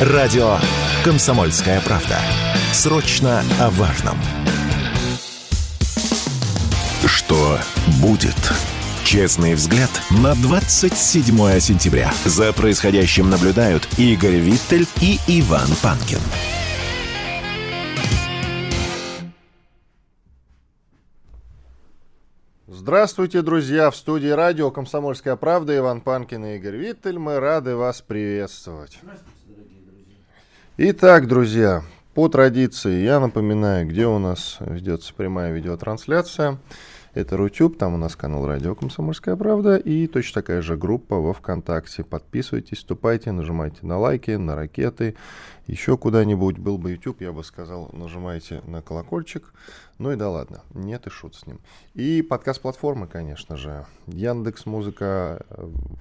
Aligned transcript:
Радио 0.00 0.56
«Комсомольская 1.04 1.80
правда». 1.80 2.18
Срочно 2.72 3.44
о 3.60 3.70
важном. 3.70 4.18
Что 7.06 7.56
будет? 8.02 8.34
Честный 9.04 9.54
взгляд 9.54 9.90
на 10.10 10.34
27 10.34 11.60
сентября. 11.60 12.12
За 12.24 12.52
происходящим 12.52 13.30
наблюдают 13.30 13.86
Игорь 13.96 14.38
Виттель 14.38 14.88
и 15.00 15.20
Иван 15.28 15.68
Панкин. 15.80 16.18
Здравствуйте, 22.66 23.42
друзья! 23.42 23.92
В 23.92 23.96
студии 23.96 24.28
радио 24.28 24.72
«Комсомольская 24.72 25.36
правда» 25.36 25.76
Иван 25.76 26.00
Панкин 26.00 26.44
и 26.46 26.56
Игорь 26.56 26.76
Виттель. 26.78 27.20
Мы 27.20 27.38
рады 27.38 27.76
вас 27.76 28.02
приветствовать. 28.02 28.98
Итак, 30.76 31.28
друзья, 31.28 31.84
по 32.14 32.28
традиции 32.28 33.04
я 33.04 33.20
напоминаю, 33.20 33.86
где 33.86 34.08
у 34.08 34.18
нас 34.18 34.56
ведется 34.58 35.14
прямая 35.14 35.52
видеотрансляция. 35.52 36.58
Это 37.14 37.36
Рутюб, 37.36 37.78
там 37.78 37.94
у 37.94 37.96
нас 37.96 38.16
канал 38.16 38.44
Радио 38.44 38.74
Комсомольская 38.74 39.36
правда 39.36 39.76
и 39.76 40.08
точно 40.08 40.42
такая 40.42 40.62
же 40.62 40.76
группа 40.76 41.20
во 41.20 41.32
ВКонтакте. 41.32 42.02
Подписывайтесь, 42.02 42.78
вступайте, 42.78 43.30
нажимайте 43.30 43.86
на 43.86 44.00
лайки, 44.00 44.32
на 44.32 44.56
ракеты, 44.56 45.14
еще 45.66 45.96
куда-нибудь. 45.96 46.58
Был 46.58 46.78
бы 46.78 46.92
YouTube, 46.92 47.20
я 47.20 47.32
бы 47.32 47.44
сказал, 47.44 47.90
нажимайте 47.92 48.62
на 48.66 48.82
колокольчик. 48.82 49.52
Ну 49.98 50.12
и 50.12 50.16
да 50.16 50.28
ладно, 50.28 50.62
нет 50.74 51.06
и 51.06 51.10
шут 51.10 51.36
с 51.36 51.46
ним. 51.46 51.60
И 51.94 52.22
подкаст-платформы, 52.22 53.06
конечно 53.06 53.56
же. 53.56 53.86
Яндекс 54.06 54.66
Музыка, 54.66 55.44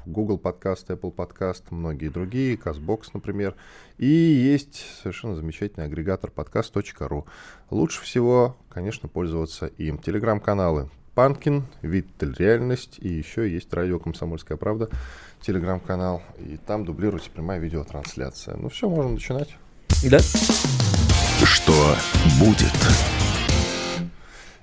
Google 0.05 0.37
Подкаст, 0.37 0.89
Apple 0.89 1.11
Подкаст, 1.11 1.71
многие 1.71 2.09
другие, 2.09 2.57
Казбокс, 2.57 3.13
например. 3.13 3.55
И 3.97 4.07
есть 4.07 4.83
совершенно 5.01 5.35
замечательный 5.35 5.85
агрегатор 5.85 6.31
подкаст.ру. 6.31 7.25
Лучше 7.69 8.01
всего, 8.01 8.57
конечно, 8.69 9.07
пользоваться 9.07 9.67
им. 9.67 9.99
Телеграм-каналы 9.99 10.89
Панкин, 11.13 11.67
Виттель 11.83 12.33
Реальность, 12.39 12.97
и 12.99 13.07
еще 13.07 13.47
есть 13.47 13.71
радио 13.71 13.99
«Комсомольская 13.99 14.57
правда», 14.57 14.89
телеграм-канал, 15.43 16.23
и 16.39 16.57
там 16.57 16.85
дублируется 16.85 17.29
прямая 17.29 17.59
видеотрансляция. 17.59 18.55
Ну 18.57 18.69
все, 18.69 18.89
можно 18.89 19.11
начинать. 19.11 19.55
Да. 20.03 20.19
Что 21.45 21.95
будет? 22.39 22.73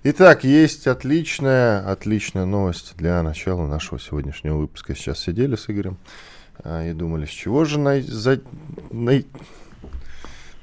Итак, 0.03 0.45
есть 0.45 0.87
отличная, 0.87 1.87
отличная 1.87 2.47
новость 2.47 2.95
для 2.97 3.23
начала 3.23 3.67
нашего 3.67 4.01
сегодняшнего 4.01 4.57
выпуска. 4.57 4.95
Сейчас 4.95 5.19
сидели 5.19 5.57
с 5.57 5.69
Игорем 5.69 5.99
а, 6.65 6.89
и 6.89 6.95
думали, 6.95 7.27
с 7.27 7.31
чего 7.31 7.67
же 7.67 7.79
най... 7.79 8.01
За... 8.01 8.41
Най... 8.91 9.27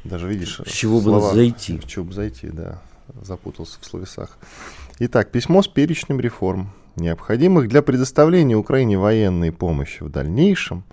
Даже 0.03 0.27
видишь, 0.27 0.59
с 0.65 0.71
чего 0.71 1.01
бы 1.01 1.21
зайти. 1.21 1.79
С 1.79 1.83
чего 1.85 2.05
бы 2.05 2.13
зайти, 2.13 2.47
да. 2.47 2.81
Запутался 3.21 3.79
в 3.79 3.85
словесах. 3.85 4.39
Итак, 4.99 5.29
письмо 5.31 5.61
с 5.61 5.67
перечнем 5.67 6.19
реформ, 6.19 6.71
необходимых 6.97 7.67
для 7.67 7.81
предоставления 7.81 8.55
Украине 8.55 8.97
военной 8.97 9.51
помощи 9.51 10.03
в 10.03 10.09
дальнейшем, 10.09 10.83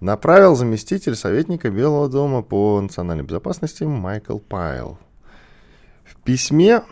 направил 0.00 0.54
заместитель 0.54 1.16
советника 1.16 1.70
Белого 1.70 2.08
дома 2.08 2.42
по 2.42 2.80
национальной 2.80 3.24
безопасности 3.24 3.84
Майкл 3.84 4.38
Пайл. 4.38 4.98
В 6.04 6.16
письме 6.22 6.82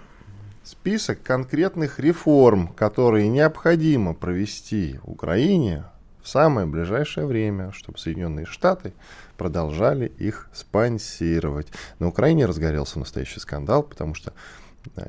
список 0.64 1.22
конкретных 1.22 2.00
реформ, 2.00 2.68
которые 2.68 3.28
необходимо 3.28 4.14
провести 4.14 4.98
Украине 5.04 5.84
в 6.22 6.28
самое 6.28 6.66
ближайшее 6.66 7.24
время, 7.26 7.70
чтобы 7.70 7.98
Соединенные 7.98 8.46
Штаты 8.46 8.92
продолжали 9.36 10.06
их 10.18 10.48
спонсировать. 10.52 11.68
На 12.00 12.08
Украине 12.08 12.46
разгорелся 12.46 12.98
настоящий 12.98 13.38
скандал, 13.38 13.84
потому 13.84 14.14
что 14.14 14.32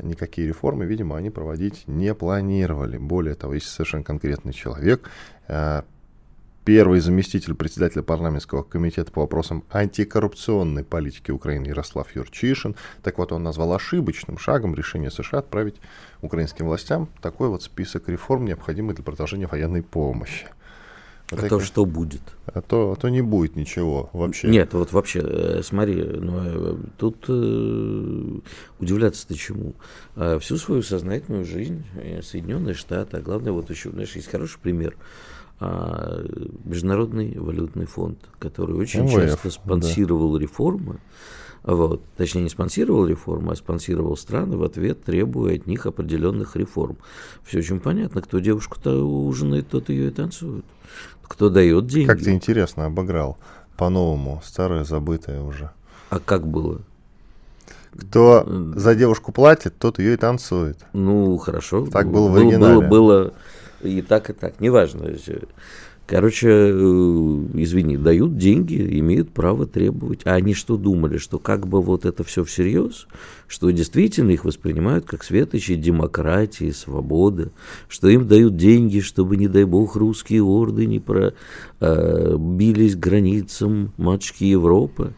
никакие 0.01 0.47
реформы, 0.47 0.85
видимо, 0.85 1.17
они 1.17 1.29
проводить 1.29 1.83
не 1.87 2.13
планировали. 2.13 2.97
Более 2.97 3.35
того, 3.35 3.53
есть 3.53 3.67
совершенно 3.67 4.03
конкретный 4.03 4.53
человек, 4.53 5.09
э, 5.47 5.81
первый 6.67 6.99
заместитель 6.99 7.55
председателя 7.55 8.03
парламентского 8.03 8.61
комитета 8.61 9.09
по 9.09 9.21
вопросам 9.21 9.63
антикоррупционной 9.71 10.83
политики 10.83 11.31
Украины 11.31 11.67
Ярослав 11.67 12.13
Юрчишин. 12.13 12.75
Так 13.03 13.19
вот, 13.19 13.31
он 13.31 13.41
назвал 13.41 13.73
ошибочным 13.73 14.37
шагом 14.37 14.75
решения 14.75 15.09
США 15.09 15.39
отправить 15.39 15.77
украинским 16.21 16.65
властям 16.65 17.07
такой 17.21 17.47
вот 17.47 17.63
список 17.63 18.09
реформ, 18.09 18.43
необходимый 18.43 18.95
для 18.95 19.03
продолжения 19.05 19.47
военной 19.47 19.81
помощи. 19.81 20.47
Вот 21.29 21.43
а 21.43 21.49
то 21.49 21.59
что 21.59 21.85
будет? 21.85 22.21
А 22.45 22.61
то, 22.61 22.93
а 22.93 22.95
то 22.95 23.09
не 23.09 23.21
будет 23.21 23.57
ничего 23.57 24.09
вообще. 24.13 24.47
Нет, 24.47 24.73
вот 24.73 24.93
вообще, 24.93 25.19
э, 25.21 25.61
смотри, 25.61 26.01
ну, 26.01 26.39
э, 26.41 26.77
тут 26.97 27.25
э, 27.27 28.39
удивляться-то 28.79 29.35
чему? 29.35 29.75
А 30.15 30.39
всю 30.39 30.55
свою 30.55 30.83
сознательную 30.83 31.43
жизнь 31.43 31.83
э, 31.95 32.21
Соединенные 32.21 32.75
Штаты, 32.75 33.17
а 33.17 33.21
главное, 33.21 33.51
вот 33.51 33.69
еще, 33.69 33.89
знаешь, 33.89 34.15
есть 34.15 34.29
хороший 34.29 34.59
пример. 34.59 34.95
А, 35.59 36.23
Международный 36.63 37.37
валютный 37.37 37.87
фонд, 37.87 38.19
который 38.37 38.75
очень 38.75 39.03
МВФ, 39.03 39.13
часто 39.13 39.49
спонсировал 39.49 40.33
да. 40.33 40.39
реформы, 40.39 40.99
вот. 41.67 42.01
Точнее, 42.15 42.43
не 42.43 42.49
спонсировал 42.49 43.05
реформы, 43.05 43.51
а 43.51 43.55
спонсировал 43.55 44.15
страны 44.15 44.55
в 44.55 44.63
ответ, 44.63 45.03
требуя 45.03 45.55
от 45.55 45.67
них 45.67 45.85
определенных 45.85 46.55
реформ. 46.55 46.97
Все 47.43 47.59
очень 47.59 47.81
понятно. 47.81 48.21
Кто 48.21 48.39
девушку-то 48.39 49.03
ужинает, 49.03 49.67
тот 49.67 49.89
ее 49.89 50.07
и 50.07 50.11
танцует. 50.11 50.63
Кто 51.27 51.49
дает 51.49 51.87
деньги. 51.87 52.07
Как 52.07 52.19
ты 52.19 52.31
интересно 52.31 52.85
обыграл 52.85 53.37
по-новому, 53.75 54.41
старое 54.43 54.83
забытое 54.83 55.41
уже. 55.41 55.71
А 56.09 56.19
как 56.19 56.47
было? 56.47 56.81
Кто 57.97 58.45
за 58.75 58.95
девушку 58.95 59.31
платит, 59.31 59.77
тот 59.77 59.99
ее 59.99 60.13
и 60.13 60.17
танцует. 60.17 60.77
Ну, 60.93 61.37
хорошо. 61.37 61.87
Так 61.87 62.09
было 62.09 62.29
в 62.29 62.35
оригинале. 62.35 62.75
Было, 62.75 62.87
было 62.87 63.33
и 63.81 64.01
так, 64.01 64.29
и 64.29 64.33
так. 64.33 64.59
Неважно. 64.59 65.09
Короче, 66.07 66.47
э, 66.49 66.71
извини, 67.55 67.97
дают 67.97 68.37
деньги, 68.37 68.97
имеют 68.99 69.31
право 69.31 69.67
требовать. 69.67 70.21
А 70.23 70.35
они 70.35 70.53
что 70.53 70.77
думали, 70.77 71.17
что 71.17 71.37
как 71.37 71.67
бы 71.67 71.81
вот 71.81 72.05
это 72.05 72.23
все 72.23 72.45
всерьез, 72.45 73.07
что 73.49 73.69
действительно 73.71 74.31
их 74.31 74.45
воспринимают 74.45 75.03
как 75.03 75.25
светочи 75.25 75.75
демократии, 75.75 76.71
свободы, 76.71 77.51
что 77.89 78.07
им 78.07 78.25
дают 78.25 78.55
деньги, 78.55 79.01
чтобы, 79.01 79.35
не 79.35 79.49
дай 79.49 79.65
бог, 79.65 79.97
русские 79.97 80.43
орды 80.43 80.85
не 80.85 81.01
пробились 81.01 82.95
к 82.95 82.99
границам 82.99 83.91
матушки 83.97 84.45
Европы. 84.45 85.11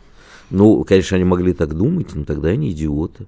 Ну, 0.50 0.83
конечно, 0.85 1.17
они 1.17 1.23
могли 1.23 1.53
так 1.53 1.75
думать, 1.75 2.16
но 2.16 2.25
тогда 2.25 2.50
они 2.50 2.71
идиоты. 2.71 3.27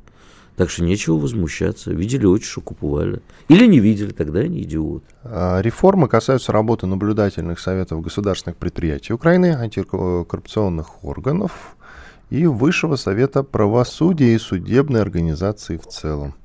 Так 0.56 0.70
что 0.70 0.84
нечего 0.84 1.16
возмущаться. 1.16 1.92
Видели 1.92 2.26
очень 2.26 2.62
купували. 2.62 3.22
Или 3.48 3.66
не 3.66 3.80
видели, 3.80 4.12
тогда 4.12 4.42
они 4.42 4.62
идиоты. 4.62 5.06
А, 5.24 5.62
реформы 5.62 6.08
касаются 6.08 6.52
работы 6.52 6.88
наблюдательных 6.88 7.60
советов 7.60 8.02
государственных 8.02 8.58
предприятий 8.58 9.14
Украины, 9.14 9.56
антикоррупционных 9.56 11.04
органов 11.04 11.76
и 12.30 12.46
Высшего 12.46 12.96
совета 12.96 13.44
правосудия 13.44 14.36
и 14.36 14.38
судебной 14.38 15.02
организации 15.02 15.78
в 15.78 15.88
целом. 15.88 16.36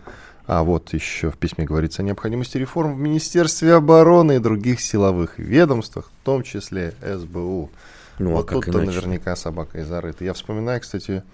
А 0.47 0.62
вот 0.62 0.95
еще 0.95 1.31
в 1.31 1.39
письме 1.39 1.65
говорится 1.65 2.03
о 2.03 2.05
необходимости 2.05 2.56
реформ 2.56 2.95
в 2.95 2.99
Министерстве 2.99 3.75
обороны 3.75 4.37
и 4.37 4.39
других 4.39 4.81
силовых 4.81 5.39
ведомствах, 5.39 6.11
в 6.22 6.25
том 6.25 6.45
числе 6.45 6.95
СБУ. 7.03 7.71
Ну, 8.19 8.31
а 8.31 8.34
вот 8.37 8.50
а 8.50 8.55
тут-то 8.55 8.81
наверняка 8.81 9.34
собака 9.34 9.81
и 9.81 9.83
зарыта. 9.83 10.25
Я 10.25 10.33
вспоминаю, 10.33 10.81
кстати, 10.81 11.25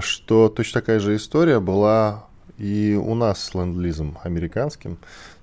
что 0.00 0.48
точно 0.48 0.80
такая 0.80 1.00
же 1.00 1.16
история 1.16 1.60
была 1.60 2.26
и 2.58 2.98
у 3.00 3.14
нас 3.14 3.42
с 3.42 3.54
ленд-лизом 3.54 4.18
американским. 4.22 4.98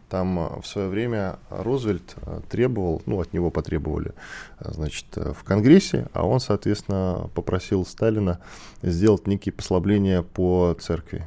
Там 0.10 0.40
а, 0.40 0.62
в 0.62 0.68
свое 0.68 0.90
время 0.90 1.38
Рузвельт 1.50 2.16
а, 2.22 2.42
требовал, 2.50 3.02
ну, 3.06 3.20
от 3.20 3.34
него 3.34 3.50
потребовали, 3.50 4.14
значит, 4.60 5.06
в 5.16 5.44
Конгрессе, 5.44 6.08
а 6.14 6.26
он, 6.26 6.40
соответственно, 6.40 7.30
попросил 7.34 7.86
Сталина 7.86 8.40
сделать 8.82 9.28
некие 9.28 9.54
послабления 9.54 10.22
по 10.22 10.76
церкви. 10.80 11.26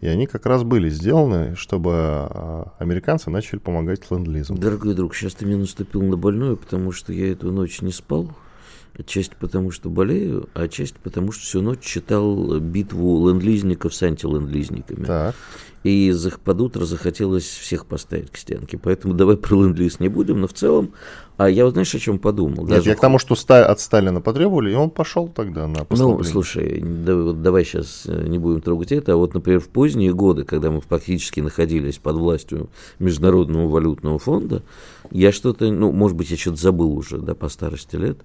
И 0.00 0.06
они 0.06 0.28
как 0.28 0.46
раз 0.46 0.62
были 0.62 0.88
сделаны, 0.88 1.56
чтобы 1.56 2.28
американцы 2.78 3.30
начали 3.30 3.58
помогать 3.58 4.08
ленд-лизу. 4.08 4.54
Дорогой 4.54 4.94
друг, 4.94 5.16
сейчас 5.16 5.34
ты 5.34 5.44
мне 5.44 5.56
наступил 5.56 6.02
на 6.02 6.16
больное, 6.16 6.54
потому 6.54 6.92
что 6.92 7.12
я 7.12 7.32
эту 7.32 7.50
ночь 7.50 7.82
не 7.82 7.90
спал. 7.90 8.30
Отчасти 8.98 9.36
потому, 9.38 9.70
что 9.70 9.90
болею, 9.90 10.48
а 10.54 10.62
отчасти 10.62 10.96
потому, 11.02 11.30
что 11.30 11.44
всю 11.44 11.62
ночь 11.62 11.80
читал 11.80 12.58
битву 12.58 13.28
лендлизников 13.28 13.94
с 13.94 14.02
антилендлизниками. 14.02 15.04
Так. 15.04 15.36
И 15.84 16.12
под 16.44 16.60
утро 16.60 16.84
захотелось 16.84 17.44
всех 17.44 17.86
поставить 17.86 18.30
к 18.30 18.36
стенке. 18.36 18.76
Поэтому 18.76 19.14
давай 19.14 19.36
про 19.36 19.62
ленд 19.62 20.00
не 20.00 20.08
будем, 20.08 20.40
но 20.40 20.48
в 20.48 20.52
целом... 20.52 20.92
А 21.36 21.48
я 21.48 21.64
вот 21.64 21.74
знаешь, 21.74 21.94
о 21.94 21.98
чем 22.00 22.18
подумал? 22.18 22.64
Нет, 22.64 22.78
Даже 22.78 22.90
я 22.90 22.96
к 22.96 23.00
тому, 23.00 23.20
что 23.20 23.36
от 23.36 23.80
Сталина 23.80 24.20
потребовали, 24.20 24.72
и 24.72 24.74
он 24.74 24.90
пошел 24.90 25.28
тогда 25.28 25.68
на 25.68 25.86
Ну, 25.90 26.20
слушай, 26.24 26.82
давай 26.82 27.64
сейчас 27.64 28.02
э, 28.06 28.26
не 28.26 28.40
будем 28.40 28.60
трогать 28.60 28.90
это. 28.90 29.12
А 29.12 29.16
вот, 29.16 29.34
например, 29.34 29.60
в 29.60 29.68
поздние 29.68 30.12
годы, 30.12 30.42
когда 30.42 30.72
мы 30.72 30.80
фактически 30.80 31.38
находились 31.38 31.98
под 31.98 32.16
властью 32.16 32.70
Международного 32.98 33.68
валютного 33.68 34.18
фонда, 34.18 34.64
я 35.12 35.30
что-то, 35.30 35.70
ну, 35.70 35.92
может 35.92 36.16
быть, 36.16 36.28
я 36.28 36.36
что-то 36.36 36.56
забыл 36.56 36.98
уже, 36.98 37.18
да, 37.18 37.36
по 37.36 37.48
старости 37.48 37.94
лет, 37.94 38.18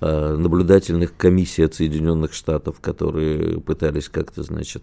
наблюдательных 0.00 1.16
комиссий 1.16 1.62
от 1.62 1.74
Соединенных 1.74 2.32
Штатов, 2.32 2.80
которые 2.80 3.60
пытались 3.60 4.08
как-то, 4.08 4.42
значит, 4.42 4.82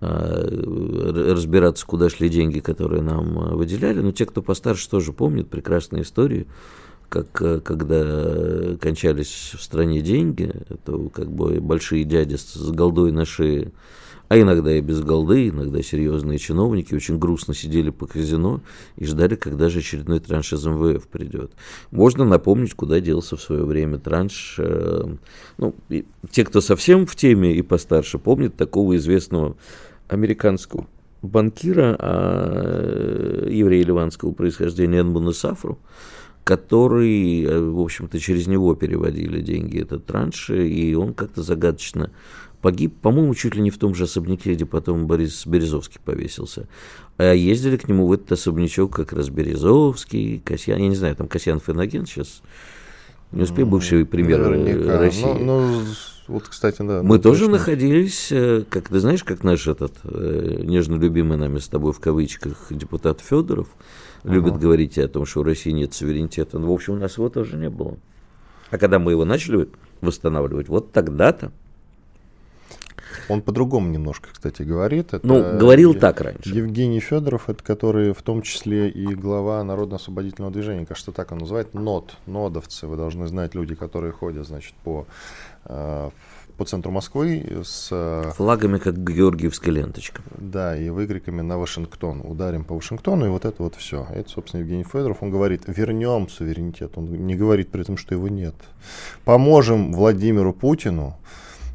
э, 0.00 1.32
разбираться, 1.32 1.86
куда 1.86 2.10
шли 2.10 2.28
деньги, 2.28 2.60
которые 2.60 3.02
нам 3.02 3.38
э, 3.38 3.54
выделяли. 3.54 4.00
Но 4.00 4.12
те, 4.12 4.26
кто 4.26 4.42
постарше, 4.42 4.90
тоже 4.90 5.12
помнят 5.12 5.48
прекрасные 5.48 6.02
истории, 6.02 6.46
как 7.08 7.40
э, 7.40 7.60
когда 7.60 8.76
кончались 8.80 9.52
в 9.56 9.62
стране 9.62 10.02
деньги, 10.02 10.52
то 10.84 11.08
как 11.08 11.30
бы 11.30 11.60
большие 11.60 12.04
дяди 12.04 12.36
с 12.36 12.70
голдой 12.70 13.12
на 13.12 13.24
шее 13.24 13.72
а 14.30 14.38
иногда 14.38 14.72
и 14.72 14.80
без 14.80 15.00
голды, 15.00 15.48
иногда 15.48 15.82
серьезные 15.82 16.38
чиновники 16.38 16.94
очень 16.94 17.18
грустно 17.18 17.52
сидели 17.52 17.90
по 17.90 18.06
казино 18.06 18.60
и 18.94 19.04
ждали, 19.04 19.34
когда 19.34 19.68
же 19.68 19.80
очередной 19.80 20.20
транш 20.20 20.52
из 20.52 20.64
МВФ 20.64 21.08
придет. 21.08 21.50
Можно 21.90 22.24
напомнить, 22.24 22.74
куда 22.74 23.00
делся 23.00 23.36
в 23.36 23.42
свое 23.42 23.64
время 23.64 23.98
транш. 23.98 24.54
Э, 24.58 25.16
ну, 25.58 25.74
те, 26.30 26.44
кто 26.44 26.60
совсем 26.60 27.06
в 27.06 27.16
теме 27.16 27.56
и 27.56 27.62
постарше, 27.62 28.18
помнят 28.18 28.54
такого 28.54 28.96
известного 28.96 29.56
американского 30.06 30.86
банкира 31.22 31.96
а, 31.98 33.48
еврея 33.48 33.84
ливанского 33.84 34.30
происхождения 34.30 35.00
Энбуна 35.00 35.32
Сафру, 35.32 35.80
который, 36.44 37.42
э, 37.42 37.60
в 37.60 37.80
общем-то, 37.80 38.20
через 38.20 38.46
него 38.46 38.76
переводили 38.76 39.40
деньги 39.40 39.80
этот 39.80 40.06
транш, 40.06 40.50
и 40.50 40.94
он 40.94 41.14
как-то 41.14 41.42
загадочно 41.42 42.12
Погиб, 42.62 42.94
по-моему, 43.00 43.34
чуть 43.34 43.54
ли 43.54 43.62
не 43.62 43.70
в 43.70 43.78
том 43.78 43.94
же 43.94 44.04
особняке, 44.04 44.52
где 44.52 44.66
потом 44.66 45.06
Борис 45.06 45.46
Березовский 45.46 45.98
повесился. 46.04 46.68
А 47.16 47.32
ездили 47.32 47.76
к 47.76 47.88
нему 47.88 48.06
в 48.06 48.12
этот 48.12 48.32
особнячок 48.32 48.94
как 48.94 49.12
раз 49.12 49.30
Березовский, 49.30 50.40
Касьян, 50.44 50.78
я 50.78 50.88
не 50.88 50.96
знаю, 50.96 51.16
там 51.16 51.26
Касьян 51.26 51.60
Феноген 51.60 52.06
сейчас, 52.06 52.42
не 53.32 53.42
успел 53.42 53.66
бывший 53.66 54.04
премьер 54.04 54.40
Наверняка. 54.40 54.98
России. 54.98 55.24
Ну, 55.24 55.36
ну, 55.70 55.82
вот, 56.26 56.48
кстати, 56.48 56.78
да. 56.78 57.02
Мы 57.02 57.16
ну, 57.16 57.22
тоже 57.22 57.40
точно. 57.40 57.58
находились, 57.58 58.28
э, 58.30 58.64
как 58.68 58.88
ты 58.88 59.00
знаешь, 59.00 59.24
как 59.24 59.42
наш 59.42 59.66
этот 59.66 59.94
э, 60.04 60.62
нежно 60.64 60.96
любимый 60.96 61.38
нами 61.38 61.58
с 61.58 61.68
тобой 61.68 61.92
в 61.92 62.00
кавычках 62.00 62.66
депутат 62.70 63.20
Федоров 63.20 63.68
uh-huh. 64.22 64.32
любит 64.32 64.58
говорить 64.58 64.98
о 64.98 65.08
том, 65.08 65.26
что 65.26 65.40
у 65.40 65.42
России 65.44 65.70
нет 65.70 65.94
суверенитета. 65.94 66.58
Но, 66.58 66.66
ну, 66.66 66.72
в 66.72 66.74
общем, 66.74 66.94
у 66.94 66.96
нас 66.96 67.16
его 67.16 67.28
тоже 67.28 67.56
не 67.56 67.70
было. 67.70 67.96
А 68.70 68.78
когда 68.78 68.98
мы 68.98 69.12
его 69.12 69.24
начали 69.24 69.68
восстанавливать, 70.00 70.68
вот 70.68 70.92
тогда-то 70.92 71.52
он 73.30 73.42
по-другому 73.42 73.88
немножко, 73.88 74.28
кстати, 74.32 74.62
говорит. 74.62 75.14
Это 75.14 75.26
ну, 75.26 75.58
говорил 75.58 75.92
Ев... 75.92 76.00
так 76.00 76.20
раньше. 76.20 76.50
Евгений 76.50 77.00
Федоров, 77.00 77.48
это 77.48 77.62
который 77.62 78.12
в 78.12 78.22
том 78.22 78.42
числе 78.42 78.88
и 78.88 79.14
глава 79.14 79.62
Народно-освободительного 79.64 80.52
движения, 80.52 80.86
кажется, 80.86 81.12
так 81.12 81.32
он 81.32 81.38
называет, 81.38 81.74
НОД, 81.74 82.16
НОДовцы. 82.26 82.86
Вы 82.86 82.96
должны 82.96 83.26
знать 83.26 83.54
люди, 83.54 83.74
которые 83.74 84.12
ходят, 84.12 84.46
значит, 84.46 84.74
по 84.84 85.06
э, 85.64 86.10
по 86.60 86.66
центру 86.66 86.92
Москвы 86.92 87.62
с... 87.64 87.88
Э, 87.90 88.32
Флагами, 88.36 88.76
как 88.76 89.02
георгиевская 89.02 89.72
ленточка. 89.72 90.20
Да, 90.36 90.76
и 90.76 90.90
выкриками 90.90 91.40
на 91.40 91.56
Вашингтон. 91.56 92.20
Ударим 92.22 92.64
по 92.64 92.74
Вашингтону, 92.74 93.24
и 93.24 93.28
вот 93.30 93.46
это 93.46 93.62
вот 93.62 93.76
все. 93.76 94.06
Это, 94.12 94.28
собственно, 94.28 94.60
Евгений 94.60 94.84
Федоров. 94.84 95.22
Он 95.22 95.30
говорит, 95.30 95.62
вернем 95.68 96.28
суверенитет. 96.28 96.98
Он 96.98 97.06
не 97.06 97.34
говорит 97.34 97.70
при 97.70 97.80
этом, 97.80 97.96
что 97.96 98.14
его 98.14 98.28
нет. 98.28 98.54
Поможем 99.24 99.94
Владимиру 99.94 100.52
Путину 100.52 101.16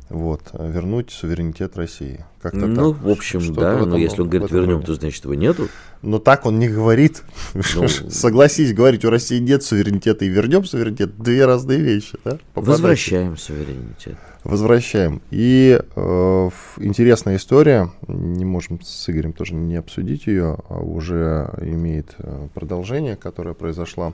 вот, 0.09 0.51
вернуть 0.53 1.09
суверенитет 1.09 1.75
России. 1.77 2.23
Как-то 2.41 2.67
ну, 2.67 2.93
так. 2.93 3.01
в 3.01 3.09
общем, 3.09 3.53
да, 3.55 3.85
но 3.85 3.97
если 3.97 4.21
он 4.21 4.29
говорит 4.29 4.51
вернем, 4.51 4.83
то 4.83 4.93
значит 4.93 5.23
его 5.23 5.33
нету. 5.33 5.67
Но 6.03 6.19
так 6.19 6.45
он 6.45 6.59
не 6.59 6.69
говорит. 6.69 7.23
Ну, 7.55 7.87
Согласись, 8.09 8.73
говорить, 8.73 9.03
у 9.03 9.09
России 9.09 9.39
нет 9.39 9.63
суверенитета 9.63 10.25
и 10.25 10.27
вернем 10.27 10.63
суверенитет, 10.63 11.17
две 11.17 11.45
разные 11.45 11.79
вещи. 11.79 12.19
Да? 12.23 12.37
Возвращаем 12.53 13.35
суверенитет. 13.35 14.17
Возвращаем. 14.43 15.23
И 15.31 15.81
э, 15.95 16.49
интересная 16.77 17.37
история, 17.37 17.91
не 18.07 18.45
можем 18.45 18.79
с 18.81 19.09
Игорем 19.09 19.33
тоже 19.33 19.55
не 19.55 19.75
обсудить 19.75 20.27
ее, 20.27 20.59
а 20.69 20.77
уже 20.77 21.51
имеет 21.61 22.13
э, 22.19 22.47
продолжение, 22.53 23.15
которое 23.15 23.55
произошло 23.55 24.13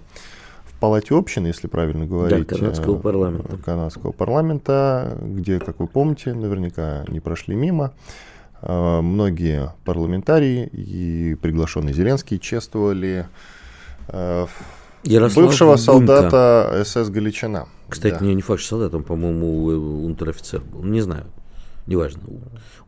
палате 0.81 1.15
общин, 1.15 1.45
если 1.45 1.67
правильно 1.67 2.05
говорить. 2.05 2.47
Да, 2.47 2.55
канадского 2.55 2.97
э, 2.97 3.01
парламента. 3.01 3.57
Канадского 3.57 4.11
парламента, 4.11 5.17
где, 5.21 5.59
как 5.59 5.79
вы 5.79 5.87
помните, 5.87 6.33
наверняка 6.33 7.05
не 7.07 7.19
прошли 7.19 7.55
мимо. 7.55 7.93
Э, 8.61 8.99
многие 9.01 9.73
парламентарии 9.85 10.65
и 10.65 11.35
приглашенный 11.35 11.93
Зеленский 11.93 12.39
чествовали 12.39 13.27
э, 14.07 14.47
Ярослав 15.03 15.45
бывшего 15.45 15.75
Бунька. 15.75 15.83
солдата 15.83 16.83
СС 16.83 17.09
Галичина. 17.09 17.67
Кстати, 17.87 18.17
да. 18.19 18.25
не, 18.25 18.33
не 18.33 18.41
факт, 18.41 18.61
что 18.61 18.69
солдат, 18.69 18.95
он, 18.95 19.03
по-моему, 19.03 19.65
унтер-офицер 20.05 20.61
был. 20.61 20.83
Не 20.83 21.01
знаю, 21.01 21.25
неважно. 21.85 22.21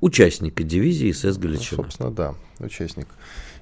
Участника 0.01 0.63
дивизии 0.63 1.11
СС 1.11 1.37
Галичина. 1.37 1.77
Ну, 1.77 1.83
собственно, 1.83 2.11
да, 2.11 2.33
участник. 2.59 3.07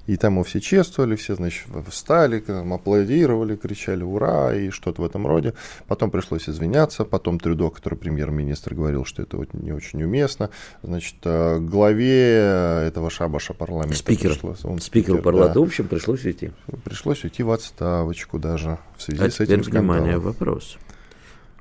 И 0.06 0.16
там 0.16 0.34
его 0.34 0.44
все 0.44 0.60
чествовали, 0.60 1.14
все, 1.16 1.34
значит, 1.36 1.66
встали, 1.88 2.42
аплодировали, 2.72 3.56
кричали 3.56 4.02
«Ура!» 4.02 4.54
и 4.54 4.70
что-то 4.70 5.02
в 5.02 5.04
этом 5.04 5.26
роде. 5.26 5.54
Потом 5.86 6.10
пришлось 6.10 6.48
извиняться. 6.48 7.04
Потом 7.04 7.38
Трюдо, 7.38 7.70
который 7.70 7.96
премьер-министр, 7.96 8.74
говорил, 8.74 9.04
что 9.04 9.22
это 9.22 9.36
вот 9.36 9.54
не 9.54 9.72
очень 9.72 10.02
уместно. 10.02 10.50
Значит, 10.82 11.16
э, 11.24 11.58
главе 11.60 12.82
этого 12.86 13.10
шабаша 13.10 13.54
парламента 13.54 13.96
спикер. 13.96 14.32
пришлось... 14.32 14.64
Он 14.64 14.80
спикер, 14.80 15.12
спикер 15.12 15.22
парламента, 15.22 15.54
да, 15.54 15.60
в 15.60 15.64
общем, 15.64 15.86
пришлось 15.86 16.24
уйти. 16.24 16.50
Пришлось 16.84 17.22
уйти 17.24 17.42
в 17.42 17.50
отставочку 17.50 18.38
даже 18.38 18.78
в 18.96 19.02
связи 19.02 19.22
а 19.22 19.30
с 19.30 19.40
этим 19.40 19.62
скандалом. 19.62 19.88
внимание, 19.88 20.18
вопрос. 20.18 20.78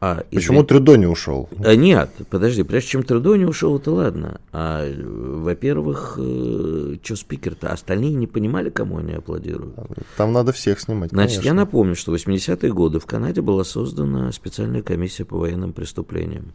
А, 0.03 0.23
Почему 0.31 0.63
Трудо 0.63 0.95
не 0.95 1.05
ушел? 1.05 1.47
А, 1.63 1.75
нет, 1.75 2.09
подожди, 2.31 2.63
прежде 2.63 2.89
чем 2.89 3.03
Трудо 3.03 3.35
не 3.35 3.45
ушел, 3.45 3.77
это 3.77 3.91
ладно. 3.91 4.41
А, 4.51 4.91
во-первых, 4.91 6.15
э, 6.17 6.95
что 7.03 7.15
спикер-то? 7.15 7.71
Остальные 7.71 8.15
не 8.15 8.25
понимали, 8.25 8.71
кому 8.71 8.97
они 8.97 9.13
аплодируют. 9.13 9.75
Там 10.17 10.33
надо 10.33 10.53
всех 10.53 10.79
снимать, 10.79 11.11
Значит, 11.11 11.37
конечно. 11.37 11.47
я 11.49 11.53
напомню, 11.53 11.95
что 11.95 12.11
в 12.11 12.15
80-е 12.15 12.73
годы 12.73 12.99
в 12.99 13.05
Канаде 13.05 13.41
была 13.41 13.63
создана 13.63 14.31
специальная 14.31 14.81
комиссия 14.81 15.23
по 15.23 15.37
военным 15.37 15.71
преступлениям. 15.71 16.53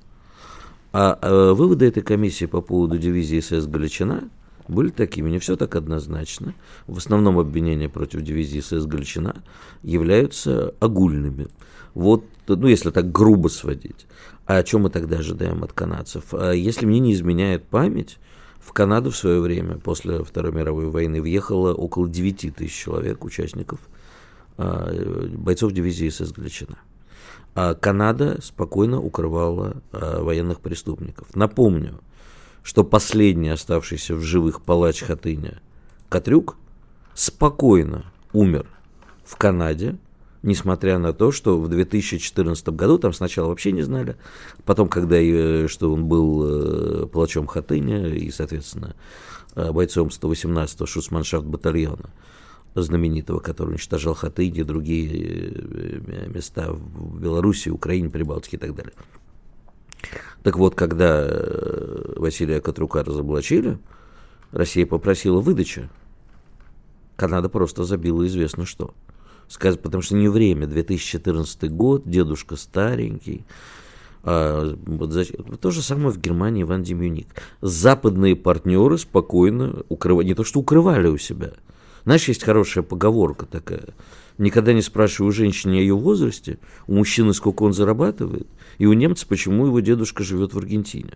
А, 0.93 1.17
а 1.23 1.55
выводы 1.55 1.87
этой 1.87 2.03
комиссии 2.03 2.47
по 2.47 2.61
поводу 2.61 2.99
дивизии 2.99 3.39
СС 3.39 3.67
Галичина 3.67 4.29
были 4.67 4.89
такими, 4.89 5.31
не 5.31 5.39
все 5.39 5.55
так 5.55 5.77
однозначно. 5.77 6.53
В 6.89 6.99
основном 6.99 7.39
обвинения 7.39 7.89
против 7.89 8.23
дивизии 8.23 8.59
СС 8.59 8.87
Галичина 8.87 9.45
являются 9.85 10.75
огульными. 10.81 11.47
Вот, 11.97 12.27
ну, 12.47 12.69
если 12.69 12.91
так 12.91 13.11
грубо 13.11 13.49
сводить. 13.49 14.07
А 14.45 14.59
о 14.59 14.63
чем 14.63 14.83
мы 14.83 14.91
тогда 14.91 15.17
ожидаем 15.17 15.65
от 15.65 15.73
канадцев? 15.73 16.35
А 16.35 16.53
если 16.53 16.85
мне 16.85 16.99
не 16.99 17.15
изменяет 17.15 17.65
память, 17.65 18.19
в 18.61 18.75
Канаду 18.75 19.11
в 19.11 19.17
свое 19.17 19.41
время, 19.41 19.79
после 19.79 20.23
Второй 20.23 20.53
мировой 20.53 20.91
войны, 20.91 21.23
въехало 21.23 21.73
около 21.73 22.07
9 22.07 22.55
тысяч 22.55 22.75
человек, 22.75 23.25
участников, 23.25 23.79
а, 24.59 24.93
бойцов 25.33 25.73
дивизии 25.73 26.11
СС 26.11 26.33
Галичина. 26.33 26.77
А 27.55 27.73
Канада 27.73 28.41
спокойно 28.43 29.01
укрывала 29.01 29.79
а, 29.93 30.23
военных 30.23 30.61
преступников. 30.61 31.35
Напомню, 31.35 32.01
что 32.63 32.85
последний 32.85 33.49
оставшийся 33.49 34.15
в 34.15 34.21
живых 34.21 34.61
палач 34.61 35.01
Хатыня 35.01 35.63
Катрюк 36.11 36.59
спокойно 37.15 38.05
умер 38.35 38.67
в 39.25 39.37
Канаде 39.37 39.97
несмотря 40.47 40.99
на 40.99 41.13
то, 41.13 41.33
что 41.33 41.61
в 41.61 41.69
2014 41.69 42.69
году, 42.71 42.99
там 42.99 43.13
сначала 43.13 43.49
вообще 43.49 43.73
не 43.73 43.83
знали, 43.83 44.17
потом, 44.65 44.89
когда 44.89 45.17
что 45.69 45.93
он 45.93 46.07
был 46.07 47.03
э, 47.03 47.07
палачом 47.07 47.47
Хатыня 47.47 48.07
и, 48.07 48.31
соответственно, 48.31 48.95
э, 49.57 49.71
бойцом 49.73 50.09
118-го 50.09 50.87
шуцманшафт 50.87 51.45
батальона, 51.45 52.11
знаменитого, 52.75 53.41
который 53.41 53.71
уничтожал 53.71 54.15
Хатынь 54.15 54.57
и 54.57 54.63
другие 54.63 55.53
э, 55.53 56.29
места 56.29 56.73
в 56.73 57.21
Беларуси, 57.21 57.69
Украине, 57.69 58.09
Прибалтике 58.09 58.57
и 58.57 58.61
так 58.61 58.75
далее. 58.75 58.95
Так 60.45 60.57
вот, 60.57 60.77
когда 60.77 61.29
Василия 62.17 62.61
Катрука 62.61 63.03
разоблачили, 63.03 63.79
Россия 64.53 64.87
попросила 64.87 65.41
выдачи. 65.41 65.89
Канада 67.17 67.49
просто 67.49 67.83
забила 67.83 68.25
известно 68.25 68.65
что– 68.65 68.95
сказать, 69.49 69.81
потому 69.81 70.03
что 70.03 70.15
не 70.17 70.29
время, 70.29 70.67
2014 70.67 71.71
год, 71.71 72.09
дедушка 72.09 72.57
старенький. 72.57 73.45
А, 74.23 74.77
вот 74.87 75.13
зачем? 75.13 75.57
То 75.57 75.71
же 75.71 75.83
самое 75.83 76.11
в 76.11 76.21
Германии 76.21 76.63
Иван 76.63 76.83
Демюник. 76.83 77.29
Западные 77.61 78.35
партнеры 78.35 78.99
спокойно 78.99 79.85
укрывали, 79.89 80.27
не 80.27 80.35
то 80.35 80.45
что 80.45 80.61
укрывали 80.61 81.07
у 81.07 81.19
себя. 81.19 81.53
Знаешь, 82.05 82.29
есть 82.29 82.43
хорошая 82.43 82.85
поговорка 82.85 83.47
такая. 83.47 83.89
Никогда 84.39 84.73
не 84.73 84.83
спрашивай 84.83 85.29
у 85.29 85.33
женщины 85.33 85.75
о 85.75 85.81
ее 85.81 85.97
возрасте, 85.97 86.59
у 86.87 86.95
мужчины 86.95 87.33
сколько 87.33 87.63
он 87.63 87.73
зарабатывает, 87.73 88.47
и 88.79 88.87
у 88.87 88.93
немца, 88.93 89.27
почему 89.27 89.67
его 89.67 89.81
дедушка 89.81 90.23
живет 90.23 90.53
в 90.53 90.59
Аргентине. 90.59 91.15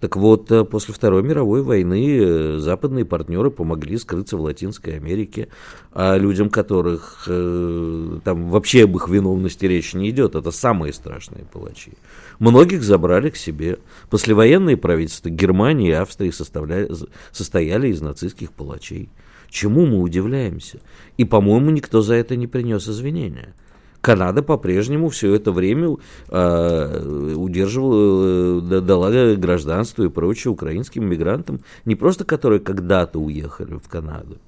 Так 0.00 0.16
вот, 0.16 0.50
э, 0.52 0.64
после 0.64 0.94
Второй 0.94 1.22
мировой 1.22 1.62
войны 1.62 2.18
э, 2.20 2.58
западные 2.58 3.04
партнеры 3.04 3.50
помогли 3.50 3.98
скрыться 3.98 4.36
в 4.36 4.40
Латинской 4.42 4.96
Америке, 4.96 5.48
а 5.92 6.16
людям, 6.16 6.50
которых 6.50 7.24
э, 7.26 8.20
там 8.24 8.50
вообще 8.50 8.84
об 8.84 8.96
их 8.96 9.08
виновности 9.08 9.66
речи 9.66 9.96
не 9.96 10.10
идет, 10.10 10.36
это 10.36 10.52
самые 10.52 10.92
страшные 10.92 11.44
палачи. 11.52 11.92
Многих 12.38 12.84
забрали 12.84 13.30
к 13.30 13.36
себе. 13.36 13.78
Послевоенные 14.08 14.76
правительства 14.76 15.30
Германии 15.30 15.88
и 15.88 15.92
Австрии 15.92 16.30
составляли, 16.30 16.88
состояли 17.32 17.88
из 17.88 18.00
нацистских 18.00 18.52
палачей. 18.52 19.08
Чему 19.50 19.86
мы 19.86 20.00
удивляемся? 20.00 20.78
И, 21.16 21.24
по-моему, 21.24 21.70
никто 21.70 22.02
за 22.02 22.14
это 22.14 22.36
не 22.36 22.46
принес 22.46 22.88
извинения. 22.88 23.54
Канада 24.00 24.42
по-прежнему 24.42 25.08
все 25.08 25.34
это 25.34 25.52
время 25.52 25.96
э, 26.28 27.34
удерживала, 27.36 28.60
э, 28.60 28.80
дала 28.80 29.34
гражданство 29.34 30.04
и 30.04 30.08
прочее 30.08 30.52
украинским 30.52 31.04
мигрантам, 31.04 31.60
не 31.84 31.94
просто 31.94 32.24
которые 32.24 32.60
когда-то 32.60 33.18
уехали 33.18 33.74
в 33.74 33.88
Канаду. 33.88 34.38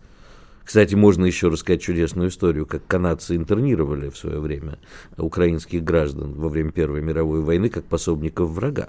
Кстати, 0.65 0.95
можно 0.95 1.25
еще 1.25 1.49
рассказать 1.49 1.83
чудесную 1.83 2.29
историю, 2.29 2.65
как 2.65 2.87
канадцы 2.87 3.35
интернировали 3.35 4.09
в 4.09 4.17
свое 4.17 4.39
время 4.39 4.79
украинских 5.17 5.83
граждан 5.83 6.33
во 6.35 6.49
время 6.49 6.71
Первой 6.71 7.03
мировой 7.03 7.41
войны 7.41 7.71
как 7.71 7.85
пособников 7.85 8.51
врага 8.51 8.89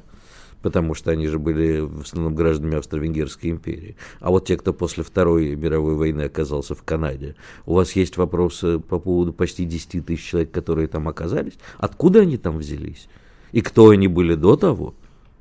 потому 0.62 0.94
что 0.94 1.12
они 1.12 1.27
же 1.27 1.39
были 1.39 1.80
в 1.80 2.01
основном 2.01 2.36
гражданами 2.36 2.77
Австро-Венгерской 2.77 3.50
империи. 3.50 3.96
А 4.20 4.30
вот 4.30 4.48
те, 4.48 4.58
кто 4.58 4.74
после 4.74 5.03
Второй 5.03 5.56
мировой 5.56 5.96
войны 5.96 6.24
оказался 6.24 6.75
в 6.75 6.84
Канаде, 6.84 7.36
у 7.65 7.75
вас 7.75 7.94
есть 7.94 8.18
вопросы 8.18 8.80
по 8.80 9.00
поводу 9.00 9.34
почти 9.34 9.65
10 9.65 10.06
тысяч 10.06 10.24
человек, 10.24 10.51
которые 10.51 10.88
там 10.88 11.08
оказались? 11.08 11.53
Откуда 11.77 12.22
они 12.22 12.38
там 12.38 12.58
взялись? 12.58 13.08
И 13.51 13.62
кто 13.62 13.89
они 13.89 14.08
были 14.08 14.36
до 14.36 14.56
того? 14.56 14.94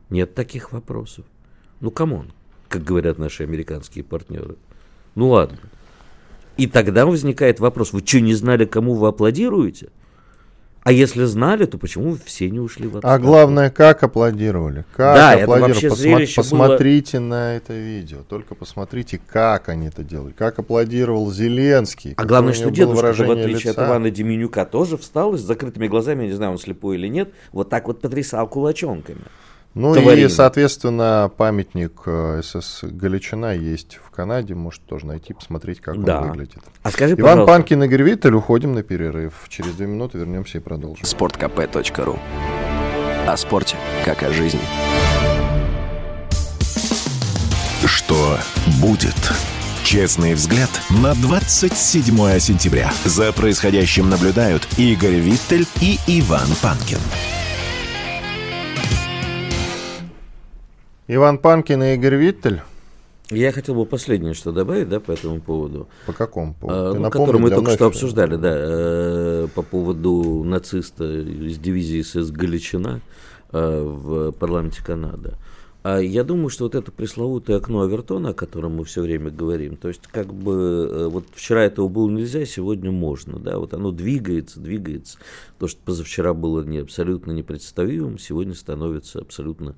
Нет 0.08 0.34
таких 0.34 0.72
вопросов. 0.72 1.24
Ну, 1.80 1.90
come 1.90 2.14
on, 2.14 2.32
как 2.68 2.82
говорят 2.82 3.18
наши 3.18 3.44
американские 3.44 4.04
партнеры. 4.04 4.56
Ну, 5.14 5.30
ладно. 5.30 5.58
И 6.56 6.66
тогда 6.66 7.06
возникает 7.06 7.60
вопрос, 7.60 7.92
вы 7.92 8.00
что, 8.04 8.20
не 8.20 8.34
знали, 8.34 8.64
кому 8.64 8.94
вы 8.94 9.08
аплодируете? 9.08 9.90
А 10.82 10.92
если 10.92 11.24
знали, 11.24 11.66
то 11.66 11.76
почему 11.76 12.16
все 12.24 12.48
не 12.48 12.58
ушли 12.58 12.88
в 12.88 12.96
отставку? 12.96 13.14
А 13.14 13.18
главное, 13.18 13.70
как 13.70 14.02
аплодировали? 14.02 14.86
Как 14.96 15.14
да, 15.14 15.32
аплодировали? 15.32 15.86
Это 15.86 15.88
вообще 15.88 16.34
Посма- 16.34 16.36
посмотрите 16.36 17.18
было... 17.18 17.26
на 17.26 17.56
это 17.56 17.74
видео. 17.74 18.18
Только 18.26 18.54
посмотрите, 18.54 19.20
как 19.26 19.68
они 19.68 19.88
это 19.88 20.02
делали. 20.02 20.32
Как 20.32 20.58
аплодировал 20.58 21.30
Зеленский. 21.30 22.14
А 22.16 22.24
главное, 22.24 22.54
что 22.54 22.70
дедушка, 22.70 23.12
в 23.12 23.30
отличие 23.30 23.70
лица. 23.70 23.82
от 23.82 23.88
Ивана 23.88 24.10
Деменюка, 24.10 24.64
тоже 24.64 24.96
встал 24.96 25.36
с 25.36 25.40
закрытыми 25.42 25.86
глазами, 25.86 26.22
я 26.22 26.28
не 26.28 26.34
знаю, 26.34 26.52
он 26.52 26.58
слепой 26.58 26.96
или 26.96 27.08
нет, 27.08 27.30
вот 27.52 27.68
так 27.68 27.86
вот 27.86 28.00
потрясал 28.00 28.48
кулачонками. 28.48 29.20
Ну 29.74 29.94
Товарина. 29.94 30.26
и, 30.26 30.28
соответственно, 30.28 31.30
памятник 31.36 32.02
э, 32.06 32.42
СС 32.42 32.80
Галичина 32.82 33.54
есть 33.54 34.00
в 34.04 34.10
Канаде. 34.10 34.54
Может 34.54 34.82
тоже 34.82 35.06
найти, 35.06 35.32
посмотреть, 35.32 35.80
как 35.80 36.02
да. 36.02 36.20
он 36.20 36.28
выглядит. 36.30 36.58
А 36.82 36.90
скажи, 36.90 37.14
Иван 37.14 37.22
пожалуйста. 37.22 37.52
Панкин 37.52 37.82
и 37.84 37.88
Гервитель, 37.88 38.34
уходим 38.34 38.72
на 38.72 38.82
перерыв. 38.82 39.46
Через 39.48 39.74
две 39.74 39.86
минуты 39.86 40.18
вернемся 40.18 40.58
и 40.58 40.60
продолжим. 40.60 41.04
Спорткп.ру 41.04 42.18
О 43.28 43.36
спорте, 43.36 43.76
как 44.04 44.24
о 44.24 44.32
жизни. 44.32 44.60
Что 47.86 48.38
будет? 48.80 49.32
Честный 49.84 50.34
взгляд 50.34 50.70
на 50.90 51.14
27 51.14 52.38
сентября. 52.38 52.92
За 53.04 53.32
происходящим 53.32 54.10
наблюдают 54.10 54.66
Игорь 54.78 55.14
Виттель 55.14 55.66
и 55.80 55.98
Иван 56.06 56.48
Панкин. 56.60 56.98
Иван 61.12 61.38
Панкин 61.38 61.82
и 61.82 61.94
Игорь 61.94 62.14
Виттель. 62.14 62.60
Я 63.30 63.50
хотел 63.50 63.74
бы 63.74 63.84
последнее 63.84 64.32
что 64.32 64.52
добавить, 64.52 64.88
да, 64.88 65.00
по 65.00 65.10
этому 65.10 65.40
поводу. 65.40 65.88
По 66.06 66.12
какому 66.12 66.54
поводу? 66.54 66.78
А, 66.78 66.94
ну, 66.94 67.10
который 67.10 67.40
мы 67.40 67.50
только 67.50 67.72
что 67.72 67.86
обсуждали, 67.86 68.36
да, 68.36 68.52
э, 68.52 69.48
по 69.52 69.62
поводу 69.62 70.44
нациста 70.44 71.04
из 71.04 71.58
дивизии 71.58 72.02
СС 72.02 72.30
Галичина 72.30 73.00
э, 73.50 73.82
в 73.82 74.30
парламенте 74.30 74.84
Канады. 74.84 75.34
А 75.82 75.98
я 75.98 76.22
думаю, 76.22 76.48
что 76.48 76.64
вот 76.64 76.76
это 76.76 76.92
пресловутое 76.92 77.56
окно 77.56 77.80
Авертона, 77.80 78.28
о 78.28 78.34
котором 78.34 78.76
мы 78.76 78.84
все 78.84 79.02
время 79.02 79.30
говорим, 79.30 79.76
то 79.76 79.88
есть 79.88 80.06
как 80.06 80.32
бы 80.32 80.88
э, 80.92 81.08
вот 81.08 81.24
вчера 81.34 81.64
этого 81.64 81.88
было 81.88 82.08
нельзя, 82.08 82.44
сегодня 82.44 82.92
можно, 82.92 83.40
да, 83.40 83.58
вот 83.58 83.74
оно 83.74 83.90
двигается, 83.90 84.60
двигается. 84.60 85.18
То, 85.58 85.66
что 85.66 85.80
позавчера 85.84 86.34
было 86.34 86.62
не, 86.62 86.78
абсолютно 86.78 87.32
непредставимым, 87.32 88.20
сегодня 88.20 88.54
становится 88.54 89.18
абсолютно 89.18 89.74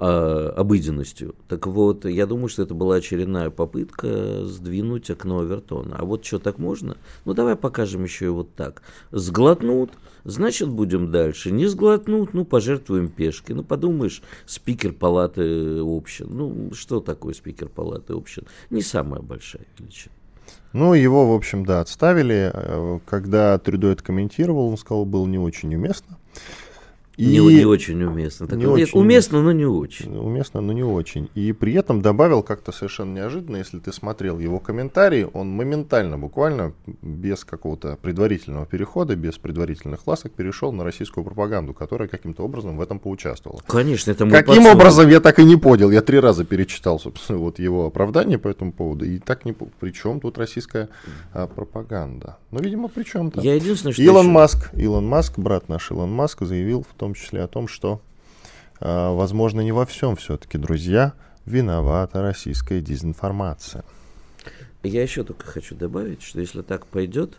э, 0.00 0.52
обыденностью. 0.56 1.34
Так 1.48 1.66
вот, 1.66 2.04
я 2.04 2.26
думаю, 2.26 2.48
что 2.48 2.62
это 2.62 2.74
была 2.74 2.96
очередная 2.96 3.50
попытка 3.50 4.44
сдвинуть 4.44 5.10
окно 5.10 5.40
Авертона. 5.40 5.96
А 5.98 6.04
вот 6.04 6.24
что, 6.24 6.38
так 6.38 6.58
можно? 6.58 6.96
Ну, 7.24 7.34
давай 7.34 7.56
покажем 7.56 8.04
еще 8.04 8.26
и 8.26 8.28
вот 8.28 8.54
так. 8.54 8.82
Сглотнут, 9.10 9.92
значит, 10.24 10.68
будем 10.68 11.10
дальше. 11.10 11.50
Не 11.50 11.66
сглотнут, 11.66 12.34
ну, 12.34 12.44
пожертвуем 12.44 13.08
пешки. 13.08 13.52
Ну, 13.52 13.64
подумаешь, 13.64 14.22
спикер 14.46 14.92
палаты 14.92 15.80
общин. 15.80 16.28
Ну, 16.30 16.70
что 16.74 17.00
такое 17.00 17.34
спикер 17.34 17.68
палаты 17.68 18.14
общин? 18.14 18.44
Не 18.70 18.82
самая 18.82 19.20
большая 19.20 19.66
величина. 19.78 20.14
Ну, 20.72 20.94
его, 20.94 21.30
в 21.30 21.34
общем, 21.34 21.64
да, 21.64 21.80
отставили. 21.80 22.50
Э, 22.52 23.00
когда 23.06 23.58
Трюдо 23.58 23.88
это 23.88 24.02
комментировал, 24.02 24.68
он 24.68 24.76
сказал, 24.76 25.04
было 25.04 25.26
не 25.26 25.38
очень 25.38 25.74
уместно. 25.74 26.18
И 27.18 27.26
не, 27.26 27.40
не 27.40 27.64
очень 27.64 28.00
уместно. 28.04 28.46
Так, 28.46 28.56
не 28.56 28.64
нет, 28.64 28.74
очень 28.74 29.00
уместно, 29.00 29.42
но 29.42 29.50
не 29.50 29.66
очень. 29.66 30.16
Уместно, 30.16 30.60
но 30.60 30.72
не 30.72 30.84
очень. 30.84 31.28
И 31.34 31.52
при 31.52 31.74
этом 31.74 32.00
добавил 32.00 32.44
как-то 32.44 32.70
совершенно 32.70 33.12
неожиданно, 33.12 33.56
если 33.56 33.80
ты 33.80 33.92
смотрел 33.92 34.38
его 34.38 34.60
комментарии, 34.60 35.26
он 35.32 35.50
моментально, 35.50 36.16
буквально 36.16 36.74
без 37.02 37.44
какого-то 37.44 37.98
предварительного 38.00 38.66
перехода, 38.66 39.16
без 39.16 39.36
предварительных 39.36 40.06
ласок 40.06 40.30
перешел 40.30 40.70
на 40.72 40.84
российскую 40.84 41.24
пропаганду, 41.24 41.74
которая 41.74 42.06
каким-то 42.06 42.44
образом 42.44 42.76
в 42.76 42.80
этом 42.80 43.00
поучаствовала. 43.00 43.60
Конечно, 43.66 44.12
это 44.12 44.24
Каким 44.30 44.62
пацан. 44.62 44.76
образом, 44.76 45.08
я 45.08 45.18
так 45.18 45.40
и 45.40 45.44
не 45.44 45.56
понял. 45.56 45.90
Я 45.90 46.02
три 46.02 46.20
раза 46.20 46.44
перечитал, 46.44 47.00
собственно, 47.00 47.40
вот 47.40 47.58
его 47.58 47.86
оправдание 47.86 48.38
по 48.38 48.46
этому 48.46 48.70
поводу. 48.70 49.04
И 49.04 49.18
так 49.18 49.44
не... 49.44 49.52
При 49.52 49.90
чем 49.90 50.20
тут 50.20 50.38
российская 50.38 50.88
а, 51.32 51.48
пропаганда? 51.48 52.36
Ну, 52.52 52.60
видимо, 52.60 52.86
при 52.86 53.02
чем-то. 53.02 53.40
Я 53.40 53.56
единственное, 53.56 53.92
что 53.92 54.02
Илон 54.02 54.26
еще... 54.26 54.32
Маск, 54.32 54.70
Илон 54.74 55.06
Маск, 55.06 55.36
брат 55.36 55.68
наш 55.68 55.90
Илон 55.90 56.12
Маск, 56.12 56.44
заявил 56.44 56.86
в 56.88 56.94
том 56.94 57.07
том 57.08 57.14
числе 57.14 57.42
о 57.42 57.48
том, 57.48 57.68
что, 57.68 58.02
э, 58.80 59.14
возможно, 59.14 59.62
не 59.62 59.72
во 59.72 59.86
всем 59.86 60.14
все-таки, 60.16 60.58
друзья, 60.58 61.14
виновата 61.46 62.20
российская 62.20 62.82
дезинформация. 62.82 63.82
Я 64.82 65.02
еще 65.02 65.24
только 65.24 65.46
хочу 65.46 65.74
добавить, 65.74 66.20
что 66.22 66.40
если 66.40 66.60
так 66.60 66.86
пойдет, 66.86 67.38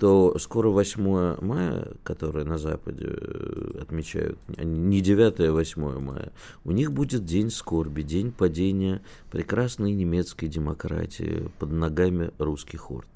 то 0.00 0.36
скоро 0.40 0.70
8 0.70 1.36
мая, 1.40 1.92
которое 2.02 2.44
на 2.44 2.58
Западе 2.58 3.06
э, 3.06 3.78
отмечают, 3.82 4.36
не 4.48 5.00
9, 5.00 5.38
а 5.38 5.52
8 5.52 6.00
мая, 6.00 6.32
у 6.64 6.72
них 6.72 6.92
будет 6.92 7.24
день 7.24 7.50
скорби, 7.50 8.02
день 8.02 8.32
падения 8.32 9.00
прекрасной 9.30 9.92
немецкой 9.92 10.48
демократии 10.48 11.48
под 11.60 11.70
ногами 11.70 12.32
русских 12.38 12.90
орд. 12.90 13.06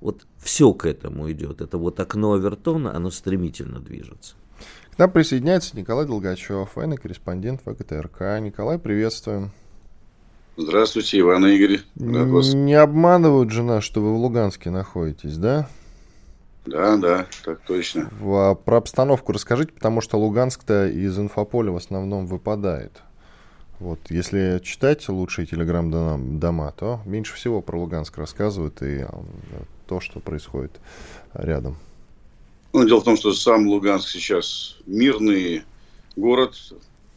Вот 0.00 0.26
все 0.38 0.72
к 0.72 0.86
этому 0.86 1.30
идет. 1.30 1.60
Это 1.60 1.76
вот 1.76 2.00
окно 2.00 2.32
Авертона, 2.32 2.96
оно 2.96 3.10
стремительно 3.10 3.80
движется. 3.80 4.34
К 4.94 4.98
нам 4.98 5.10
присоединяется 5.10 5.76
Николай 5.76 6.06
Долгачев, 6.06 6.76
военный 6.76 6.96
корреспондент 6.96 7.62
ВГТРК. 7.64 8.40
Николай, 8.40 8.78
приветствуем. 8.78 9.50
Здравствуйте, 10.56 11.20
Иван 11.20 11.46
и 11.46 11.54
Игорь. 11.54 11.80
Рад 11.98 12.28
вас. 12.28 12.52
Не 12.52 12.74
обманывают 12.74 13.50
же 13.50 13.62
нас, 13.62 13.82
что 13.82 14.02
вы 14.02 14.12
в 14.12 14.16
Луганске 14.16 14.68
находитесь, 14.70 15.38
да? 15.38 15.68
Да, 16.66 16.98
да, 16.98 17.26
так 17.42 17.60
точно. 17.60 18.10
В, 18.20 18.54
про 18.54 18.76
обстановку 18.76 19.32
расскажите, 19.32 19.72
потому 19.72 20.02
что 20.02 20.18
Луганск-то 20.18 20.88
из 20.88 21.18
инфополя 21.18 21.70
в 21.70 21.76
основном 21.76 22.26
выпадает. 22.26 23.00
Вот, 23.78 23.98
если 24.10 24.60
читать 24.62 25.08
лучшие 25.08 25.46
телеграм-дома, 25.46 26.74
то 26.76 27.00
меньше 27.06 27.34
всего 27.34 27.62
про 27.62 27.78
Луганск 27.78 28.18
рассказывают 28.18 28.82
и 28.82 29.06
то, 29.86 30.00
что 30.00 30.20
происходит 30.20 30.78
рядом. 31.32 31.78
Ну, 32.72 32.84
дело 32.84 33.00
в 33.00 33.04
том, 33.04 33.16
что 33.16 33.32
сам 33.32 33.66
Луганск 33.66 34.08
сейчас 34.08 34.76
мирный 34.86 35.64
город, 36.14 36.54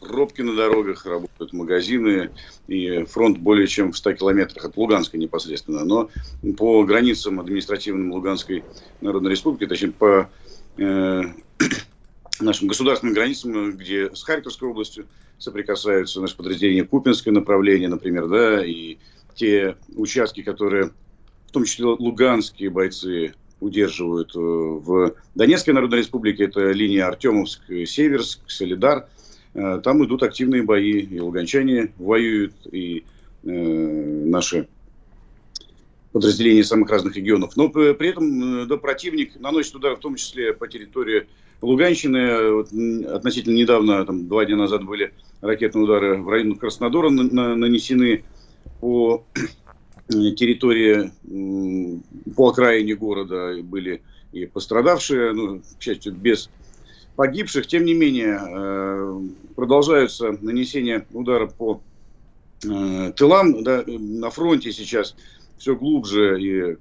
пробки 0.00 0.42
на 0.42 0.56
дорогах, 0.56 1.06
работают 1.06 1.52
магазины, 1.52 2.30
и 2.66 3.04
фронт 3.04 3.38
более 3.38 3.68
чем 3.68 3.92
в 3.92 3.96
100 3.96 4.14
километрах 4.14 4.64
от 4.64 4.76
Луганска 4.76 5.16
непосредственно. 5.16 5.84
Но 5.84 6.10
по 6.58 6.82
границам 6.82 7.38
административным 7.38 8.12
Луганской 8.12 8.64
Народной 9.00 9.30
Республики, 9.30 9.68
точнее, 9.68 9.92
по 9.92 10.28
э, 10.76 11.22
нашим 12.40 12.66
государственным 12.66 13.14
границам, 13.14 13.76
где 13.76 14.12
с 14.12 14.24
Харьковской 14.24 14.68
областью 14.68 15.06
соприкасаются 15.38 16.20
наши 16.20 16.36
подразделения 16.36 16.84
Купинское 16.84 17.32
направление, 17.32 17.88
например, 17.88 18.26
да, 18.26 18.64
и 18.64 18.98
те 19.36 19.76
участки, 19.94 20.42
которые, 20.42 20.90
в 21.46 21.52
том 21.52 21.64
числе 21.64 21.86
луганские 21.86 22.70
бойцы 22.70 23.34
удерживают 23.64 24.34
э, 24.36 24.38
в 24.38 25.14
Донецкой 25.34 25.74
Народной 25.74 25.98
Республике. 25.98 26.44
Это 26.44 26.70
линия 26.72 27.06
Артемовск, 27.06 27.62
Северск, 27.86 28.40
Солидар. 28.46 29.08
там 29.54 30.04
идут 30.04 30.22
активные 30.22 30.62
бои, 30.62 31.00
и 31.00 31.20
луганчане 31.20 31.92
воюют, 31.98 32.54
и 32.70 33.04
наши 33.42 34.68
подразделения 36.12 36.64
самых 36.64 36.90
разных 36.90 37.16
регионов. 37.16 37.56
Но 37.56 37.68
при 37.68 38.08
этом 38.08 38.68
да, 38.68 38.76
противник 38.76 39.38
наносит 39.40 39.74
удар, 39.74 39.96
в 39.96 40.00
том 40.00 40.16
числе 40.16 40.52
по 40.52 40.66
территории 40.68 41.26
Луганщины. 41.60 42.52
Вот, 42.52 42.68
относительно 43.12 43.54
недавно, 43.54 44.04
там, 44.06 44.28
два 44.28 44.44
дня 44.44 44.56
назад 44.56 44.84
были 44.84 45.12
ракетные 45.40 45.84
удары 45.84 46.22
в 46.22 46.28
районе 46.28 46.56
Краснодара 46.56 47.10
нанесены 47.10 48.24
по 48.80 49.24
территории, 50.08 51.12
по 52.34 52.50
окраине 52.50 52.94
города 52.94 53.56
были 53.62 54.02
и 54.32 54.46
пострадавшие, 54.46 55.32
ну, 55.32 55.62
к 55.78 55.82
счастью, 55.82 56.12
без 56.12 56.50
погибших. 57.16 57.66
Тем 57.66 57.84
не 57.84 57.94
менее, 57.94 58.40
э, 58.40 59.20
продолжаются 59.54 60.36
нанесение 60.40 61.06
удара 61.12 61.46
по 61.46 61.80
э, 62.64 63.12
тылам. 63.16 63.62
Да, 63.62 63.84
на 63.86 64.30
фронте 64.30 64.72
сейчас 64.72 65.14
все 65.58 65.76
глубже 65.76 66.40
и 66.42 66.76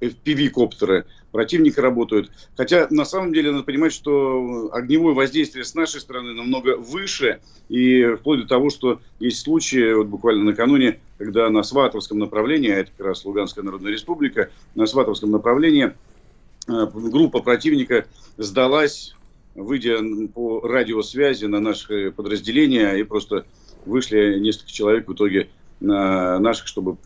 FPV-коптеры 0.00 1.06
противника 1.32 1.82
работают. 1.82 2.30
Хотя 2.56 2.86
на 2.90 3.04
самом 3.04 3.32
деле 3.32 3.52
надо 3.52 3.64
понимать, 3.64 3.92
что 3.92 4.70
огневое 4.72 5.14
воздействие 5.14 5.64
с 5.64 5.74
нашей 5.74 6.00
стороны 6.00 6.32
намного 6.34 6.76
выше. 6.76 7.40
И 7.68 8.04
вплоть 8.18 8.40
до 8.40 8.46
того, 8.46 8.70
что 8.70 9.00
есть 9.20 9.42
случаи, 9.42 9.92
вот 9.92 10.06
буквально 10.06 10.44
накануне, 10.44 11.00
когда 11.18 11.50
на 11.50 11.62
Сватовском 11.62 12.18
направлении, 12.18 12.70
а 12.70 12.78
это 12.78 12.90
как 12.96 13.06
раз 13.06 13.24
Луганская 13.24 13.64
Народная 13.64 13.92
Республика, 13.92 14.50
на 14.74 14.86
Сватовском 14.86 15.30
направлении 15.30 15.92
э, 16.66 16.86
группа 16.92 17.40
противника 17.40 18.06
сдалась, 18.36 19.14
выйдя 19.54 19.98
по 20.32 20.60
радиосвязи 20.60 21.46
на 21.46 21.60
наши 21.60 22.10
подразделения, 22.12 22.94
и 22.94 23.02
просто 23.02 23.44
вышли 23.84 24.38
несколько 24.38 24.70
человек 24.70 25.08
в 25.08 25.14
итоге 25.14 25.48
наших, 25.80 26.66
чтобы 26.66 26.96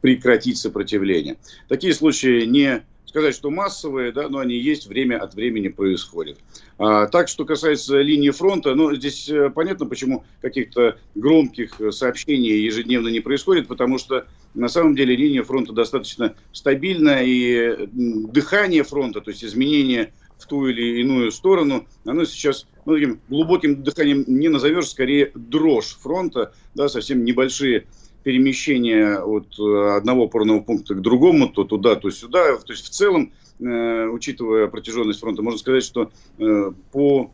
прекратить 0.00 0.58
сопротивление. 0.58 1.36
Такие 1.68 1.92
случаи 1.92 2.44
не 2.44 2.84
сказать, 3.12 3.34
что 3.34 3.50
массовые, 3.50 4.10
да, 4.10 4.30
но 4.30 4.38
они 4.38 4.56
есть, 4.56 4.86
время 4.86 5.18
от 5.18 5.34
времени 5.34 5.68
происходят. 5.68 6.38
А, 6.78 7.06
так, 7.08 7.28
что 7.28 7.44
касается 7.44 8.00
линии 8.00 8.30
фронта, 8.30 8.74
ну, 8.74 8.94
здесь 8.94 9.28
э, 9.28 9.50
понятно, 9.50 9.84
почему 9.84 10.24
каких-то 10.40 10.96
громких 11.14 11.78
сообщений 11.90 12.64
ежедневно 12.64 13.08
не 13.08 13.20
происходит, 13.20 13.68
потому 13.68 13.98
что 13.98 14.26
на 14.54 14.68
самом 14.68 14.96
деле 14.96 15.14
линия 15.14 15.42
фронта 15.42 15.74
достаточно 15.74 16.34
стабильная, 16.52 17.22
и 17.24 17.86
дыхание 17.92 18.82
фронта, 18.82 19.20
то 19.20 19.30
есть 19.30 19.44
изменение 19.44 20.14
в 20.38 20.46
ту 20.46 20.66
или 20.66 21.02
иную 21.02 21.32
сторону, 21.32 21.86
оно 22.06 22.24
сейчас 22.24 22.66
ну, 22.86 22.94
таким 22.94 23.20
глубоким 23.28 23.82
дыханием 23.82 24.24
не 24.26 24.48
назовешь, 24.48 24.88
скорее 24.88 25.32
дрожь 25.34 25.98
фронта, 26.00 26.54
да, 26.74 26.88
совсем 26.88 27.24
небольшие 27.24 27.86
перемещения 28.22 29.18
от 29.18 29.58
э, 29.58 29.96
одного 29.96 30.24
опорного 30.24 30.60
пункта 30.60 30.94
к 30.94 31.00
другому, 31.00 31.48
то 31.48 31.64
туда, 31.64 31.96
то 31.96 32.10
сюда. 32.10 32.56
То 32.56 32.72
есть 32.72 32.86
в 32.86 32.90
целом, 32.90 33.32
э, 33.60 34.06
учитывая 34.06 34.68
протяженность 34.68 35.20
фронта, 35.20 35.42
можно 35.42 35.58
сказать, 35.58 35.84
что 35.84 36.10
э, 36.38 36.72
по 36.92 37.30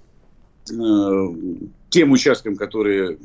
тем 1.89 2.11
участкам, 2.11 2.57
которые 2.57 3.19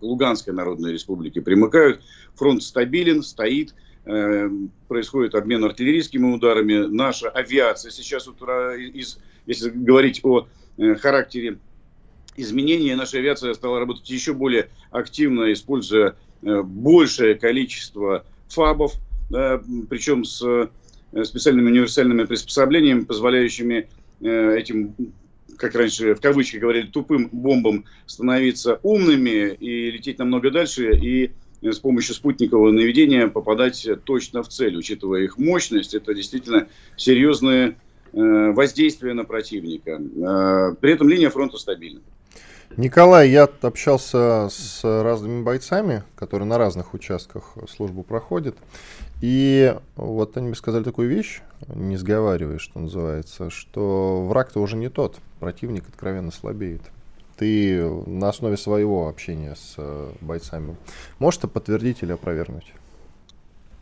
Луганской 0.00 0.54
Народной 0.54 0.94
Республике 0.94 1.42
примыкают, 1.42 2.00
фронт 2.34 2.62
стабилен, 2.62 3.22
стоит, 3.22 3.74
происходит 4.88 5.34
обмен 5.34 5.62
артиллерийскими 5.64 6.32
ударами. 6.32 6.86
Наша 6.86 7.28
авиация 7.28 7.90
сейчас, 7.90 8.26
утро, 8.26 8.74
из, 8.74 9.18
если 9.44 9.68
говорить 9.68 10.24
о 10.24 10.46
характере 11.02 11.58
изменения, 12.38 12.96
наша 12.96 13.18
авиация 13.18 13.52
стала 13.52 13.80
работать 13.80 14.08
еще 14.08 14.32
более 14.32 14.70
активно, 14.90 15.52
используя 15.52 16.16
большее 16.42 17.34
количество 17.34 18.24
фабов, 18.48 18.94
да, 19.30 19.60
причем 19.88 20.24
с 20.24 20.42
э, 21.12 21.24
специальными 21.24 21.70
универсальными 21.70 22.24
приспособлениями, 22.24 23.04
позволяющими 23.04 23.88
э, 24.20 24.56
этим, 24.56 24.94
как 25.56 25.74
раньше 25.74 26.14
в 26.14 26.20
кавычках 26.20 26.60
говорили, 26.60 26.86
тупым 26.86 27.28
бомбам 27.30 27.84
становиться 28.06 28.80
умными 28.82 29.54
и 29.54 29.90
лететь 29.90 30.18
намного 30.18 30.50
дальше, 30.50 30.94
и 30.94 31.32
с 31.60 31.78
помощью 31.78 32.14
спутникового 32.14 32.70
наведения 32.70 33.26
попадать 33.26 33.86
точно 34.04 34.42
в 34.42 34.48
цель, 34.48 34.76
учитывая 34.76 35.22
их 35.22 35.38
мощность. 35.38 35.92
Это 35.92 36.14
действительно 36.14 36.68
серьезное 36.96 37.76
воздействие 38.12 39.12
на 39.12 39.24
противника. 39.24 40.00
При 40.80 40.92
этом 40.92 41.08
линия 41.08 41.30
фронта 41.30 41.58
стабильна. 41.58 42.00
Николай, 42.76 43.30
я 43.30 43.48
общался 43.62 44.48
с 44.50 44.80
разными 44.84 45.42
бойцами, 45.42 46.04
которые 46.14 46.46
на 46.46 46.58
разных 46.58 46.94
участках 46.94 47.54
службу 47.68 48.02
проходят. 48.02 48.56
И 49.20 49.74
вот 49.96 50.36
они 50.36 50.48
мне 50.48 50.54
сказали 50.54 50.84
такую 50.84 51.08
вещь, 51.08 51.40
не 51.74 51.96
сговаривая, 51.96 52.58
что 52.58 52.78
называется, 52.78 53.50
что 53.50 54.24
враг-то 54.28 54.60
уже 54.60 54.76
не 54.76 54.90
тот, 54.90 55.16
противник 55.40 55.88
откровенно 55.88 56.30
слабеет. 56.30 56.82
Ты 57.36 57.82
на 58.06 58.28
основе 58.28 58.56
своего 58.56 59.08
общения 59.08 59.54
с 59.54 59.74
э, 59.76 60.10
бойцами 60.20 60.76
можешь 61.18 61.38
это 61.38 61.48
подтвердить 61.48 62.02
или 62.02 62.12
опровергнуть? 62.12 62.72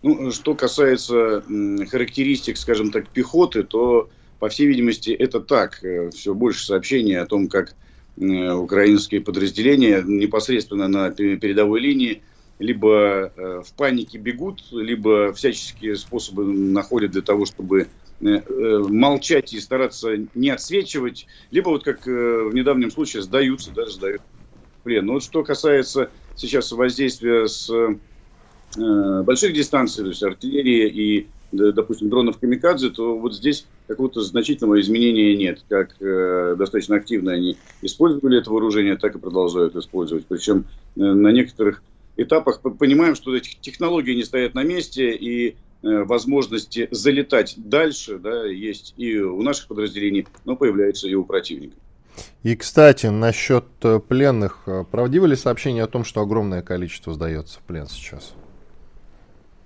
Ну, 0.03 0.31
что 0.31 0.55
касается 0.55 1.42
характеристик, 1.90 2.59
скажем 2.59 2.90
так, 2.92 3.09
пехоты, 3.09 3.62
то, 3.62 4.11
по 4.38 4.49
всей 4.51 4.66
видимости, 4.66 5.11
это 5.11 5.40
так. 5.40 5.83
Э, 5.83 6.11
Все 6.11 6.35
больше 6.35 6.64
сообщений 6.66 7.18
о 7.18 7.27
том, 7.27 7.49
как 7.49 7.75
украинские 8.16 9.20
подразделения 9.20 10.02
непосредственно 10.02 10.88
на 10.88 11.11
передовой 11.11 11.81
линии 11.81 12.22
либо 12.59 13.33
э, 13.37 13.62
в 13.62 13.74
панике 13.74 14.16
бегут, 14.16 14.62
либо 14.70 15.35
всяческие 15.35 15.96
способы 15.96 16.44
находят 16.46 17.11
для 17.11 17.20
того, 17.20 17.44
чтобы 17.44 17.90
э, 18.20 18.40
молчать 18.88 19.52
и 19.52 19.61
стараться 19.61 20.16
не 20.33 20.48
отсвечивать, 20.48 21.26
либо 21.50 21.68
вот 21.68 21.85
как 21.85 22.07
в 22.07 22.55
недавнем 22.55 22.90
случае 22.90 23.22
сдаются, 23.22 23.72
даже 23.72 23.92
сдают 23.92 24.22
плен. 24.83 25.05
Но 25.05 25.14
вот 25.14 25.22
что 25.22 25.44
касается 25.44 26.11
сейчас 26.35 26.72
воздействия 26.72 27.46
с 27.46 27.70
больших 28.74 29.52
дистанций, 29.52 30.05
то 30.05 30.09
есть 30.09 30.22
артиллерии 30.22 30.88
и 30.88 31.31
допустим, 31.57 32.09
дронов 32.09 32.38
камикадзе, 32.38 32.90
то 32.90 33.19
вот 33.19 33.35
здесь 33.35 33.66
какого-то 33.87 34.23
значительного 34.23 34.81
изменения 34.81 35.37
нет. 35.37 35.64
Как 35.69 35.90
э, 36.01 36.55
достаточно 36.59 36.97
активно 36.97 37.33
они 37.33 37.57
использовали 37.83 38.38
это 38.38 38.51
вооружение, 38.51 38.97
так 38.97 39.14
и 39.16 39.19
продолжают 39.19 39.77
использовать. 39.77 40.27
Причем 40.27 40.64
э, 40.97 41.01
на 41.01 41.33
некоторых 41.33 41.83
этапах 42.16 42.61
понимаем, 42.61 43.14
что 43.14 43.35
эти 43.37 43.57
технологии 43.61 44.14
не 44.14 44.25
стоят 44.25 44.55
на 44.55 44.62
месте, 44.62 45.14
и 45.14 45.51
э, 45.51 45.55
возможности 45.83 46.88
залетать 46.90 47.55
дальше 47.57 48.19
да, 48.19 48.45
есть 48.47 48.95
и 48.97 49.19
у 49.19 49.42
наших 49.42 49.69
подразделений, 49.69 50.27
но 50.45 50.57
появляются 50.57 51.09
и 51.09 51.14
у 51.14 51.25
противника. 51.25 51.77
И, 52.42 52.57
кстати, 52.57 53.07
насчет 53.07 53.64
э, 53.83 54.01
пленных. 54.01 54.62
Э, 54.66 54.85
правдивы 54.90 55.29
ли 55.29 55.37
сообщения 55.37 55.83
о 55.83 55.87
том, 55.87 56.05
что 56.05 56.21
огромное 56.21 56.62
количество 56.62 57.12
сдается 57.12 57.59
в 57.59 57.62
плен 57.62 57.87
сейчас? 57.88 58.35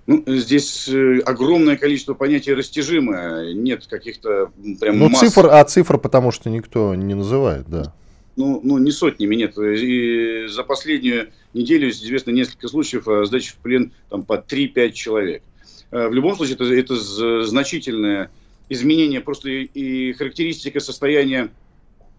Ну, 0.07 0.23
здесь 0.25 0.87
э, 0.89 1.19
огромное 1.19 1.77
количество 1.77 2.13
понятий 2.13 2.53
растяжимое, 2.53 3.53
нет 3.53 3.85
каких-то 3.87 4.51
прям 4.79 4.97
Ну, 4.99 5.09
масс... 5.09 5.19
цифр, 5.19 5.47
а 5.51 5.63
цифр 5.63 5.97
потому 5.97 6.31
что 6.31 6.49
никто 6.49 6.95
не 6.95 7.13
называет, 7.13 7.65
да. 7.67 7.93
Ну, 8.35 8.59
ну, 8.63 8.77
не 8.77 8.91
сотнями, 8.91 9.35
нет. 9.35 9.57
И 9.57 10.47
за 10.47 10.63
последнюю 10.63 11.29
неделю 11.53 11.89
известно 11.89 12.31
несколько 12.31 12.67
случаев 12.67 13.27
сдачи 13.27 13.51
в 13.51 13.57
плен 13.57 13.91
там, 14.09 14.23
по 14.23 14.33
3-5 14.33 14.91
человек. 14.93 15.43
Э, 15.91 16.07
в 16.07 16.13
любом 16.13 16.35
случае, 16.35 16.55
это, 16.55 16.65
это 16.65 17.45
значительное 17.45 18.31
изменение 18.69 19.19
просто 19.19 19.49
и, 19.49 19.63
и 19.65 20.13
характеристика 20.13 20.79
состояния 20.79 21.49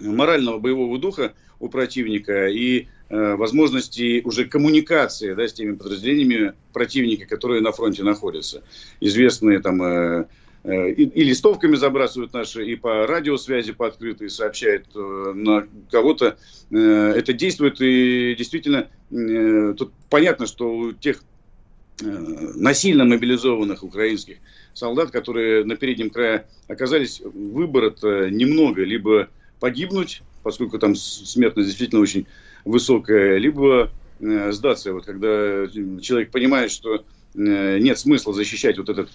морального 0.02 0.58
боевого 0.58 0.98
духа 0.98 1.32
у 1.62 1.68
противника 1.68 2.48
и 2.48 2.88
э, 3.08 3.34
возможности 3.36 4.20
уже 4.24 4.46
коммуникации 4.46 5.34
да, 5.34 5.46
с 5.46 5.52
теми 5.52 5.76
подразделениями 5.76 6.54
противника, 6.72 7.26
которые 7.26 7.60
на 7.62 7.72
фронте 7.72 8.02
находятся. 8.02 8.64
Известные 9.00 9.60
там 9.60 9.80
э, 9.82 10.26
э, 10.64 10.90
и, 10.90 11.04
и 11.04 11.22
листовками 11.22 11.76
забрасывают 11.76 12.32
наши, 12.32 12.66
и 12.66 12.74
по 12.74 13.06
радиосвязи 13.06 13.72
по 13.72 13.86
открытой 13.86 14.28
сообщают 14.28 14.86
э, 14.94 15.32
на 15.34 15.68
кого-то. 15.90 16.36
Э, 16.72 17.12
это 17.16 17.32
действует, 17.32 17.80
и 17.80 18.34
действительно 18.36 18.88
тут 19.76 19.92
понятно, 20.08 20.46
что 20.46 20.74
у 20.74 20.92
тех 20.92 21.22
насильно 22.00 23.04
мобилизованных 23.04 23.84
украинских 23.84 24.38
солдат, 24.74 25.10
которые 25.10 25.64
на 25.64 25.76
переднем 25.76 26.10
крае 26.10 26.46
оказались, 26.66 27.20
выбора-то 27.20 28.30
немного, 28.30 28.82
либо 28.82 29.28
погибнуть, 29.62 30.24
поскольку 30.42 30.80
там 30.80 30.96
смертность 30.96 31.68
действительно 31.68 32.00
очень 32.00 32.26
высокая, 32.64 33.38
либо 33.38 33.92
э, 34.18 34.50
сдаться, 34.50 34.92
вот 34.92 35.06
когда 35.06 35.68
человек 36.00 36.32
понимает, 36.32 36.72
что 36.72 36.96
э, 36.96 37.78
нет 37.78 37.96
смысла 37.96 38.34
защищать 38.34 38.76
вот 38.76 38.88
этот 38.88 39.10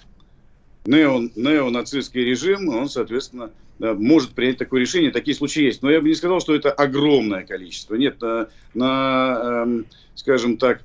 нео, 0.85 1.29
неонацистский 1.35 2.23
режим, 2.23 2.69
он, 2.69 2.87
соответственно, 2.87 3.51
может 3.77 4.35
принять 4.35 4.57
такое 4.57 4.79
решение. 4.79 5.11
Такие 5.11 5.35
случаи 5.35 5.63
есть. 5.63 5.81
Но 5.81 5.91
я 5.91 5.99
бы 5.99 6.07
не 6.07 6.15
сказал, 6.15 6.39
что 6.39 6.55
это 6.55 6.71
огромное 6.71 7.45
количество. 7.45 7.95
Нет, 7.95 8.21
на, 8.21 8.47
на 8.73 9.63
эм, 9.65 9.85
скажем 10.15 10.55
так, 10.55 10.81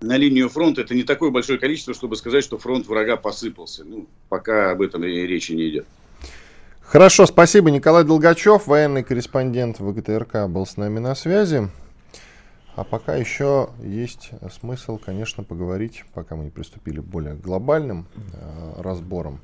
на 0.00 0.16
линию 0.16 0.48
фронта 0.48 0.80
это 0.80 0.96
не 0.96 1.04
такое 1.04 1.30
большое 1.30 1.60
количество, 1.60 1.94
чтобы 1.94 2.16
сказать, 2.16 2.42
что 2.42 2.58
фронт 2.58 2.88
врага 2.88 3.16
посыпался. 3.16 3.84
Ну, 3.84 4.08
пока 4.28 4.72
об 4.72 4.82
этом 4.82 5.04
и 5.04 5.20
речи 5.20 5.52
не 5.52 5.68
идет. 5.68 5.86
Хорошо, 6.92 7.24
спасибо. 7.24 7.70
Николай 7.70 8.04
Долгачев, 8.04 8.66
военный 8.66 9.02
корреспондент 9.02 9.80
ВГТРК, 9.80 10.46
был 10.46 10.66
с 10.66 10.76
нами 10.76 10.98
на 10.98 11.14
связи. 11.14 11.70
А 12.76 12.84
пока 12.84 13.16
еще 13.16 13.70
есть 13.82 14.28
смысл, 14.60 14.98
конечно, 15.02 15.42
поговорить, 15.42 16.04
пока 16.12 16.36
мы 16.36 16.44
не 16.44 16.50
приступили 16.50 17.00
к 17.00 17.04
более 17.04 17.34
глобальным 17.34 18.08
э, 18.34 18.74
разборам. 18.76 19.40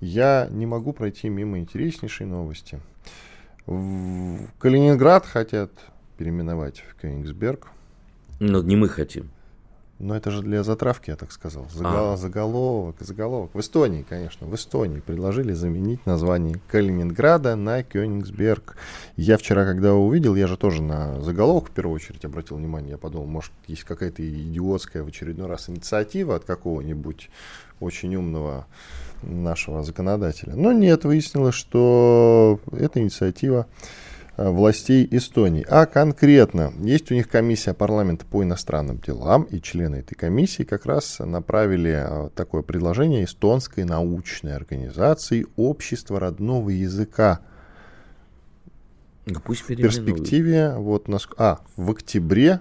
Я 0.00 0.48
не 0.50 0.64
могу 0.64 0.94
пройти 0.94 1.28
мимо 1.28 1.58
интереснейшей 1.58 2.24
новости. 2.24 2.80
В 3.66 4.38
Калининград 4.58 5.26
хотят 5.26 5.72
переименовать 6.16 6.78
в 6.78 6.98
Кёнигсберг. 6.98 7.66
Но 8.40 8.62
не 8.62 8.74
мы 8.74 8.88
хотим. 8.88 9.28
Но 9.98 10.14
это 10.14 10.30
же 10.30 10.42
для 10.42 10.62
затравки, 10.62 11.08
я 11.08 11.16
так 11.16 11.32
сказал. 11.32 11.66
Загол, 11.72 12.12
а. 12.12 12.16
Заголовок, 12.16 12.96
заголовок. 13.00 13.54
В 13.54 13.60
Эстонии, 13.60 14.04
конечно, 14.06 14.46
в 14.46 14.54
Эстонии 14.54 15.00
предложили 15.00 15.52
заменить 15.52 16.04
название 16.04 16.60
Калининграда 16.68 17.56
на 17.56 17.82
Кёнигсберг. 17.82 18.76
Я 19.16 19.38
вчера, 19.38 19.64
когда 19.64 19.94
увидел, 19.94 20.34
я 20.34 20.46
же 20.46 20.58
тоже 20.58 20.82
на 20.82 21.20
заголовок 21.22 21.70
в 21.70 21.70
первую 21.70 21.94
очередь 21.94 22.26
обратил 22.26 22.58
внимание. 22.58 22.92
Я 22.92 22.98
подумал, 22.98 23.26
может, 23.26 23.52
есть 23.68 23.84
какая-то 23.84 24.22
идиотская 24.28 25.02
в 25.02 25.06
очередной 25.06 25.46
раз 25.46 25.70
инициатива 25.70 26.36
от 26.36 26.44
какого-нибудь 26.44 27.30
очень 27.80 28.14
умного 28.16 28.66
нашего 29.22 29.82
законодателя. 29.82 30.54
Но 30.54 30.72
нет, 30.72 31.04
выяснилось, 31.04 31.54
что 31.54 32.60
эта 32.70 33.00
инициатива 33.00 33.66
властей 34.36 35.06
Эстонии. 35.10 35.64
А 35.68 35.86
конкретно, 35.86 36.72
есть 36.78 37.10
у 37.10 37.14
них 37.14 37.28
комиссия 37.28 37.74
парламента 37.74 38.26
по 38.26 38.42
иностранным 38.42 38.98
делам, 38.98 39.44
и 39.44 39.60
члены 39.60 39.96
этой 39.96 40.14
комиссии 40.14 40.62
как 40.62 40.86
раз 40.86 41.18
направили 41.20 42.26
э, 42.26 42.30
такое 42.34 42.62
предложение 42.62 43.24
эстонской 43.24 43.84
научной 43.84 44.54
организации 44.54 45.46
«Общество 45.56 46.20
родного 46.20 46.70
языка». 46.70 47.40
Пусть 49.44 49.62
в 49.62 49.66
перспективе, 49.66 50.74
вот, 50.76 51.08
а, 51.36 51.58
в 51.76 51.90
октябре 51.90 52.60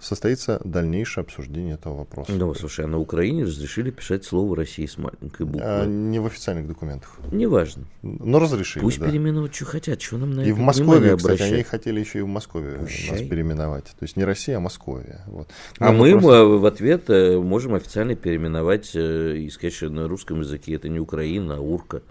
состоится 0.00 0.60
дальнейшее 0.64 1.22
обсуждение 1.22 1.74
этого 1.74 1.98
вопроса. 1.98 2.32
Да, 2.32 2.52
слушай, 2.54 2.84
а 2.84 2.88
на 2.88 2.98
Украине 2.98 3.44
разрешили 3.44 3.90
писать 3.90 4.24
слово 4.24 4.56
«Россия» 4.56 4.86
с 4.88 4.96
маленькой 4.96 5.46
буквы. 5.46 5.62
А, 5.62 5.86
не 5.86 6.18
в 6.18 6.26
официальных 6.26 6.66
документах. 6.66 7.18
Неважно. 7.30 7.84
Но 8.02 8.38
разрешили, 8.38 8.82
Пусть 8.82 8.98
да. 8.98 9.06
переименуют, 9.06 9.54
что 9.54 9.66
хотят, 9.66 10.00
что 10.00 10.16
нам 10.18 10.32
на 10.32 10.40
и 10.40 10.52
в 10.52 10.58
Москве, 10.58 11.16
кстати, 11.16 11.42
они 11.42 11.62
хотели 11.62 12.00
еще 12.00 12.20
и 12.20 12.22
в 12.22 12.28
Москве 12.28 12.78
нас 12.78 12.88
переименовать. 13.22 13.84
То 13.84 14.02
есть 14.02 14.16
не 14.16 14.24
Россия, 14.24 14.56
а 14.56 14.60
Московия. 14.60 15.22
Вот. 15.26 15.48
а 15.78 15.92
мы 15.92 16.12
просто... 16.12 16.44
в 16.44 16.66
ответ 16.66 17.04
э, 17.08 17.38
можем 17.38 17.74
официально 17.74 18.14
переименовать 18.14 18.92
э, 18.94 19.36
и 19.36 19.50
сказать, 19.50 19.74
что 19.74 19.90
на 19.90 20.08
русском 20.08 20.40
языке 20.40 20.74
это 20.74 20.88
не 20.88 20.98
Украина, 20.98 21.56
а 21.56 21.60
Урка. 21.60 22.02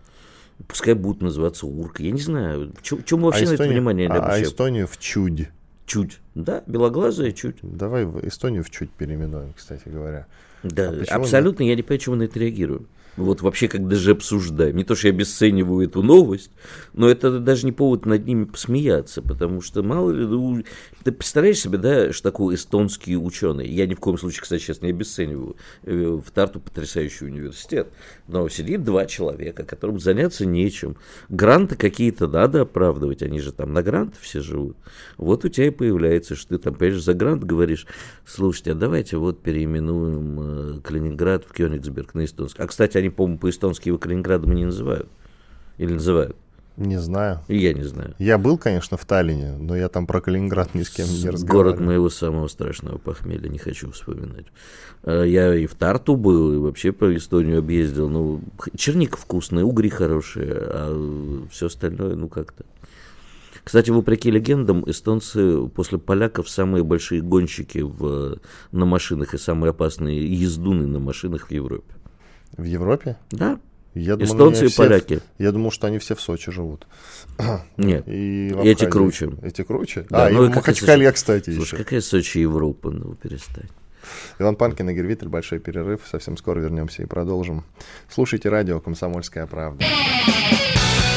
Пускай 0.68 0.94
будут 0.94 1.22
называться 1.22 1.66
Урка. 1.66 2.04
Я 2.04 2.12
не 2.12 2.22
знаю, 2.22 2.74
чем 2.82 3.22
вообще 3.22 3.46
а 3.46 3.50
на 3.50 3.54
Эстонию, 3.54 3.72
это 3.72 3.80
внимание 3.80 4.08
обращаем. 4.08 4.44
А 4.44 4.48
Эстонию 4.48 4.88
в 4.88 4.98
чудь. 4.98 5.50
Чуть. 5.90 6.20
Да, 6.36 6.64
белоглазая 6.68 7.32
чуть. 7.32 7.58
Давай 7.64 8.06
в 8.06 8.24
Эстонию 8.28 8.64
в 8.64 8.70
чуть 8.70 8.92
переименуем, 8.92 9.54
кстати 9.58 9.90
говоря. 9.90 10.28
Да, 10.62 10.94
а 11.10 11.16
абсолютно, 11.16 11.64
я 11.64 11.76
не 11.76 11.82
понимаю, 11.82 12.00
чего 12.00 12.16
на 12.16 12.24
это 12.24 12.38
реагирую 12.38 12.86
вот 13.18 13.42
вообще 13.42 13.68
как 13.68 13.88
даже 13.88 14.12
обсуждаем. 14.12 14.76
Не 14.76 14.84
то, 14.84 14.96
что 14.96 15.08
я 15.08 15.14
обесцениваю 15.14 15.88
эту 15.88 16.04
новость, 16.04 16.52
но 16.94 17.10
это 17.10 17.40
даже 17.40 17.66
не 17.66 17.72
повод 17.72 18.06
над 18.06 18.26
ними 18.26 18.46
посмеяться, 18.46 19.22
потому 19.22 19.62
что 19.62 19.84
мало 19.84 20.12
ли, 20.12 20.26
ну, 20.26 20.64
ты 21.04 21.12
представляешь 21.12 21.60
себе, 21.60 21.78
да, 21.78 22.14
что 22.14 22.24
такое 22.24 22.56
эстонский 22.56 23.18
ученый? 23.18 23.68
Я 23.68 23.88
ни 23.88 23.94
в 23.94 24.00
коем 24.00 24.18
случае, 24.18 24.42
кстати, 24.42 24.62
сейчас 24.62 24.82
не 24.82 24.90
обесцениваю. 24.90 25.56
Э, 25.84 26.20
в 26.26 26.32
Тарту 26.32 26.60
потрясающий 26.60 27.26
университет, 27.26 27.88
но 28.28 28.48
сидит 28.50 28.84
два 28.84 29.06
человека, 29.06 29.64
которым 29.64 30.00
заняться 30.00 30.46
нечем. 30.46 30.98
Гранты 31.30 31.76
какие-то 31.76 32.28
надо 32.28 32.62
оправдывать, 32.62 33.24
они 33.24 33.40
же 33.40 33.52
там 33.52 33.74
на 33.74 33.84
грант 33.84 34.16
все 34.20 34.42
живут. 34.42 34.78
Вот 35.18 35.46
у 35.46 35.50
тебя 35.50 35.68
и 35.68 35.72
появляется, 35.72 36.36
что 36.36 36.50
ты 36.50 36.58
там, 36.58 36.76
понимаешь, 36.76 37.02
за 37.02 37.14
грант 37.14 37.44
говоришь, 37.44 37.86
слушайте, 38.26 38.72
а 38.72 38.76
давайте 38.76 39.18
вот 39.18 39.42
переименуем 39.42 40.40
э, 40.40 40.82
Калининград 40.82 41.46
в 41.46 41.54
Кёнигсберг 41.54 42.14
на 42.14 42.26
эстонский. 42.26 42.62
А, 42.62 42.68
кстати, 42.68 42.98
они, 43.00 43.10
по-моему, 43.10 43.40
по-эстонски 43.40 43.90
его 43.90 43.98
Калининградом 43.98 44.54
не 44.54 44.66
называют. 44.66 45.10
Или 45.78 45.94
называют? 45.94 46.36
Не 46.80 46.98
знаю. 46.98 47.42
И 47.50 47.58
я 47.58 47.74
не 47.74 47.84
знаю. 47.84 48.16
Я 48.20 48.38
был, 48.38 48.58
конечно, 48.58 48.96
в 48.96 49.04
Таллине, 49.04 49.58
но 49.60 49.76
я 49.76 49.90
там 49.90 50.08
про 50.08 50.22
Калининград 50.22 50.74
ни 50.76 50.84
с 50.84 50.90
кем 50.90 51.08
не 51.08 51.30
разговаривал. 51.30 51.74
Город 51.74 51.80
моего 51.82 52.10
самого 52.10 52.48
страшного 52.48 52.98
похмелья, 52.98 53.50
не 53.50 53.58
хочу 53.58 53.92
вспоминать. 53.92 54.46
А, 55.04 55.24
я 55.24 55.54
и 55.54 55.66
в 55.66 55.76
Тарту 55.76 56.16
был, 56.16 56.54
и 56.54 56.58
вообще 56.58 56.94
по 56.94 57.14
Эстонию 57.14 57.60
объездил. 57.60 58.08
Ну, 58.08 58.40
черника 58.78 59.18
вкусная, 59.18 59.66
угри 59.66 59.90
хорошие, 59.90 60.54
а 60.56 61.48
все 61.52 61.66
остальное, 61.66 62.16
ну 62.16 62.30
как-то. 62.30 62.64
Кстати, 63.66 63.92
вопреки 63.92 64.32
легендам, 64.32 64.90
эстонцы 64.90 65.68
после 65.68 65.98
поляков 65.98 66.50
самые 66.50 66.86
большие 66.86 67.22
гонщики 67.22 67.80
в, 67.80 68.40
на 68.72 68.86
машинах 68.86 69.34
и 69.34 69.38
самые 69.38 69.72
опасные 69.72 70.26
ездуны 70.34 70.88
на 70.88 71.00
машинах 71.00 71.50
в 71.50 71.52
Европе. 71.52 71.94
В 72.58 72.64
Европе? 72.64 73.18
Да. 73.32 73.60
Я 73.96 74.16
думал, 74.16 74.32
Эстонцы 74.32 74.68
и 74.68 74.70
поляки. 74.76 75.20
Я 75.38 75.52
думал, 75.52 75.72
что 75.72 75.88
они 75.88 75.98
все 75.98 76.16
в 76.16 76.22
Сочи 76.22 76.52
живут. 76.52 76.88
Нет, 77.78 78.04
и 78.08 78.54
эти 78.64 78.86
круче. 78.86 79.32
Эти 79.42 79.64
круче? 79.64 80.06
Да, 80.10 80.28
а, 80.28 80.30
ну, 80.30 80.46
и 80.46 80.50
Махачкале, 80.50 81.12
кстати, 81.12 81.50
Слушай, 81.54 81.76
еще. 81.76 81.84
какая 81.84 82.02
Сочи 82.02 82.38
Европа, 82.38 82.92
ну 82.92 83.16
перестань. 83.16 83.70
Иван 84.40 84.56
Панкин, 84.56 84.90
Игорь 84.90 85.06
Виттель, 85.06 85.28
большой 85.28 85.60
перерыв. 85.60 86.02
Совсем 86.10 86.38
скоро 86.38 86.60
вернемся 86.60 87.04
и 87.04 87.06
продолжим. 87.06 87.66
Слушайте 88.10 88.50
радио 88.50 88.80
«Комсомольская 88.80 89.46
правда». 89.46 89.84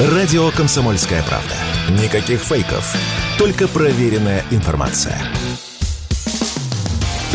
Радио 0.01 0.51
«Комсомольская 0.51 1.23
правда». 1.23 1.55
Никаких 2.03 2.41
фейков, 2.41 2.97
только 3.39 3.69
проверенная 3.69 4.43
информация. 4.51 5.19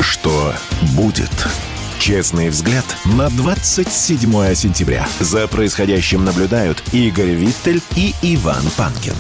Что 0.02 0.54
будет? 0.96 1.32
Честный 2.08 2.48
взгляд 2.48 2.86
на 3.18 3.28
27 3.28 4.32
сентября. 4.54 5.06
За 5.20 5.46
происходящим 5.46 6.24
наблюдают 6.24 6.82
Игорь 6.94 7.32
Виттель 7.34 7.82
и 7.98 8.14
Иван 8.22 8.64
Панкин. 8.78 9.12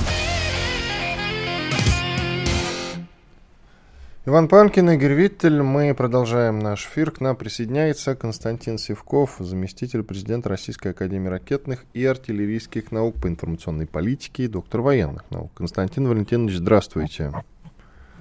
Иван 4.25 4.47
Панкин, 4.47 4.91
Игорь 4.91 5.15
Виттель. 5.15 5.61
Мы 5.61 5.93
продолжаем 5.93 6.59
наш 6.59 6.85
эфир. 6.85 7.11
К 7.11 7.19
нам 7.19 7.35
присоединяется 7.35 8.15
Константин 8.15 8.77
Севков, 8.77 9.35
заместитель 9.39 10.03
президента 10.03 10.47
Российской 10.47 10.93
Академии 10.93 11.27
ракетных 11.27 11.83
и 11.93 12.05
артиллерийских 12.05 12.93
наук 12.93 13.19
по 13.19 13.27
информационной 13.27 13.85
политике 13.85 14.47
доктор 14.47 14.79
военных 14.79 15.29
наук. 15.29 15.51
Константин 15.55 16.07
Валентинович, 16.07 16.55
здравствуйте. 16.55 17.33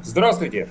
Здравствуйте. 0.03 0.67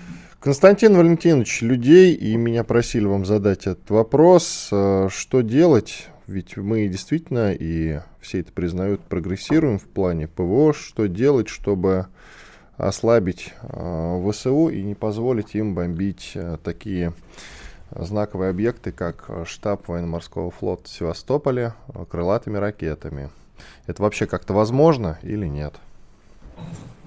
Константин 0.45 0.95
Валентинович, 0.95 1.63
людей, 1.63 2.13
и 2.13 2.35
меня 2.35 2.63
просили 2.63 3.07
вам 3.07 3.25
задать 3.25 3.65
этот 3.65 3.89
вопрос, 3.89 4.69
э, 4.71 5.07
что 5.09 5.41
делать, 5.41 6.09
ведь 6.27 6.55
мы 6.55 6.87
действительно, 6.87 7.51
и 7.51 8.01
все 8.21 8.41
это 8.41 8.51
признают, 8.51 9.01
прогрессируем 9.01 9.79
в 9.79 9.85
плане 9.85 10.27
ПВО, 10.27 10.71
что 10.71 11.07
делать, 11.07 11.47
чтобы 11.47 12.05
ослабить 12.77 13.55
э, 13.63 14.21
ВСУ 14.29 14.67
и 14.69 14.83
не 14.83 14.93
позволить 14.93 15.55
им 15.55 15.73
бомбить 15.73 16.33
э, 16.35 16.57
такие 16.63 17.13
знаковые 17.89 18.51
объекты, 18.51 18.91
как 18.91 19.27
штаб 19.45 19.87
военно-морского 19.87 20.51
флота 20.51 20.83
в 20.83 20.89
Севастополе 20.89 21.73
крылатыми 22.11 22.57
ракетами. 22.57 23.31
Это 23.87 24.03
вообще 24.03 24.27
как-то 24.27 24.53
возможно 24.53 25.17
или 25.23 25.47
нет? 25.47 25.73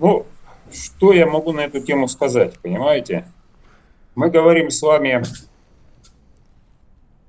Ну, 0.01 0.27
что 0.73 1.13
я 1.13 1.27
могу 1.27 1.53
на 1.53 1.61
эту 1.61 1.81
тему 1.81 2.09
сказать, 2.09 2.59
понимаете? 2.61 3.27
Мы 4.15 4.31
говорим 4.31 4.71
с 4.71 4.83
вами, 4.83 5.23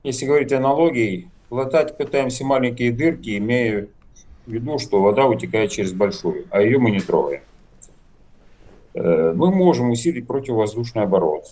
если 0.03 0.25
говорить 0.25 0.51
аналогией, 0.51 1.29
латать 1.49 1.97
пытаемся 1.97 2.45
маленькие 2.45 2.91
дырки, 2.91 3.37
имея 3.37 3.87
в 4.45 4.51
виду, 4.51 4.79
что 4.79 5.01
вода 5.01 5.25
утекает 5.25 5.71
через 5.71 5.93
большую, 5.93 6.45
а 6.49 6.61
ее 6.61 6.79
мы 6.79 6.91
не 6.91 6.99
трогаем. 6.99 7.41
Э, 8.93 9.33
мы 9.35 9.51
можем 9.51 9.91
усилить 9.91 10.27
противовоздушную 10.27 11.05
оборону. 11.05 11.43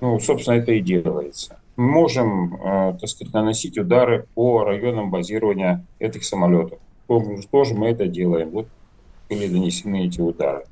Ну, 0.00 0.18
собственно, 0.20 0.56
это 0.56 0.72
и 0.72 0.80
делается. 0.80 1.58
Мы 1.76 1.84
можем, 1.84 2.54
э, 2.56 2.96
так 3.00 3.08
сказать, 3.08 3.32
наносить 3.32 3.78
удары 3.78 4.26
по 4.34 4.64
районам 4.64 5.10
базирования 5.10 5.84
этих 5.98 6.24
самолетов. 6.24 6.78
Тоже 7.50 7.74
мы 7.74 7.88
это 7.88 8.06
делаем. 8.06 8.50
Вот 8.50 8.66
были 9.34 9.48
нанесены 9.48 10.06
эти 10.06 10.20
удары. 10.20 10.64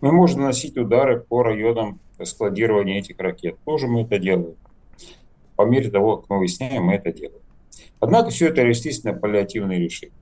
Мы 0.00 0.12
можем 0.12 0.40
наносить 0.40 0.76
удары 0.76 1.20
по 1.20 1.42
районам 1.42 2.00
складирования 2.22 2.98
этих 2.98 3.18
ракет. 3.18 3.56
Тоже 3.64 3.86
мы 3.86 4.02
это 4.02 4.18
делаем. 4.18 4.56
По 5.56 5.62
мере 5.62 5.90
того, 5.90 6.18
как 6.18 6.30
мы 6.30 6.38
выясняем, 6.38 6.84
мы 6.84 6.94
это 6.94 7.12
делаем. 7.12 7.40
Однако 8.00 8.30
все 8.30 8.48
это, 8.48 8.62
естественно, 8.62 9.14
паллиативные 9.14 9.78
решения. 9.78 10.12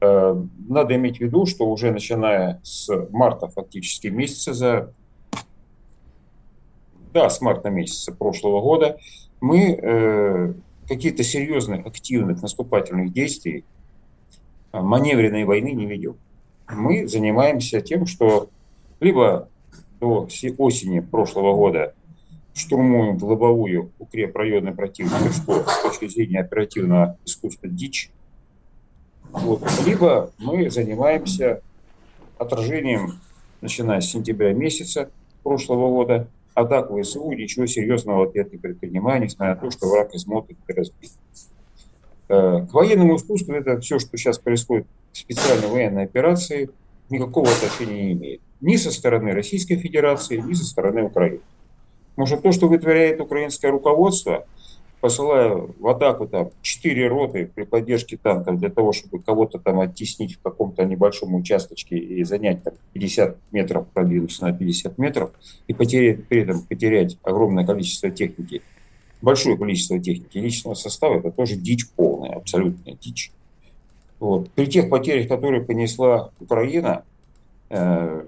Э, 0.00 0.34
надо 0.68 0.94
иметь 0.96 1.18
в 1.18 1.20
виду, 1.20 1.46
что 1.46 1.66
уже 1.66 1.90
начиная 1.90 2.60
с 2.62 2.90
марта 3.10 3.48
фактически 3.48 4.08
месяца 4.08 4.52
за 4.52 4.92
да, 7.14 7.30
с 7.30 7.40
марта 7.40 7.70
месяца 7.70 8.12
прошлого 8.12 8.60
года 8.60 8.98
мы 9.40 9.78
э, 9.80 10.52
какие-то 10.88 11.22
серьезных, 11.22 11.86
активных 11.86 12.42
наступательных 12.42 13.12
действий, 13.12 13.64
э, 14.72 14.80
маневренной 14.80 15.44
войны 15.44 15.72
не 15.72 15.86
ведем. 15.86 16.16
Мы 16.68 17.06
занимаемся 17.06 17.80
тем, 17.80 18.06
что 18.06 18.48
либо 19.00 19.48
до 20.00 20.28
осени 20.58 21.00
прошлого 21.00 21.54
года 21.54 21.94
штурмуем 22.54 23.18
в 23.18 23.24
лобовую 23.24 23.90
укрепрайоны 23.98 24.72
противника, 24.74 25.32
что 25.32 25.64
с 25.68 25.82
точки 25.82 26.08
зрения 26.08 26.40
оперативного 26.40 27.18
искусства 27.24 27.68
дичь. 27.68 28.10
Вот. 29.30 29.62
Либо 29.84 30.30
мы 30.38 30.70
занимаемся 30.70 31.60
отражением, 32.38 33.18
начиная 33.60 34.00
с 34.00 34.10
сентября 34.10 34.52
месяца 34.52 35.10
прошлого 35.42 35.90
года, 35.90 36.28
атак 36.54 36.90
ВСУ, 36.90 37.32
ничего 37.32 37.66
серьезного 37.66 38.26
ответ 38.28 38.52
не 38.52 38.58
предпринимая, 38.58 39.18
несмотря 39.18 39.54
на 39.54 39.60
то, 39.60 39.70
что 39.70 39.88
враг 39.88 40.14
измотан 40.14 40.56
и 40.68 40.72
разбит. 40.72 41.10
Э, 42.28 42.64
к 42.70 42.72
военному 42.72 43.16
искусству 43.16 43.52
это 43.54 43.80
все, 43.80 43.98
что 43.98 44.16
сейчас 44.16 44.38
происходит 44.38 44.86
специальной 45.16 45.68
военной 45.68 46.04
операции, 46.04 46.70
никакого 47.10 47.48
отношения 47.50 48.04
не 48.04 48.12
имеет. 48.12 48.40
Ни 48.60 48.76
со 48.76 48.90
стороны 48.90 49.32
Российской 49.32 49.76
Федерации, 49.76 50.36
ни 50.38 50.54
со 50.54 50.64
стороны 50.64 51.04
Украины. 51.04 51.40
Может, 52.16 52.42
то, 52.42 52.52
что 52.52 52.68
вытворяет 52.68 53.20
украинское 53.20 53.70
руководство, 53.70 54.46
посылая 55.00 55.50
в 55.50 55.86
атаку 55.86 56.26
там 56.26 56.50
четыре 56.62 57.08
роты 57.08 57.50
при 57.54 57.64
поддержке 57.64 58.16
танков 58.16 58.58
для 58.58 58.70
того, 58.70 58.92
чтобы 58.92 59.22
кого-то 59.22 59.58
там 59.58 59.80
оттеснить 59.80 60.36
в 60.36 60.40
каком-то 60.40 60.84
небольшом 60.84 61.34
участочке 61.34 61.98
и 61.98 62.24
занять 62.24 62.62
там 62.62 62.72
50 62.94 63.36
метров, 63.52 63.86
продвинуться 63.88 64.46
на 64.46 64.52
50 64.56 64.96
метров, 64.96 65.32
и 65.66 65.74
потерять, 65.74 66.26
при 66.26 66.42
этом 66.42 66.62
потерять 66.62 67.18
огромное 67.22 67.66
количество 67.66 68.10
техники, 68.10 68.62
большое 69.20 69.58
количество 69.58 69.98
техники 69.98 70.38
личного 70.38 70.74
состава, 70.74 71.18
это 71.18 71.30
тоже 71.30 71.56
дичь 71.56 71.86
полная, 71.90 72.36
абсолютная 72.36 72.94
дичь. 72.94 73.30
Вот. 74.20 74.50
При 74.52 74.66
тех 74.66 74.88
потерях, 74.88 75.28
которые 75.28 75.62
понесла 75.62 76.30
Украина, 76.40 77.04
э, 77.70 78.24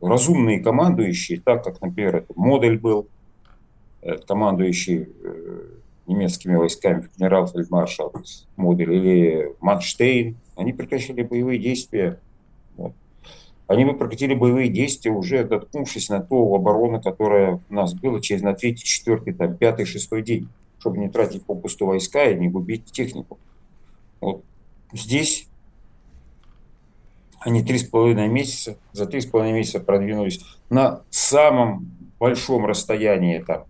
разумные 0.00 0.60
командующие, 0.60 1.40
так 1.40 1.64
как, 1.64 1.80
например, 1.80 2.16
это 2.16 2.32
Модель 2.36 2.78
был, 2.78 3.08
э, 4.02 4.18
командующий 4.18 5.08
э, 5.22 5.60
немецкими 6.06 6.54
войсками 6.56 7.08
генерал-фельдмаршал 7.16 8.12
Модель 8.56 8.92
или 8.92 9.52
Манштейн, 9.60 10.36
они 10.56 10.72
прекратили 10.72 11.22
боевые 11.22 11.58
действия. 11.58 12.20
Вот. 12.76 12.92
Они 13.66 13.84
бы 13.84 13.94
прекратили 13.94 14.34
боевые 14.34 14.68
действия, 14.68 15.10
уже 15.10 15.44
доткнувшись 15.44 16.10
на 16.10 16.20
ту 16.20 16.54
оборону, 16.54 17.00
которая 17.00 17.60
у 17.68 17.74
нас 17.74 17.94
была 17.94 18.20
через 18.20 18.42
на 18.42 18.52
третий, 18.52 18.84
четвертый, 18.84 19.32
там, 19.32 19.56
пятый, 19.56 19.86
шестой 19.86 20.22
день, 20.22 20.48
чтобы 20.78 20.98
не 20.98 21.08
тратить 21.08 21.44
попусту 21.44 21.86
войска 21.86 22.24
и 22.24 22.38
не 22.38 22.48
губить 22.48 22.84
технику. 22.84 23.38
Вот. 24.20 24.42
Здесь 24.92 25.48
они 27.40 27.62
три 27.62 27.78
с 27.78 27.84
половиной 27.84 28.28
месяца, 28.28 28.78
за 28.92 29.06
три 29.06 29.20
с 29.20 29.26
половиной 29.26 29.58
месяца 29.58 29.80
продвинулись 29.80 30.44
на 30.70 31.02
самом 31.10 31.90
большом 32.18 32.64
расстоянии, 32.64 33.38
там, 33.40 33.64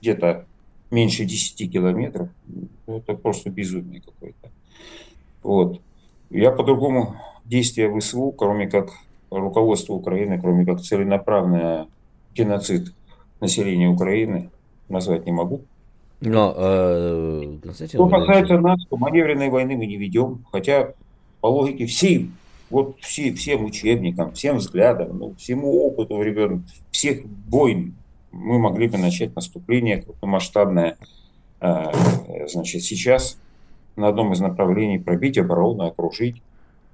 где-то 0.00 0.46
меньше 0.90 1.24
10 1.24 1.72
километров, 1.72 2.28
ну, 2.46 2.98
это 2.98 3.14
просто 3.14 3.50
безумие 3.50 4.00
какое-то. 4.00 4.50
Вот. 5.42 5.80
Я 6.30 6.52
по-другому 6.52 7.16
действия 7.44 7.92
ВСУ, 7.98 8.32
кроме 8.32 8.68
как 8.68 8.90
руководство 9.30 9.94
Украины, 9.94 10.40
кроме 10.40 10.64
как 10.64 10.80
целенаправленный 10.80 11.88
геноцид 12.34 12.94
населения 13.40 13.88
Украины, 13.88 14.50
назвать 14.88 15.26
не 15.26 15.32
могу. 15.32 15.62
Но, 16.20 16.54
э, 16.56 17.58
Константин 17.62 17.98
Что 17.98 18.08
касается 18.08 18.58
нас, 18.58 18.84
то 18.88 18.96
маневренной 18.96 19.48
войны 19.48 19.76
мы 19.76 19.86
не 19.86 19.96
ведем, 19.96 20.44
хотя 20.52 20.92
по 21.40 21.46
логике 21.46 21.86
всей, 21.86 22.30
вот 22.68 22.96
все, 23.00 23.32
всем 23.32 23.64
учебникам, 23.64 24.32
всем 24.32 24.58
взглядам, 24.58 25.18
ну, 25.18 25.34
всему 25.36 25.86
опыту 25.86 26.20
ребенка, 26.22 26.64
всех 26.90 27.22
войн 27.48 27.94
мы 28.32 28.58
могли 28.58 28.88
бы 28.88 28.98
начать 28.98 29.34
наступление 29.34 30.04
масштабное. 30.22 30.96
А, 31.60 31.92
значит, 32.46 32.82
сейчас 32.82 33.38
на 33.96 34.08
одном 34.08 34.32
из 34.32 34.40
направлений 34.40 34.98
пробить 34.98 35.38
оборону, 35.38 35.86
окружить. 35.86 36.42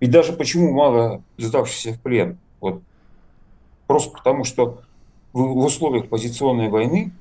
И 0.00 0.06
даже 0.06 0.32
почему 0.32 0.72
мало 0.72 1.22
сдавшихся 1.36 1.92
в 1.92 2.00
плен? 2.00 2.38
Вот 2.60 2.82
просто 3.86 4.16
потому, 4.16 4.44
что 4.44 4.82
в, 5.32 5.40
в 5.40 5.64
условиях 5.64 6.08
позиционной 6.08 6.68
войны, 6.68 7.12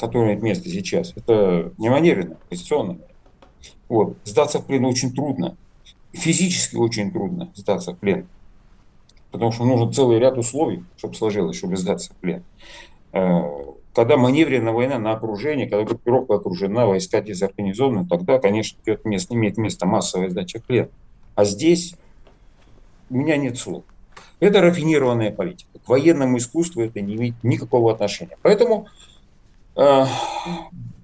которая 0.00 0.30
имеет 0.30 0.42
место 0.42 0.68
сейчас, 0.70 1.12
это 1.14 1.72
не 1.78 1.90
маневренно, 1.90 2.36
позиционная. 2.48 2.98
Вот. 3.88 4.16
Сдаться 4.24 4.60
в 4.60 4.66
плен 4.66 4.84
очень 4.86 5.12
трудно. 5.12 5.56
Физически 6.12 6.76
очень 6.76 7.12
трудно 7.12 7.52
сдаться 7.54 7.92
в 7.92 7.98
плен. 7.98 8.26
Потому 9.30 9.52
что 9.52 9.64
нужен 9.64 9.92
целый 9.92 10.18
ряд 10.18 10.38
условий, 10.38 10.84
чтобы 10.96 11.14
сложилось, 11.14 11.56
чтобы 11.56 11.76
сдаться 11.76 12.12
в 12.12 12.16
плен. 12.16 12.42
Э, 13.12 13.42
когда 13.94 14.16
маневренная 14.16 14.72
война 14.72 14.98
на 14.98 15.12
окружение, 15.12 15.68
когда 15.68 15.84
группировка 15.84 16.36
окружена, 16.36 16.86
войска 16.86 17.20
дезорганизованы, 17.20 18.06
тогда, 18.08 18.38
конечно, 18.38 18.78
идет 18.84 19.04
место, 19.04 19.34
имеет 19.34 19.56
место 19.56 19.86
массовая 19.86 20.30
сдача 20.30 20.60
плен. 20.60 20.88
А 21.34 21.44
здесь 21.44 21.94
у 23.08 23.16
меня 23.16 23.36
нет 23.36 23.58
слов. 23.58 23.84
Это 24.40 24.62
рафинированная 24.62 25.30
политика. 25.30 25.78
К 25.84 25.88
военному 25.88 26.38
искусству 26.38 26.82
это 26.82 27.00
не 27.00 27.16
имеет 27.16 27.34
никакого 27.42 27.92
отношения. 27.92 28.38
Поэтому 28.42 28.86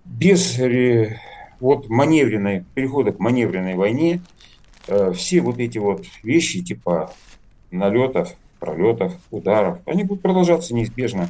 без 0.05 0.59
э, 0.59 1.19
вот 1.61 1.89
маневренной, 1.89 2.65
перехода 2.75 3.13
к 3.13 3.19
маневренной 3.19 3.75
войне 3.75 4.23
э, 4.89 5.13
все 5.13 5.41
вот 5.41 5.59
эти 5.59 5.79
вот 5.79 6.05
вещи 6.23 6.63
типа 6.63 7.13
налетов, 7.71 8.35
пролетов, 8.59 9.15
ударов, 9.31 9.79
они 9.87 10.05
будут 10.05 10.23
продолжаться 10.23 10.75
неизбежно. 10.75 11.29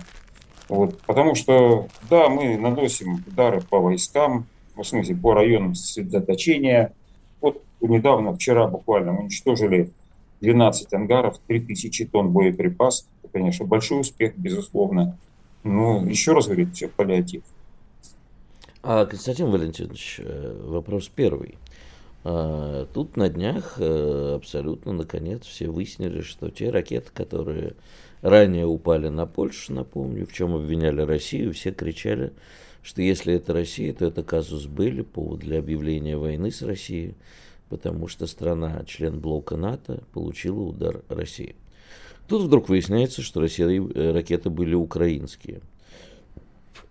Вот, 0.69 1.01
потому 1.03 1.35
что, 1.35 1.87
да, 2.11 2.29
мы 2.29 2.57
наносим 2.57 3.25
удары 3.27 3.61
по 3.61 3.79
войскам, 3.79 4.47
в 4.75 4.83
смысле, 4.83 5.15
по 5.17 5.33
районам 5.33 5.75
сосредоточения. 5.75 6.93
Вот 7.41 7.63
недавно, 7.81 8.35
вчера 8.35 8.67
буквально, 8.67 9.17
уничтожили 9.17 9.91
12 10.41 10.93
ангаров, 10.93 11.39
3000 11.47 12.07
тонн 12.07 12.31
боеприпасов. 12.31 13.07
Это, 13.23 13.33
конечно, 13.33 13.65
большой 13.65 14.01
успех, 14.01 14.37
безусловно. 14.37 15.17
Но 15.67 16.07
еще 16.07 16.33
раз 16.33 16.47
говорю, 16.47 16.69
паллиатив. 16.97 17.43
А, 18.83 19.05
Константин 19.05 19.51
Валентинович, 19.51 20.21
э, 20.21 20.63
вопрос 20.65 21.11
первый. 21.13 21.57
А, 22.23 22.87
тут 22.95 23.17
на 23.17 23.29
днях 23.29 23.75
э, 23.79 24.35
абсолютно, 24.37 24.93
наконец, 24.93 25.45
все 25.45 25.69
выяснили, 25.69 26.21
что 26.21 26.51
те 26.51 26.71
ракеты, 26.71 27.11
которые 27.13 27.75
ранее 28.23 28.65
упали 28.65 29.09
на 29.09 29.27
Польшу, 29.27 29.73
напомню, 29.73 30.25
в 30.25 30.33
чем 30.33 30.55
обвиняли 30.55 31.01
Россию, 31.01 31.53
все 31.53 31.73
кричали, 31.73 32.33
что 32.83 33.03
если 33.03 33.35
это 33.35 33.53
Россия, 33.53 33.93
то 33.93 34.05
это 34.05 34.23
казус 34.23 34.67
были, 34.67 35.03
повод 35.03 35.41
для 35.41 35.59
объявления 35.59 36.17
войны 36.17 36.53
с 36.53 36.63
Россией, 36.63 37.17
потому 37.69 38.07
что 38.07 38.29
страна, 38.29 38.85
член 38.87 39.19
блока 39.19 39.57
НАТО, 39.57 40.05
получила 40.13 40.61
удар 40.61 41.03
России. 41.09 41.57
Тут 42.29 42.43
вдруг 42.43 42.69
выясняется, 42.69 43.23
что 43.23 43.41
Россия, 43.41 43.69
э, 43.69 44.13
ракеты 44.13 44.51
были 44.51 44.75
украинские. 44.75 45.61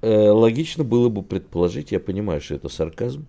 Э, 0.01 0.29
логично 0.29 0.83
было 0.83 1.09
бы 1.09 1.23
предположить, 1.23 1.91
я 1.91 1.99
понимаю, 1.99 2.41
что 2.41 2.55
это 2.55 2.69
сарказм, 2.69 3.25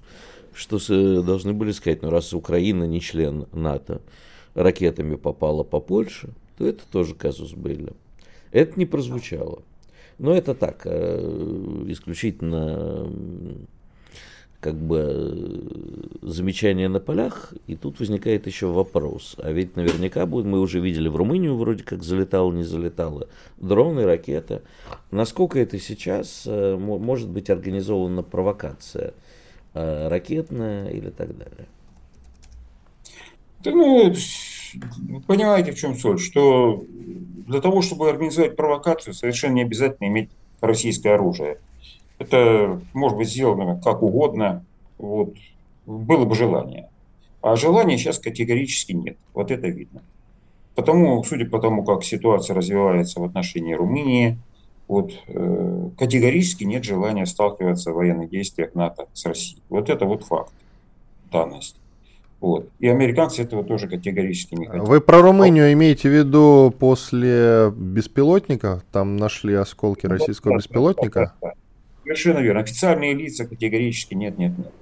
что 0.55 0.79
должны 1.23 1.53
были 1.53 1.73
сказать, 1.73 2.03
ну 2.03 2.11
раз 2.11 2.33
Украина 2.33 2.85
не 2.85 3.01
член 3.01 3.47
НАТО, 3.53 4.01
ракетами 4.55 5.17
попала 5.17 5.65
по 5.65 5.81
Польше, 5.81 6.31
то 6.59 6.67
это 6.67 6.83
тоже 6.91 7.15
казус 7.15 7.53
были. 7.53 7.93
Это 8.53 8.79
не 8.79 8.87
прозвучало. 8.87 9.63
Но 10.19 10.35
это 10.35 10.55
так, 10.55 10.83
э, 10.85 11.85
исключительно 11.89 13.11
как 14.61 14.75
бы 14.75 15.05
э, 15.09 16.29
замечание 16.29 16.89
на 16.89 17.01
полях, 17.01 17.55
и 17.67 17.77
тут 17.77 18.01
возникает 18.01 18.47
еще 18.47 18.67
вопрос. 18.67 19.37
А 19.39 19.51
ведь 19.53 19.77
наверняка 19.77 20.27
будет, 20.27 20.47
мы 20.47 20.61
уже 20.61 20.81
видели 20.81 21.09
в 21.09 21.17
Румынию 21.17 21.57
вроде 21.57 21.85
как 21.85 22.03
залетало, 22.03 22.53
не 22.53 22.65
залетало, 22.65 23.29
дроны, 23.59 24.05
ракеты. 24.05 24.63
Насколько 25.11 25.59
это 25.59 25.79
сейчас 25.79 26.45
э, 26.47 26.77
может 26.77 27.29
быть 27.29 27.51
организована 27.51 28.23
провокация 28.23 29.15
ракетная 29.75 30.89
или 30.89 31.11
так 31.11 31.37
далее? 31.37 31.67
Да, 33.63 33.71
ну, 33.73 34.15
понимаете, 35.27 35.73
в 35.73 35.79
чем 35.79 35.97
соль, 35.97 36.19
что 36.19 36.85
для 37.47 37.61
того, 37.61 37.83
чтобы 37.83 38.09
организовать 38.09 38.57
провокацию, 38.57 39.15
совершенно 39.15 39.55
не 39.55 39.63
обязательно 39.63 40.09
иметь 40.09 40.31
российское 40.61 41.15
оружие. 41.15 41.59
Это 42.19 42.81
может 42.93 43.19
быть 43.19 43.29
сделано 43.29 43.81
как 43.83 44.03
угодно. 44.03 44.65
Вот. 44.99 45.35
было 45.87 46.25
бы 46.25 46.35
желание. 46.35 46.89
А 47.43 47.55
желания 47.57 47.99
сейчас 47.99 48.19
категорически 48.19 48.93
нет. 48.93 49.17
Вот 49.35 49.51
это 49.51 49.69
видно. 49.69 50.03
Потому, 50.75 51.23
судя 51.25 51.47
по 51.47 51.59
тому, 51.59 51.85
как 51.85 52.05
ситуация 52.05 52.55
развивается 52.55 53.21
в 53.21 53.25
отношении 53.25 53.75
Румынии, 53.75 54.39
вот, 54.89 55.13
э, 55.29 55.89
категорически 55.99 56.65
нет 56.65 56.85
желания 56.85 57.27
сталкиваться 57.27 57.93
в 57.93 57.95
военных 57.95 58.31
действиях 58.31 58.75
НАТО 58.75 59.07
с 59.13 59.25
Россией. 59.27 59.63
Вот 59.69 59.91
это 59.91 60.05
вот 60.05 60.25
факт, 60.25 60.53
данность. 61.33 61.77
Вот. 62.41 62.69
И 62.79 62.89
американцы 62.89 63.43
этого 63.43 63.65
тоже 63.65 63.89
категорически 63.89 64.55
не 64.55 64.67
хотят. 64.67 64.87
Вы 64.87 65.01
про 65.01 65.23
Румынию 65.23 65.73
имеете 65.73 66.11
в 66.11 66.13
виду 66.13 66.73
после 66.79 67.73
беспилотника? 67.75 68.83
Там 68.93 69.17
нашли 69.17 69.55
осколки 69.55 70.07
российского 70.07 70.53
да, 70.53 70.59
беспилотника? 70.59 71.21
Да, 71.21 71.35
да, 71.41 71.49
да. 71.49 71.55
Совершенно 72.07 72.39
верно. 72.39 72.61
Официальные 72.61 73.15
лица 73.15 73.47
категорически 73.47 74.15
нет, 74.15 74.39
нет, 74.39 74.57
нет. 74.57 74.73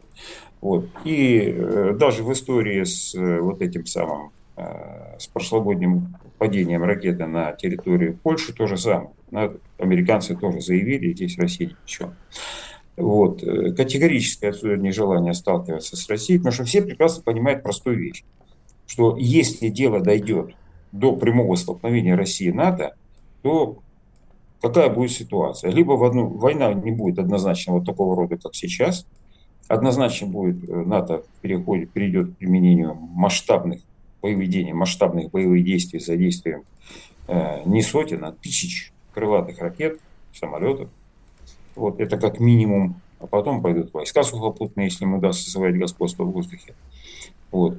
Вот. 0.61 0.87
И 1.05 1.55
э, 1.57 1.97
даже 1.99 2.23
в 2.23 2.31
истории 2.31 2.85
с 2.85 3.15
э, 3.15 3.41
вот 3.41 3.63
этим 3.63 3.87
самым, 3.87 4.31
э, 4.59 5.17
с 5.19 5.27
прошлогодним 5.29 6.17
падением 6.37 6.85
ракеты 6.85 7.25
на 7.25 7.53
территорию 7.53 8.19
Польши 8.23 8.53
то 8.53 8.67
же 8.67 8.77
самое. 8.77 9.11
Американцы 9.79 10.37
тоже 10.37 10.61
заявили, 10.61 11.15
здесь 11.15 11.39
Россия 11.39 11.69
ни 11.69 11.77
в 11.83 11.87
чем. 11.87 12.15
Вот. 12.99 13.43
Э, 13.43 13.73
категорическое 13.73 14.53
нежелание 14.77 15.33
сталкиваться 15.33 15.97
с 15.97 16.07
Россией, 16.11 16.41
потому 16.41 16.53
что 16.53 16.65
все 16.65 16.83
прекрасно 16.83 17.23
понимают 17.23 17.63
простую 17.63 17.99
вещь, 17.99 18.23
что 18.87 19.17
если 19.19 19.71
дело 19.71 20.01
дойдет 20.01 20.55
до 20.93 21.17
прямого 21.17 21.57
столкновения 21.57 22.17
России 22.17 22.49
и 22.49 22.53
НАТО, 22.53 22.95
то 23.41 23.79
какая 24.61 24.89
будет 24.89 25.13
ситуация? 25.13 25.71
Либо 25.71 25.93
в 25.93 26.05
одну, 26.05 26.29
война 26.29 26.73
не 26.73 26.91
будет 26.91 27.19
однозначно 27.19 27.75
вот 27.75 27.85
такого 27.85 28.17
рода, 28.17 28.37
как 28.37 28.55
сейчас, 28.55 29.07
однозначно 29.69 30.27
будет 30.27 30.69
э, 30.69 30.75
НАТО 30.75 31.23
переходит, 31.41 31.91
перейдет 31.91 32.31
к 32.31 32.37
применению 32.37 32.95
масштабных 32.95 33.81
действий, 34.23 34.73
масштабных 34.73 35.31
боевых 35.31 35.65
действий 35.65 36.01
за 36.01 36.17
действием 36.17 36.65
э, 37.29 37.63
не 37.67 37.83
сотен, 37.83 38.25
а 38.25 38.33
тысяч 38.33 38.93
крылатых 39.13 39.59
ракет, 39.61 40.01
самолетов, 40.33 40.89
вот 41.77 42.01
это 42.01 42.17
как 42.19 42.41
минимум. 42.41 43.01
А 43.21 43.27
потом 43.27 43.63
пойдут 43.63 43.95
войска 43.95 44.23
сухопутные, 44.23 44.87
если 44.87 45.05
им 45.05 45.15
удастся 45.15 45.51
завоевать 45.51 45.81
господство 45.81 46.25
в 46.25 46.33
воздухе. 46.33 46.75
Вот. 47.51 47.79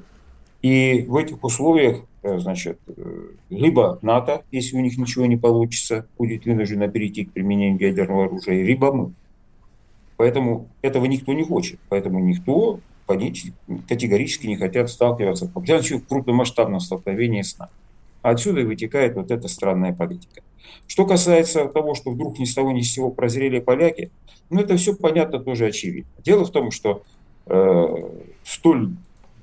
И 0.62 1.04
в 1.06 1.16
этих 1.16 1.44
условиях, 1.44 2.00
значит, 2.38 2.78
э, 2.88 3.28
либо 3.50 3.98
НАТО, 4.02 4.44
если 4.50 4.76
у 4.76 4.80
них 4.80 4.98
ничего 4.98 5.26
не 5.26 5.36
получится, 5.36 6.06
будет 6.18 6.44
вынуждено 6.44 6.88
перейти 6.88 7.24
к 7.24 7.32
применению 7.32 7.80
ядерного 7.80 8.24
оружия, 8.26 8.62
либо 8.62 8.92
мы. 8.92 9.12
Поэтому 10.16 10.68
этого 10.82 11.04
никто 11.06 11.32
не 11.32 11.44
хочет. 11.44 11.78
Поэтому 11.88 12.20
никто 12.20 12.80
категорически 13.06 14.46
не 14.46 14.56
хотят 14.56 14.90
сталкиваться 14.90 15.46
в 15.46 16.06
крупномасштабном 16.08 16.80
столкновении 16.80 17.42
с 17.42 17.58
НАТО. 17.58 17.72
Отсюда 18.22 18.60
и 18.60 18.64
вытекает 18.64 19.14
вот 19.14 19.30
эта 19.30 19.46
странная 19.46 19.92
политика. 19.92 20.42
Что 20.88 21.06
касается 21.06 21.66
того, 21.66 21.94
что 21.94 22.10
вдруг 22.10 22.38
ни 22.38 22.44
с 22.44 22.54
того 22.54 22.72
ни 22.72 22.80
с 22.80 22.92
сего 22.92 23.10
прозрели 23.10 23.60
поляки, 23.60 24.10
ну 24.50 24.60
это 24.60 24.76
все 24.76 24.94
понятно, 24.94 25.38
тоже 25.38 25.66
очевидно. 25.66 26.10
Дело 26.24 26.44
в 26.44 26.50
том, 26.50 26.70
что 26.70 27.02
э, 27.46 27.86
столь 28.42 28.90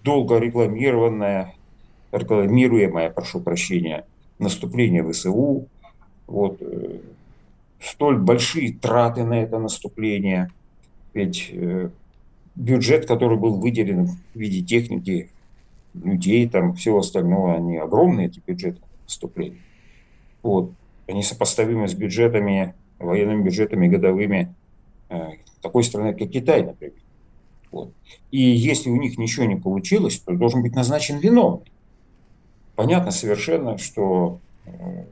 долго 0.03 0.37
рекламированное, 0.37 1.55
рекламируемое, 2.13 3.09
прошу 3.09 3.41
прощения, 3.41 4.05
наступление 4.39 5.03
ВСУ, 5.09 5.67
вот, 6.27 6.57
э, 6.61 6.99
столь 7.81 8.17
большие 8.19 8.73
траты 8.73 9.23
на 9.23 9.41
это 9.41 9.59
наступление, 9.59 10.49
ведь 11.13 11.49
э, 11.51 11.89
бюджет, 12.55 13.05
который 13.05 13.37
был 13.37 13.55
выделен 13.55 14.07
в 14.33 14.39
виде 14.39 14.61
техники, 14.61 15.29
людей, 15.93 16.47
там, 16.47 16.73
всего 16.73 16.99
остального, 16.99 17.55
они 17.55 17.77
огромные, 17.77 18.27
эти 18.27 18.41
бюджеты 18.45 18.79
наступления. 19.03 19.59
Вот 20.41 20.71
они 21.07 21.23
сопоставимы 21.23 21.87
с 21.87 21.93
бюджетами, 21.93 22.73
военными 22.99 23.43
бюджетами 23.43 23.87
годовыми 23.87 24.53
э, 25.09 25.31
такой 25.61 25.83
страны, 25.83 26.13
как 26.13 26.29
Китай, 26.29 26.63
например. 26.63 26.95
Вот. 27.71 27.91
И 28.31 28.39
если 28.39 28.89
у 28.89 28.95
них 28.95 29.17
ничего 29.17 29.45
не 29.45 29.55
получилось, 29.55 30.19
то 30.19 30.33
должен 30.33 30.61
быть 30.61 30.75
назначен 30.75 31.17
виновный. 31.17 31.72
Понятно 32.75 33.11
совершенно, 33.11 33.77
что, 33.77 34.39
э, 34.65 35.05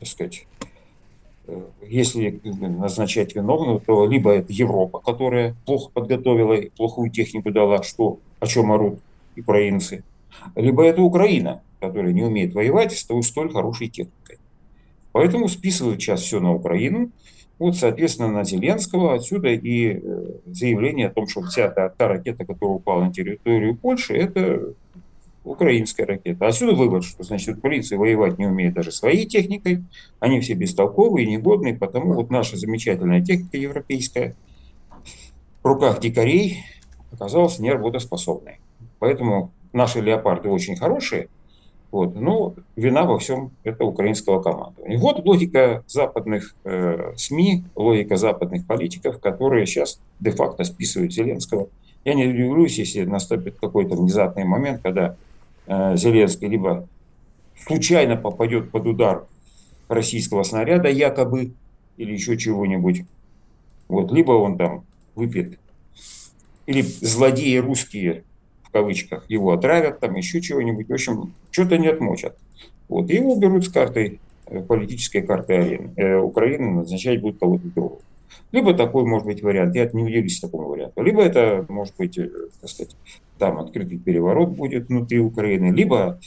так 0.00 0.08
сказать, 0.08 0.46
э, 1.46 1.62
если 1.88 2.40
назначать 2.44 3.34
виновного, 3.34 3.80
то 3.80 4.06
либо 4.06 4.32
это 4.32 4.52
Европа, 4.52 5.00
которая 5.00 5.54
плохо 5.64 5.90
подготовила 5.92 6.56
плохую 6.76 7.10
технику 7.10 7.50
дала, 7.50 7.82
что, 7.82 8.18
о 8.40 8.46
чем 8.46 8.70
орут 8.70 9.00
украинцы, 9.36 10.04
либо 10.54 10.84
это 10.84 11.02
Украина, 11.02 11.62
которая 11.80 12.12
не 12.12 12.22
умеет 12.22 12.54
воевать 12.54 12.92
с 12.92 13.06
столь 13.22 13.52
хорошей 13.52 13.88
техникой. 13.88 14.38
Поэтому 15.12 15.48
списывают 15.48 16.00
сейчас 16.00 16.20
все 16.20 16.40
на 16.40 16.52
Украину. 16.52 17.10
Вот, 17.58 17.74
соответственно, 17.76 18.28
на 18.30 18.44
Зеленского. 18.44 19.14
Отсюда 19.14 19.48
и 19.48 19.94
э, 19.94 20.24
заявление 20.44 21.06
о 21.06 21.10
том, 21.10 21.26
что 21.26 21.40
вся 21.40 21.70
та, 21.70 21.88
та 21.88 22.08
ракета, 22.08 22.44
которая 22.44 22.76
упала 22.76 23.04
на 23.04 23.12
территорию 23.12 23.76
Польши, 23.76 24.14
это 24.14 24.74
украинская 25.46 26.06
ракета. 26.06 26.46
Отсюда 26.46 26.74
вывод, 26.74 27.04
что, 27.04 27.22
значит, 27.22 27.62
полиция 27.62 27.98
воевать 27.98 28.38
не 28.38 28.46
умеет 28.46 28.74
даже 28.74 28.90
своей 28.92 29.26
техникой. 29.26 29.84
Они 30.20 30.40
все 30.40 30.54
бестолковые, 30.54 31.26
негодные, 31.26 31.74
потому 31.74 32.12
вот 32.12 32.30
наша 32.30 32.56
замечательная 32.56 33.22
техника 33.22 33.56
европейская 33.56 34.34
в 35.62 35.66
руках 35.66 36.00
дикарей 36.00 36.64
оказалась 37.12 37.58
неработоспособной. 37.58 38.60
Поэтому 38.98 39.50
наши 39.72 40.00
леопарды 40.00 40.48
очень 40.48 40.76
хорошие, 40.76 41.28
вот. 41.90 42.14
Но 42.14 42.54
вина 42.74 43.04
во 43.04 43.18
всем 43.18 43.52
это 43.64 43.84
украинского 43.84 44.42
командования. 44.42 44.98
Вот 44.98 45.24
логика 45.24 45.84
западных 45.86 46.54
э, 46.64 47.12
СМИ, 47.16 47.64
логика 47.74 48.16
западных 48.16 48.66
политиков, 48.66 49.18
которые 49.20 49.66
сейчас 49.66 50.00
де-факто 50.20 50.64
списывают 50.64 51.12
Зеленского. 51.12 51.68
Я 52.04 52.14
не 52.14 52.26
удивлюсь, 52.26 52.78
если 52.78 53.04
наступит 53.04 53.56
какой-то 53.60 53.96
внезапный 53.96 54.44
момент, 54.44 54.80
когда 54.82 55.16
Зеленский 55.66 56.48
либо 56.48 56.88
случайно 57.58 58.16
попадет 58.16 58.70
под 58.70 58.86
удар 58.86 59.26
российского 59.88 60.42
снаряда 60.42 60.88
якобы, 60.88 61.52
или 61.96 62.12
еще 62.12 62.36
чего-нибудь, 62.36 63.04
вот, 63.88 64.12
либо 64.12 64.32
он 64.32 64.58
там 64.58 64.84
выпьет, 65.14 65.58
или 66.66 66.82
злодеи 66.82 67.56
русские 67.56 68.24
кавычках, 68.76 69.24
его 69.30 69.52
отравят, 69.52 70.00
там 70.00 70.14
еще 70.16 70.42
чего-нибудь, 70.42 70.88
в 70.88 70.92
общем, 70.92 71.32
что-то 71.50 71.78
не 71.78 71.88
отмочат. 71.88 72.36
Вот, 72.88 73.08
и 73.10 73.14
его 73.14 73.34
берут 73.34 73.64
с 73.64 73.68
картой, 73.70 74.20
э, 74.46 74.60
политической 74.60 75.22
карты 75.22 75.54
арены. 75.54 75.92
Э, 75.96 76.18
Украины 76.18 76.82
назначать 76.82 77.22
будет 77.22 77.38
кого-то 77.38 77.66
другого. 77.68 78.00
Либо 78.52 78.74
такой 78.74 79.04
может 79.04 79.26
быть 79.26 79.42
вариант, 79.42 79.74
я 79.74 79.88
не 79.92 80.02
удивлюсь 80.02 80.40
такому 80.40 80.68
варианту, 80.68 81.02
либо 81.02 81.22
это 81.22 81.66
может 81.68 81.94
быть, 81.96 82.18
э, 82.18 82.28
так 82.60 82.70
сказать, 82.70 82.96
там 83.38 83.58
открытый 83.58 83.98
переворот 83.98 84.50
будет 84.50 84.88
внутри 84.88 85.20
Украины, 85.20 85.72
либо 85.72 86.18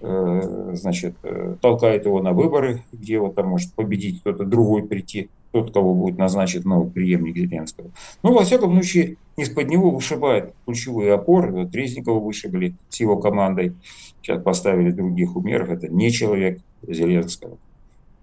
э, 0.00 0.70
значит, 0.74 1.14
толкает 1.60 2.06
его 2.06 2.22
на 2.22 2.32
выборы, 2.32 2.82
где 2.92 3.18
вот 3.18 3.34
там 3.34 3.48
может 3.48 3.72
победить 3.74 4.20
кто-то 4.20 4.44
другой 4.44 4.84
прийти 4.86 5.28
тот, 5.52 5.72
кого 5.72 5.94
будет 5.94 6.18
назначен 6.18 6.62
новый 6.64 6.90
преемник 6.90 7.36
Зеленского. 7.36 7.90
Ну, 8.22 8.34
во 8.34 8.44
всяком 8.44 8.72
случае, 8.72 9.16
из-под 9.36 9.68
него 9.68 9.90
вышибает 9.90 10.52
ключевые 10.66 11.14
опоры. 11.14 11.52
Вот 11.52 11.74
Резникова 11.74 12.20
вышибли 12.20 12.74
с 12.88 13.00
его 13.00 13.16
командой. 13.16 13.74
Сейчас 14.20 14.42
поставили 14.42 14.90
других 14.90 15.36
умеров. 15.36 15.70
Это 15.70 15.88
не 15.88 16.10
человек 16.10 16.60
Зеленского. 16.86 17.56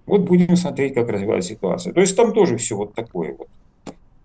Вот 0.05 0.21
будем 0.21 0.55
смотреть, 0.55 0.93
как 0.93 1.09
развивается 1.09 1.51
ситуация. 1.51 1.93
То 1.93 2.01
есть 2.01 2.15
там 2.15 2.33
тоже 2.33 2.57
все 2.57 2.75
вот 2.75 2.93
такое 2.93 3.35
вот 3.37 3.47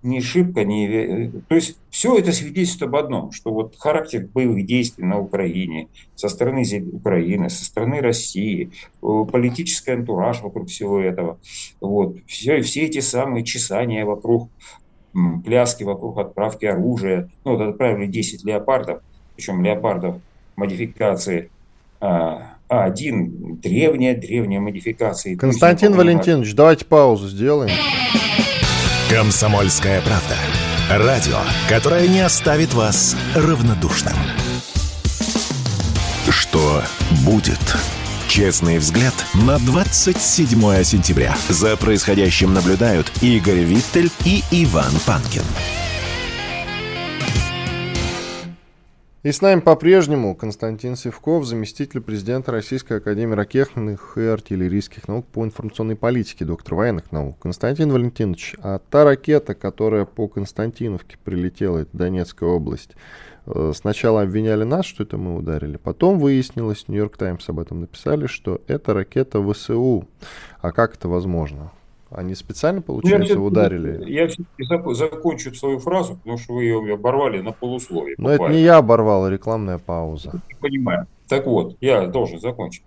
ни 0.03 0.21
шибко, 0.21 0.65
ни... 0.65 1.31
То 1.49 1.55
есть 1.55 1.79
все 1.91 2.17
это 2.19 2.33
свидетельствует 2.33 2.89
об 2.89 2.97
одном, 2.97 3.33
что 3.33 3.53
вот 3.53 3.77
характер 3.79 4.27
боевых 4.33 4.65
действий 4.65 5.05
на 5.05 5.19
Украине, 5.19 5.89
со 6.15 6.29
стороны 6.29 6.65
Украины, 6.93 7.51
со 7.51 7.65
стороны 7.65 8.01
России, 8.01 8.71
э, 9.03 9.25
политический 9.31 9.93
антураж 9.93 10.41
вокруг 10.41 10.69
всего 10.69 11.01
этого, 11.01 11.39
вот, 11.81 12.17
все, 12.27 12.63
все 12.63 12.87
эти 12.87 13.01
самые 13.01 13.45
чесания 13.45 14.07
вокруг, 14.07 14.49
пляски 15.45 15.83
вокруг 15.83 16.19
отправки 16.19 16.65
оружия, 16.65 17.29
ну 17.45 17.57
вот 17.57 17.61
отправили 17.61 18.07
10 18.07 18.45
леопардов, 18.45 19.03
причем 19.37 19.63
леопардов 19.63 20.17
модификации 20.57 21.51
а, 22.01 22.55
А1, 22.71 23.61
древняя, 23.61 24.17
древняя 24.17 24.61
модификация. 24.61 25.37
Константин 25.37 25.95
Валентинович, 25.95 26.55
давайте 26.55 26.85
паузу 26.85 27.29
сделаем. 27.29 27.75
Комсомольская 29.11 30.01
правда. 30.03 30.37
Радио, 30.89 31.39
которое 31.69 32.07
не 32.07 32.21
оставит 32.21 32.73
вас 32.73 33.17
равнодушным. 33.35 34.15
Что 36.29 36.83
будет? 37.25 37.59
Честный 38.29 38.79
взгляд 38.79 39.15
на 39.35 39.59
27 39.59 40.85
сентября. 40.85 41.35
За 41.49 41.77
происходящим 41.77 42.55
наблюдают 42.55 43.11
Игорь 43.21 43.65
Виттель 43.65 44.11
и 44.25 44.45
Иван 44.53 44.93
Панкин. 45.05 45.43
И 49.23 49.33
с 49.33 49.43
нами 49.43 49.61
по-прежнему 49.61 50.35
Константин 50.35 50.97
Севков, 50.97 51.45
заместитель 51.45 52.01
президента 52.01 52.53
Российской 52.53 52.97
Академии 52.97 53.35
ракетных 53.35 54.17
и 54.17 54.23
артиллерийских 54.23 55.09
наук 55.09 55.27
по 55.27 55.45
информационной 55.45 55.95
политике, 55.95 56.47
доктор 56.47 56.77
военных 56.77 57.13
наук. 57.13 57.39
Константин 57.39 57.93
Валентинович, 57.93 58.57
а 58.63 58.79
та 58.79 59.05
ракета, 59.05 59.55
которая 59.55 60.07
по 60.07 60.27
Константиновке 60.27 61.19
прилетела, 61.23 61.81
это 61.81 61.95
Донецкая 61.95 62.49
область, 62.49 62.93
э, 63.45 63.73
сначала 63.77 64.23
обвиняли 64.23 64.65
нас, 64.65 64.87
что 64.87 65.03
это 65.03 65.19
мы 65.19 65.37
ударили, 65.37 65.77
потом 65.77 66.19
выяснилось, 66.19 66.89
Нью-Йорк 66.89 67.19
Таймс 67.19 67.47
об 67.51 67.61
этом 67.61 67.81
написали, 67.81 68.27
что 68.27 68.63
это 68.69 68.95
ракета 68.95 69.47
ВСУ. 69.53 70.09
А 70.63 70.73
как 70.73 70.95
это 70.95 71.11
возможно? 71.11 71.73
Они 72.11 72.35
специально, 72.35 72.83
получается, 72.83 73.35
я 73.35 73.41
ударили? 73.41 74.11
Я 74.11 74.27
все-таки 74.27 74.95
закончу 74.95 75.55
свою 75.55 75.79
фразу, 75.79 76.17
потому 76.17 76.39
что 76.39 76.55
вы 76.55 76.65
ее 76.65 76.95
оборвали 76.95 77.41
на 77.41 77.53
полусловие. 77.53 78.17
Но 78.19 78.31
это 78.31 78.49
не 78.49 78.61
я 78.63 78.79
оборвал, 78.79 79.27
а 79.27 79.31
рекламная 79.31 79.79
пауза. 79.79 80.43
Не 80.49 80.57
понимаю. 80.57 81.07
Так 81.29 81.47
вот, 81.47 81.77
я 81.81 82.07
должен 82.09 82.41
закончить. 82.41 82.83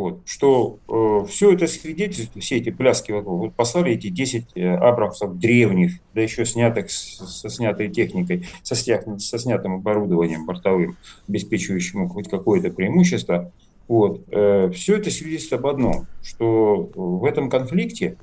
Вот, 0.00 0.20
что 0.24 0.78
э, 0.88 1.26
все 1.28 1.52
это 1.52 1.66
свидетельство, 1.66 2.40
все 2.40 2.56
эти 2.56 2.70
пляски 2.70 3.12
вокруг, 3.12 3.40
вот 3.40 3.54
послали 3.54 3.92
эти 3.92 4.08
10 4.08 4.46
э, 4.54 4.76
абрамсов 4.76 5.38
древних, 5.38 6.00
да 6.14 6.22
еще 6.22 6.46
снятых 6.46 6.90
с, 6.90 7.18
со 7.18 7.50
снятой 7.50 7.90
техникой, 7.90 8.48
со, 8.62 8.74
снят, 8.74 9.04
со 9.20 9.38
снятым 9.38 9.74
оборудованием 9.74 10.46
бортовым, 10.46 10.96
обеспечивающим 11.28 12.08
хоть 12.08 12.30
какое-то 12.30 12.70
преимущество. 12.70 13.52
Вот, 13.88 14.22
э, 14.30 14.70
все 14.72 14.96
это 14.96 15.10
свидетельствует 15.10 15.60
об 15.60 15.66
одном, 15.66 16.06
что 16.22 16.88
в 16.94 17.26
этом 17.26 17.50
конфликте 17.50 18.16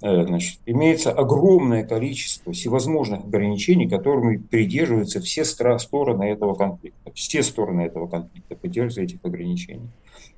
значит, 0.00 0.58
имеется 0.66 1.10
огромное 1.10 1.84
количество 1.84 2.52
всевозможных 2.52 3.24
ограничений, 3.24 3.88
которыми 3.88 4.36
придерживаются 4.36 5.20
все 5.20 5.44
стороны 5.44 6.24
этого 6.24 6.54
конфликта. 6.54 7.12
Все 7.14 7.42
стороны 7.42 7.82
этого 7.82 8.06
конфликта 8.06 8.56
придерживаются 8.56 9.02
этих 9.02 9.24
ограничений. 9.24 9.88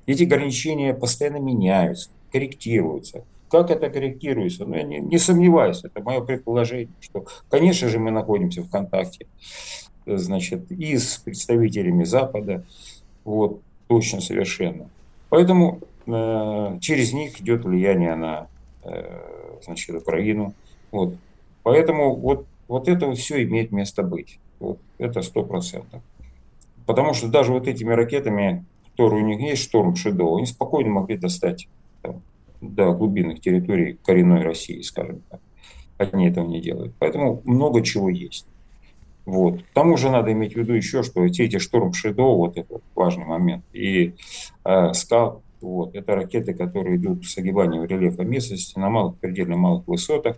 Эти 0.05 0.23
ограничения 0.23 0.93
постоянно 0.93 1.37
меняются, 1.37 2.09
корректируются. 2.31 3.23
Как 3.49 3.69
это 3.71 3.89
корректируется? 3.89 4.65
Ну, 4.65 4.75
я 4.75 4.83
не, 4.83 4.99
не 4.99 5.17
сомневаюсь, 5.17 5.83
это 5.83 6.01
мое 6.01 6.21
предположение, 6.21 6.89
что, 7.01 7.25
конечно 7.49 7.89
же, 7.89 7.99
мы 7.99 8.11
находимся 8.11 8.61
в 8.61 8.69
контакте 8.69 9.25
значит, 10.05 10.71
и 10.71 10.97
с 10.97 11.17
представителями 11.17 12.03
Запада, 12.03 12.65
вот, 13.25 13.61
точно 13.87 14.21
совершенно. 14.21 14.89
Поэтому 15.29 15.81
э, 16.07 16.77
через 16.81 17.13
них 17.13 17.39
идет 17.41 17.65
влияние 17.65 18.15
на 18.15 18.47
Э, 18.83 19.48
значит, 19.63 19.95
Украину. 19.95 20.53
Вот. 20.91 21.15
Поэтому 21.63 22.15
вот, 22.15 22.45
вот 22.67 22.87
это 22.87 23.07
вот 23.07 23.17
все 23.17 23.43
имеет 23.43 23.71
место 23.71 24.03
быть. 24.03 24.39
Вот. 24.59 24.79
Это 24.97 25.21
сто 25.21 25.43
процентов. 25.43 26.01
Потому 26.85 27.13
что 27.13 27.27
даже 27.27 27.51
вот 27.51 27.67
этими 27.67 27.93
ракетами, 27.93 28.65
которые 28.91 29.23
у 29.23 29.27
них 29.27 29.39
есть, 29.39 29.63
Шторм 29.63 29.95
Шедоу, 29.95 30.37
они 30.37 30.45
спокойно 30.45 30.89
могли 30.89 31.17
достать 31.17 31.67
там, 32.01 32.21
до 32.61 32.93
глубинных 32.93 33.41
территорий 33.41 33.97
коренной 34.03 34.41
России, 34.41 34.81
скажем 34.81 35.21
так. 35.29 35.39
Они 35.97 36.27
этого 36.27 36.47
не 36.47 36.61
делают. 36.61 36.93
Поэтому 36.97 37.41
много 37.45 37.83
чего 37.83 38.09
есть. 38.09 38.47
Вот. 39.25 39.61
К 39.61 39.73
тому 39.73 39.97
же 39.97 40.09
надо 40.09 40.31
иметь 40.31 40.53
в 40.53 40.57
виду 40.57 40.73
еще, 40.73 41.03
что 41.03 41.23
эти, 41.23 41.43
эти 41.43 41.59
Шторм 41.59 41.93
Шедоу, 41.93 42.37
вот 42.37 42.57
это 42.57 42.79
важный 42.95 43.25
момент, 43.25 43.63
и 43.73 44.15
э, 44.65 44.93
Скал, 44.93 45.43
вот. 45.61 45.95
Это 45.95 46.15
ракеты, 46.15 46.53
которые 46.53 46.97
идут 46.97 47.25
с 47.25 47.37
огибанием 47.37 47.83
рельефа 47.85 48.23
местности 48.23 48.77
на 48.77 48.89
малых, 48.89 49.17
предельно 49.17 49.57
малых 49.57 49.87
высотах, 49.87 50.37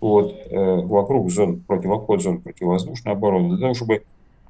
вот, 0.00 0.34
э, 0.50 0.74
вокруг 0.82 1.30
зон, 1.30 1.60
противоход 1.60 2.22
зон 2.22 2.40
противовоздушной 2.40 3.14
обороны. 3.14 3.50
Для 3.50 3.58
того, 3.58 3.74
чтобы 3.74 4.02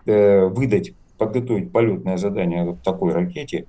э, 0.06 0.46
выдать, 0.46 0.94
подготовить 1.18 1.70
полетное 1.70 2.16
задание 2.16 2.64
вот 2.64 2.82
такой 2.82 3.12
ракете, 3.12 3.66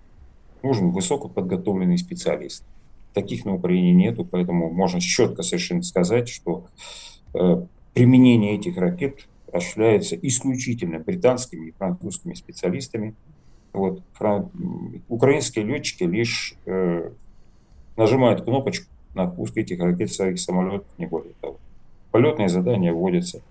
нужен 0.64 0.92
высокоподготовленный 0.92 1.98
специалист. 1.98 2.64
Таких 3.14 3.46
на 3.46 3.56
Украине 3.56 3.92
нету, 3.92 4.26
поэтому 4.26 4.72
можно 4.72 5.00
четко 5.00 5.44
совершенно 5.44 5.84
сказать, 5.84 6.30
что 6.30 6.66
э, 7.34 7.64
применение 7.94 8.56
этих 8.56 8.78
ракет 8.78 9.28
осуществляется 9.52 10.16
исключительно 10.16 11.00
британскими 11.00 11.68
и 11.68 11.72
французскими 11.72 12.34
специалистами, 12.34 13.14
вот, 13.74 14.02
украинские 15.10 15.66
летчики 15.66 16.04
лишь 16.04 16.56
э, 16.66 17.10
нажимают 17.98 18.44
кнопочку 18.44 18.86
на 19.16 19.28
пуск 19.28 19.58
этих 19.58 19.80
ракет 19.80 20.12
своих 20.12 20.40
самолетов, 20.40 20.88
не 20.98 21.06
более 21.06 21.34
того. 21.42 21.58
Полетные 22.12 22.50
задания 22.50 22.94
вводятся 22.94 23.42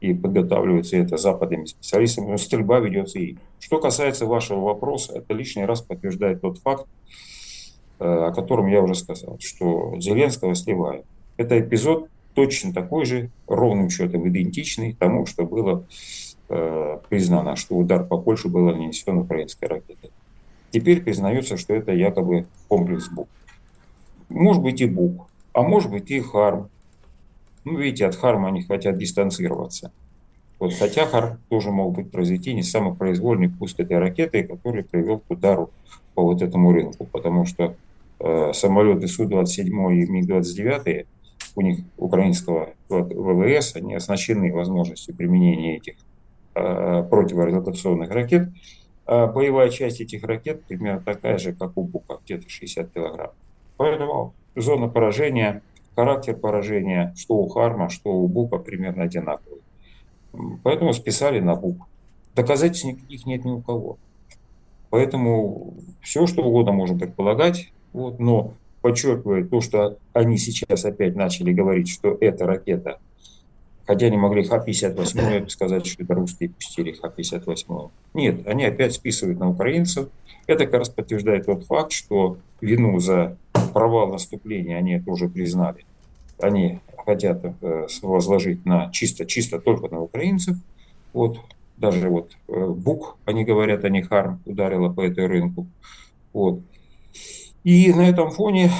и 0.00 0.12
подготавливаются 0.12 0.98
это 0.98 1.16
западными 1.16 1.64
специалистами, 1.64 2.30
но 2.30 2.36
стрельба 2.36 2.80
ведется 2.80 3.18
и. 3.18 3.36
Что 3.58 3.80
касается 3.80 4.26
вашего 4.26 4.60
вопроса, 4.60 5.14
это 5.16 5.32
лишний 5.32 5.64
раз 5.64 5.80
подтверждает 5.80 6.42
тот 6.42 6.58
факт, 6.58 6.86
э, 7.98 8.04
о 8.04 8.32
котором 8.32 8.66
я 8.66 8.82
уже 8.82 8.94
сказал, 8.94 9.38
что 9.40 9.98
Зеленского 9.98 10.54
сливают. 10.54 11.06
Это 11.38 11.58
эпизод 11.58 12.08
точно 12.34 12.74
такой 12.74 13.06
же, 13.06 13.30
ровным 13.46 13.88
счетом 13.88 14.28
идентичный 14.28 14.92
тому, 14.92 15.24
что 15.24 15.44
было 15.44 15.80
э, 15.80 15.92
признано, 16.48 17.56
что 17.56 17.74
удар 17.74 18.04
по 18.04 18.18
Польше 18.18 18.48
был 18.48 18.66
нанесен 18.66 19.18
украинской 19.18 19.64
ракетой. 19.64 20.10
Теперь 20.70 21.02
признается, 21.02 21.56
что 21.56 21.74
это 21.74 21.92
якобы 21.92 22.46
комплекс 22.68 23.08
БУК. 23.08 23.28
Может 24.28 24.62
быть 24.62 24.80
и 24.80 24.86
БУК, 24.86 25.26
а 25.52 25.62
может 25.62 25.90
быть 25.90 26.10
и 26.10 26.20
ХАРМ. 26.20 26.68
Ну, 27.64 27.78
видите, 27.78 28.06
от 28.06 28.16
ХАРМа 28.16 28.48
они 28.48 28.62
хотят 28.62 28.98
дистанцироваться. 28.98 29.90
Вот, 30.58 30.74
хотя 30.74 31.06
ХАРМ 31.06 31.38
тоже 31.48 31.70
мог 31.70 31.94
быть 31.94 32.10
произвести 32.10 32.52
не 32.54 32.62
самопроизвольный 32.62 33.48
пуск 33.48 33.80
этой 33.80 33.98
ракеты, 33.98 34.42
который 34.42 34.84
привел 34.84 35.20
к 35.20 35.30
удару 35.30 35.70
по 36.14 36.22
вот 36.22 36.42
этому 36.42 36.72
рынку, 36.72 37.06
потому 37.06 37.44
что 37.44 37.74
э, 38.20 38.52
самолеты 38.52 39.08
Су-27 39.08 39.68
и 39.94 40.06
МиГ-29, 40.06 41.06
у 41.54 41.60
них 41.62 41.78
украинского 41.96 42.70
ВВС, 42.88 43.76
они 43.76 43.94
оснащены 43.94 44.52
возможностью 44.52 45.14
применения 45.14 45.76
этих 45.76 45.94
Э, 45.94 46.15
противорадиационных 46.56 48.10
ракет. 48.10 48.48
А 49.04 49.26
боевая 49.26 49.68
часть 49.68 50.00
этих 50.00 50.24
ракет 50.24 50.64
примерно 50.64 51.00
такая 51.00 51.38
же, 51.38 51.52
как 51.52 51.76
у 51.76 51.82
Бука, 51.84 52.18
где-то 52.24 52.48
60 52.48 52.92
килограмм. 52.92 53.30
Поэтому 53.76 54.34
зона 54.56 54.88
поражения, 54.88 55.62
характер 55.94 56.34
поражения, 56.36 57.14
что 57.16 57.36
у 57.36 57.48
Харма, 57.48 57.88
что 57.88 58.10
у 58.10 58.26
Бука 58.26 58.58
примерно 58.58 59.04
одинаковый. 59.04 59.60
Поэтому 60.64 60.92
списали 60.92 61.40
на 61.40 61.54
Бук. 61.54 61.86
Доказательств 62.34 62.86
никаких 62.86 63.26
нет 63.26 63.44
ни 63.44 63.50
у 63.50 63.60
кого. 63.60 63.96
Поэтому 64.90 65.74
все, 66.00 66.26
что 66.26 66.42
угодно 66.42 66.72
можно 66.72 66.98
предполагать, 66.98 67.72
вот, 67.92 68.18
но 68.18 68.54
подчеркивает 68.82 69.50
то, 69.50 69.60
что 69.60 69.98
они 70.12 70.36
сейчас 70.38 70.84
опять 70.84 71.16
начали 71.16 71.52
говорить, 71.52 71.88
что 71.88 72.16
эта 72.20 72.46
ракета 72.46 72.98
Хотя 73.86 74.06
они 74.06 74.16
могли 74.16 74.42
Х-58 74.42 75.48
сказать, 75.48 75.86
что 75.86 76.02
это 76.02 76.14
русские 76.14 76.50
пустили 76.50 76.92
Х-58. 76.92 77.90
Нет, 78.14 78.46
они 78.46 78.64
опять 78.64 78.94
списывают 78.94 79.38
на 79.38 79.48
украинцев. 79.48 80.08
Это 80.46 80.66
как 80.66 80.80
раз 80.80 80.88
подтверждает 80.88 81.46
тот 81.46 81.64
факт, 81.66 81.92
что 81.92 82.38
вину 82.60 82.98
за 82.98 83.36
провал 83.72 84.08
наступления 84.08 84.76
они 84.76 84.94
это 84.94 85.10
уже 85.10 85.28
признали. 85.28 85.84
Они 86.40 86.80
хотят 87.04 87.44
э, 87.44 87.86
возложить 88.02 88.66
на 88.66 88.90
чисто, 88.90 89.24
чисто 89.24 89.60
только 89.60 89.88
на 89.88 90.00
украинцев. 90.00 90.56
Вот, 91.12 91.38
даже 91.76 92.08
вот 92.08 92.36
э, 92.48 92.66
БУК, 92.66 93.16
они 93.24 93.44
говорят, 93.44 93.84
они 93.84 94.02
Харм 94.02 94.40
ударила 94.44 94.88
по 94.92 95.02
этой 95.02 95.26
рынку. 95.26 95.66
Вот. 96.32 96.60
И 97.62 97.92
на 97.92 98.08
этом 98.08 98.30
фоне 98.30 98.70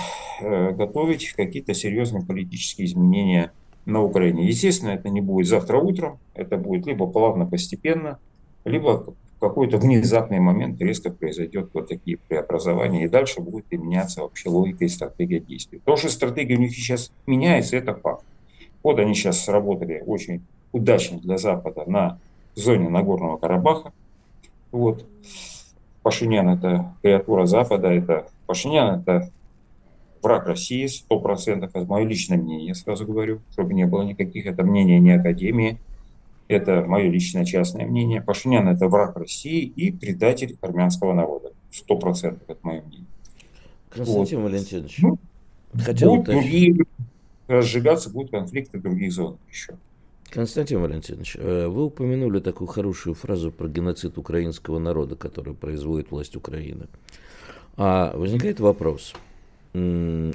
э, 0.40 0.72
готовить 0.72 1.32
какие-то 1.32 1.74
серьезные 1.74 2.24
политические 2.24 2.86
изменения 2.86 3.52
на 3.86 4.02
Украине. 4.02 4.46
Естественно, 4.46 4.90
это 4.90 5.08
не 5.08 5.20
будет 5.20 5.46
завтра 5.46 5.78
утром, 5.78 6.18
это 6.34 6.58
будет 6.58 6.86
либо 6.86 7.06
плавно, 7.06 7.46
постепенно, 7.46 8.18
либо 8.64 9.14
в 9.36 9.40
какой-то 9.40 9.78
внезапный 9.78 10.40
момент 10.40 10.80
резко 10.80 11.10
произойдет 11.10 11.70
вот 11.72 11.88
такие 11.88 12.18
преобразования, 12.28 13.04
и 13.04 13.08
дальше 13.08 13.40
будет 13.40 13.70
меняться 13.70 14.22
вообще 14.22 14.48
логика 14.48 14.84
и 14.84 14.88
стратегия 14.88 15.40
действий. 15.40 15.80
То, 15.84 15.96
что 15.96 16.08
стратегия 16.08 16.56
у 16.56 16.60
них 16.60 16.74
сейчас 16.74 17.12
меняется, 17.26 17.76
это 17.76 17.94
факт. 17.94 18.24
Вот 18.82 18.98
они 18.98 19.14
сейчас 19.14 19.44
сработали 19.44 20.02
очень 20.06 20.42
удачно 20.72 21.18
для 21.18 21.38
Запада 21.38 21.84
на 21.86 22.18
зоне 22.54 22.88
Нагорного 22.88 23.36
Карабаха. 23.36 23.92
Вот. 24.72 25.04
Пашинян– 26.02 26.48
это 26.50 26.94
креатура 27.02 27.46
Запада, 27.46 27.88
это 27.88 28.28
Пашинян– 28.46 29.00
это 29.06 29.30
враг 30.26 30.46
России, 30.46 30.86
100%, 30.86 31.64
это 31.64 31.84
мое 31.84 32.04
личное 32.04 32.36
мнение, 32.36 32.74
сразу 32.74 33.06
говорю, 33.06 33.40
чтобы 33.52 33.74
не 33.74 33.86
было 33.86 34.02
никаких, 34.02 34.46
это 34.46 34.64
мнение 34.64 34.98
не 34.98 35.12
Академии, 35.12 35.78
это 36.48 36.84
мое 36.84 37.08
личное 37.08 37.44
частное 37.44 37.86
мнение. 37.86 38.20
Пашинян– 38.20 38.68
это 38.74 38.88
враг 38.88 39.16
России 39.16 39.62
и 39.62 39.92
предатель 39.92 40.56
армянского 40.60 41.12
народа. 41.12 41.52
Сто 41.70 41.96
процентов 41.96 42.42
это 42.48 42.58
мое 42.62 42.82
мнение. 42.82 43.06
Константин 43.90 44.40
вот. 44.40 44.50
Валентинович, 44.50 44.98
ну, 44.98 45.18
хотел 45.78 46.16
будут 46.16 46.26
другие, 46.26 46.76
разжигаться 47.46 48.10
будут 48.10 48.30
конфликты 48.30 48.78
в 48.78 48.82
других 48.82 49.12
зонах 49.12 49.38
еще. 49.50 49.74
Константин 50.30 50.80
Валентинович, 50.80 51.36
э, 51.38 51.68
вы 51.68 51.84
упомянули 51.84 52.40
такую 52.40 52.68
хорошую 52.68 53.14
фразу 53.14 53.52
про 53.52 53.68
геноцид 53.68 54.18
украинского 54.18 54.78
народа, 54.80 55.14
который 55.14 55.54
производит 55.54 56.10
власть 56.10 56.34
Украины. 56.36 56.86
А 57.76 58.16
возникает 58.16 58.58
вопрос, 58.58 59.14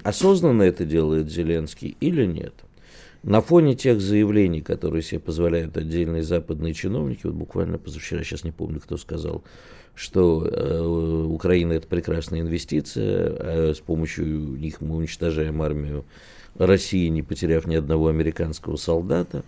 осознанно 0.04 0.64
это 0.64 0.86
делает 0.86 1.30
Зеленский 1.30 1.96
или 2.00 2.26
нет? 2.26 2.54
На 3.24 3.42
фоне 3.42 3.76
тех 3.76 4.02
заявлений, 4.02 4.62
которые 4.62 5.04
себе 5.04 5.20
позволяют 5.20 5.78
отдельные 5.78 6.24
западные 6.24 6.74
чиновники, 6.74 7.22
вот 7.26 7.36
буквально 7.36 7.78
позавчера, 7.78 8.24
сейчас 8.24 8.44
не 8.44 8.52
помню, 8.52 8.80
кто 8.80 8.98
сказал, 8.98 9.44
что 9.94 10.44
э, 10.44 10.82
Украина 11.28 11.74
это 11.74 11.88
прекрасная 11.88 12.42
инвестиция, 12.42 13.36
а 13.40 13.74
с 13.76 13.80
помощью 13.80 14.26
них 14.26 14.82
мы 14.82 14.96
уничтожаем 14.96 15.62
армию 15.62 16.04
России, 16.58 17.08
не 17.10 17.22
потеряв 17.22 17.68
ни 17.68 17.76
одного 17.76 18.08
американского 18.08 18.76
солдата. 18.76 19.44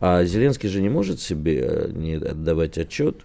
А 0.00 0.24
Зеленский 0.24 0.70
же 0.70 0.80
не 0.80 0.88
может 0.88 1.20
себе 1.20 1.60
э, 1.60 1.90
не 1.92 2.14
отдавать 2.14 2.78
отчет, 2.78 3.16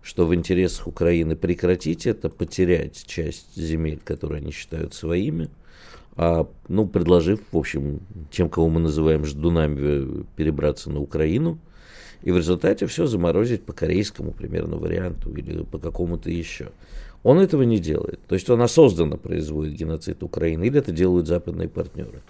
что 0.00 0.26
в 0.26 0.34
интересах 0.34 0.86
Украины 0.86 1.34
прекратить 1.34 2.06
это, 2.06 2.28
потерять 2.28 3.04
часть 3.06 3.56
земель, 3.56 4.00
которые 4.02 4.38
они 4.38 4.52
считают 4.52 4.94
своими, 4.94 5.48
а, 6.22 6.46
ну, 6.68 6.86
предложив, 6.86 7.40
в 7.50 7.56
общем, 7.56 8.00
тем, 8.30 8.50
кого 8.50 8.68
мы 8.68 8.78
называем 8.78 9.24
ждунами, 9.24 9.78
э, 9.80 10.22
перебраться 10.36 10.90
на 10.90 11.00
Украину, 11.00 11.58
и 12.20 12.30
в 12.30 12.36
результате 12.36 12.86
все 12.86 13.06
заморозить 13.06 13.64
по 13.64 13.72
корейскому 13.72 14.32
примерно 14.32 14.76
варианту 14.76 15.34
или 15.34 15.62
по 15.62 15.78
какому-то 15.78 16.28
еще. 16.28 16.72
Он 17.22 17.38
этого 17.38 17.62
не 17.62 17.78
делает. 17.78 18.20
То 18.28 18.34
есть 18.34 18.50
он 18.50 18.60
осознанно 18.60 19.16
производит 19.16 19.72
геноцид 19.72 20.22
Украины, 20.22 20.64
или 20.64 20.78
это 20.78 20.92
делают 20.92 21.26
западные 21.26 21.70
партнеры. 21.70 22.20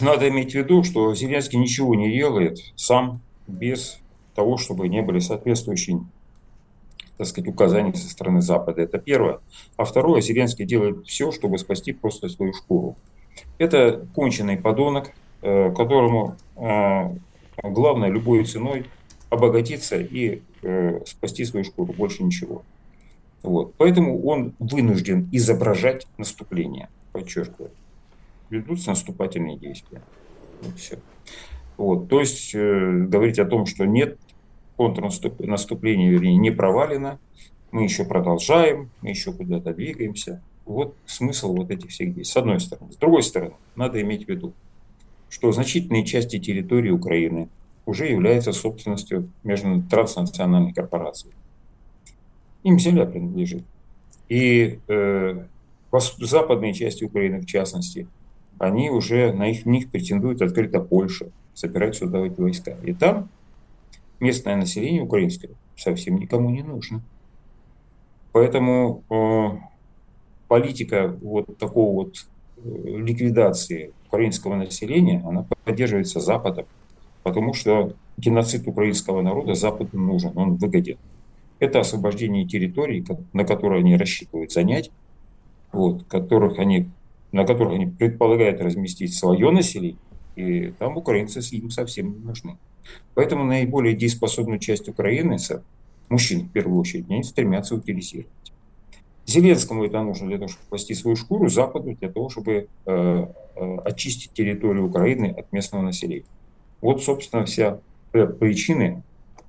Надо 0.00 0.30
иметь 0.30 0.52
в 0.52 0.54
виду, 0.54 0.82
что 0.82 1.14
Зеленский 1.14 1.58
ничего 1.58 1.94
не 1.94 2.10
делает 2.10 2.58
сам 2.74 3.20
без 3.46 3.98
того, 4.34 4.56
чтобы 4.56 4.88
не 4.88 5.02
были 5.02 5.18
соответствующие 5.18 6.00
так 7.18 7.26
сказать, 7.26 7.48
указания 7.48 7.94
со 7.94 8.08
стороны 8.08 8.40
Запада. 8.40 8.82
Это 8.82 8.98
первое. 8.98 9.40
А 9.76 9.84
второе, 9.84 10.20
Зеленский 10.20 10.64
делает 10.64 11.06
все, 11.06 11.30
чтобы 11.32 11.58
спасти 11.58 11.92
просто 11.92 12.28
свою 12.28 12.52
шкуру. 12.52 12.96
Это 13.58 14.06
конченый 14.14 14.56
подонок, 14.56 15.12
э, 15.42 15.72
которому 15.72 16.36
э, 16.56 17.16
главное 17.62 18.08
любой 18.08 18.44
ценой 18.44 18.86
обогатиться 19.30 19.96
и 19.96 20.42
э, 20.62 21.00
спасти 21.06 21.44
свою 21.44 21.64
шкуру, 21.64 21.92
больше 21.92 22.22
ничего. 22.22 22.62
Вот. 23.42 23.74
Поэтому 23.76 24.22
он 24.24 24.54
вынужден 24.58 25.28
изображать 25.32 26.06
наступление, 26.18 26.88
подчеркиваю 27.12 27.70
ведутся 28.52 28.90
наступательные 28.90 29.56
действия. 29.56 30.02
Вот 30.60 30.78
все. 30.78 30.98
Вот. 31.76 32.08
То 32.08 32.20
есть 32.20 32.54
э, 32.54 33.06
говорить 33.08 33.38
о 33.38 33.46
том, 33.46 33.66
что 33.66 33.84
нет 33.86 34.18
контрнаступления, 34.82 36.10
вернее, 36.10 36.36
не 36.36 36.50
провалено, 36.50 37.18
мы 37.70 37.84
еще 37.84 38.04
продолжаем, 38.04 38.90
мы 39.00 39.10
еще 39.10 39.32
куда-то 39.32 39.72
двигаемся. 39.72 40.42
Вот 40.64 40.94
смысл 41.06 41.54
вот 41.54 41.70
этих 41.70 41.90
всех 41.90 42.14
действий. 42.14 42.32
С 42.32 42.36
одной 42.36 42.60
стороны. 42.60 42.92
С 42.92 42.96
другой 42.96 43.22
стороны, 43.22 43.54
надо 43.76 44.00
иметь 44.02 44.26
в 44.26 44.28
виду, 44.28 44.52
что 45.28 45.52
значительные 45.52 46.04
части 46.04 46.38
территории 46.38 46.90
Украины 46.90 47.48
уже 47.86 48.06
являются 48.06 48.52
собственностью 48.52 49.30
между 49.44 49.82
транснациональных 49.82 50.74
корпораций. 50.74 51.30
Им 52.62 52.78
земля 52.78 53.06
принадлежит. 53.06 53.64
И 54.28 54.78
э, 54.88 55.44
западные 56.18 56.74
части 56.74 57.04
Украины, 57.04 57.40
в 57.40 57.46
частности, 57.46 58.06
они 58.58 58.90
уже 58.90 59.32
на 59.32 59.50
их 59.50 59.66
них 59.66 59.90
претендует 59.90 60.42
открыто 60.42 60.80
Польша, 60.80 61.26
собирать 61.54 61.96
сюда 61.96 62.20
войска. 62.20 62.76
И 62.84 62.92
там 62.92 63.28
местное 64.22 64.56
население 64.56 65.02
украинское 65.02 65.50
совсем 65.76 66.18
никому 66.18 66.50
не 66.50 66.62
нужно. 66.62 67.02
Поэтому 68.32 69.02
э, 69.10 69.48
политика 70.48 71.14
вот 71.20 71.58
такого 71.58 71.94
вот 71.94 72.26
э, 72.56 72.60
ликвидации 72.98 73.92
украинского 74.06 74.54
населения, 74.54 75.22
она 75.26 75.46
поддерживается 75.64 76.20
Западом, 76.20 76.66
потому 77.22 77.52
что 77.52 77.92
геноцид 78.16 78.66
украинского 78.66 79.22
народа 79.22 79.54
Западу 79.54 79.98
нужен, 79.98 80.32
он 80.36 80.56
выгоден. 80.56 80.96
Это 81.58 81.80
освобождение 81.80 82.46
территорий, 82.46 83.04
на 83.32 83.44
которые 83.44 83.80
они 83.80 83.96
рассчитывают 83.96 84.52
занять, 84.52 84.90
вот, 85.72 86.04
которых 86.04 86.58
они 86.58 86.88
на 87.32 87.46
которых 87.46 87.72
они 87.72 87.86
предполагают 87.86 88.60
разместить 88.60 89.14
свое 89.14 89.50
население, 89.50 89.96
и 90.36 90.72
там 90.78 90.96
украинцы 90.98 91.40
им 91.56 91.70
совсем 91.70 92.12
не 92.12 92.18
нужны. 92.18 92.58
Поэтому 93.14 93.44
наиболее 93.44 93.94
дееспособную 93.94 94.58
часть 94.58 94.88
Украины, 94.88 95.36
мужчин 96.08 96.48
в 96.48 96.52
первую 96.52 96.80
очередь, 96.80 97.06
они 97.10 97.22
стремятся 97.22 97.74
утилизировать. 97.74 98.28
Зеленскому 99.26 99.84
это 99.84 100.02
нужно 100.02 100.26
для 100.28 100.36
того, 100.36 100.48
чтобы 100.48 100.66
спасти 100.66 100.94
свою 100.94 101.16
шкуру, 101.16 101.48
Западу 101.48 101.96
для 101.98 102.10
того, 102.10 102.28
чтобы 102.28 102.68
э, 102.86 103.26
э, 103.56 103.76
очистить 103.84 104.32
территорию 104.32 104.86
Украины 104.86 105.34
от 105.38 105.52
местного 105.52 105.82
населения. 105.82 106.24
Вот, 106.80 107.02
собственно, 107.02 107.44
вся 107.44 107.78
причины 108.10 109.02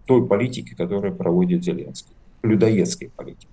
той 0.05 0.25
политики, 0.25 0.75
которую 0.75 1.15
проводит 1.15 1.63
Зеленский, 1.63 2.13
людоедской 2.43 3.11
политики. 3.15 3.47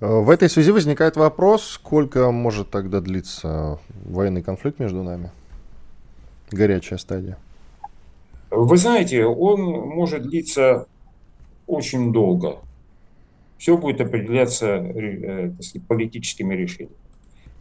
В 0.00 0.30
этой 0.30 0.50
связи 0.50 0.72
возникает 0.72 1.16
вопрос, 1.16 1.64
сколько 1.64 2.30
может 2.32 2.70
тогда 2.70 3.00
длиться 3.00 3.78
военный 4.04 4.42
конфликт 4.42 4.80
между 4.80 5.02
нами? 5.02 5.30
Горячая 6.50 6.98
стадия. 6.98 7.38
Вы 8.54 8.76
знаете, 8.76 9.24
он 9.24 9.62
может 9.62 10.24
длиться 10.24 10.86
очень 11.66 12.12
долго. 12.12 12.58
Все 13.56 13.78
будет 13.78 14.02
определяться 14.02 14.66
э, 14.66 15.52
политическими 15.88 16.54
решениями. 16.54 16.94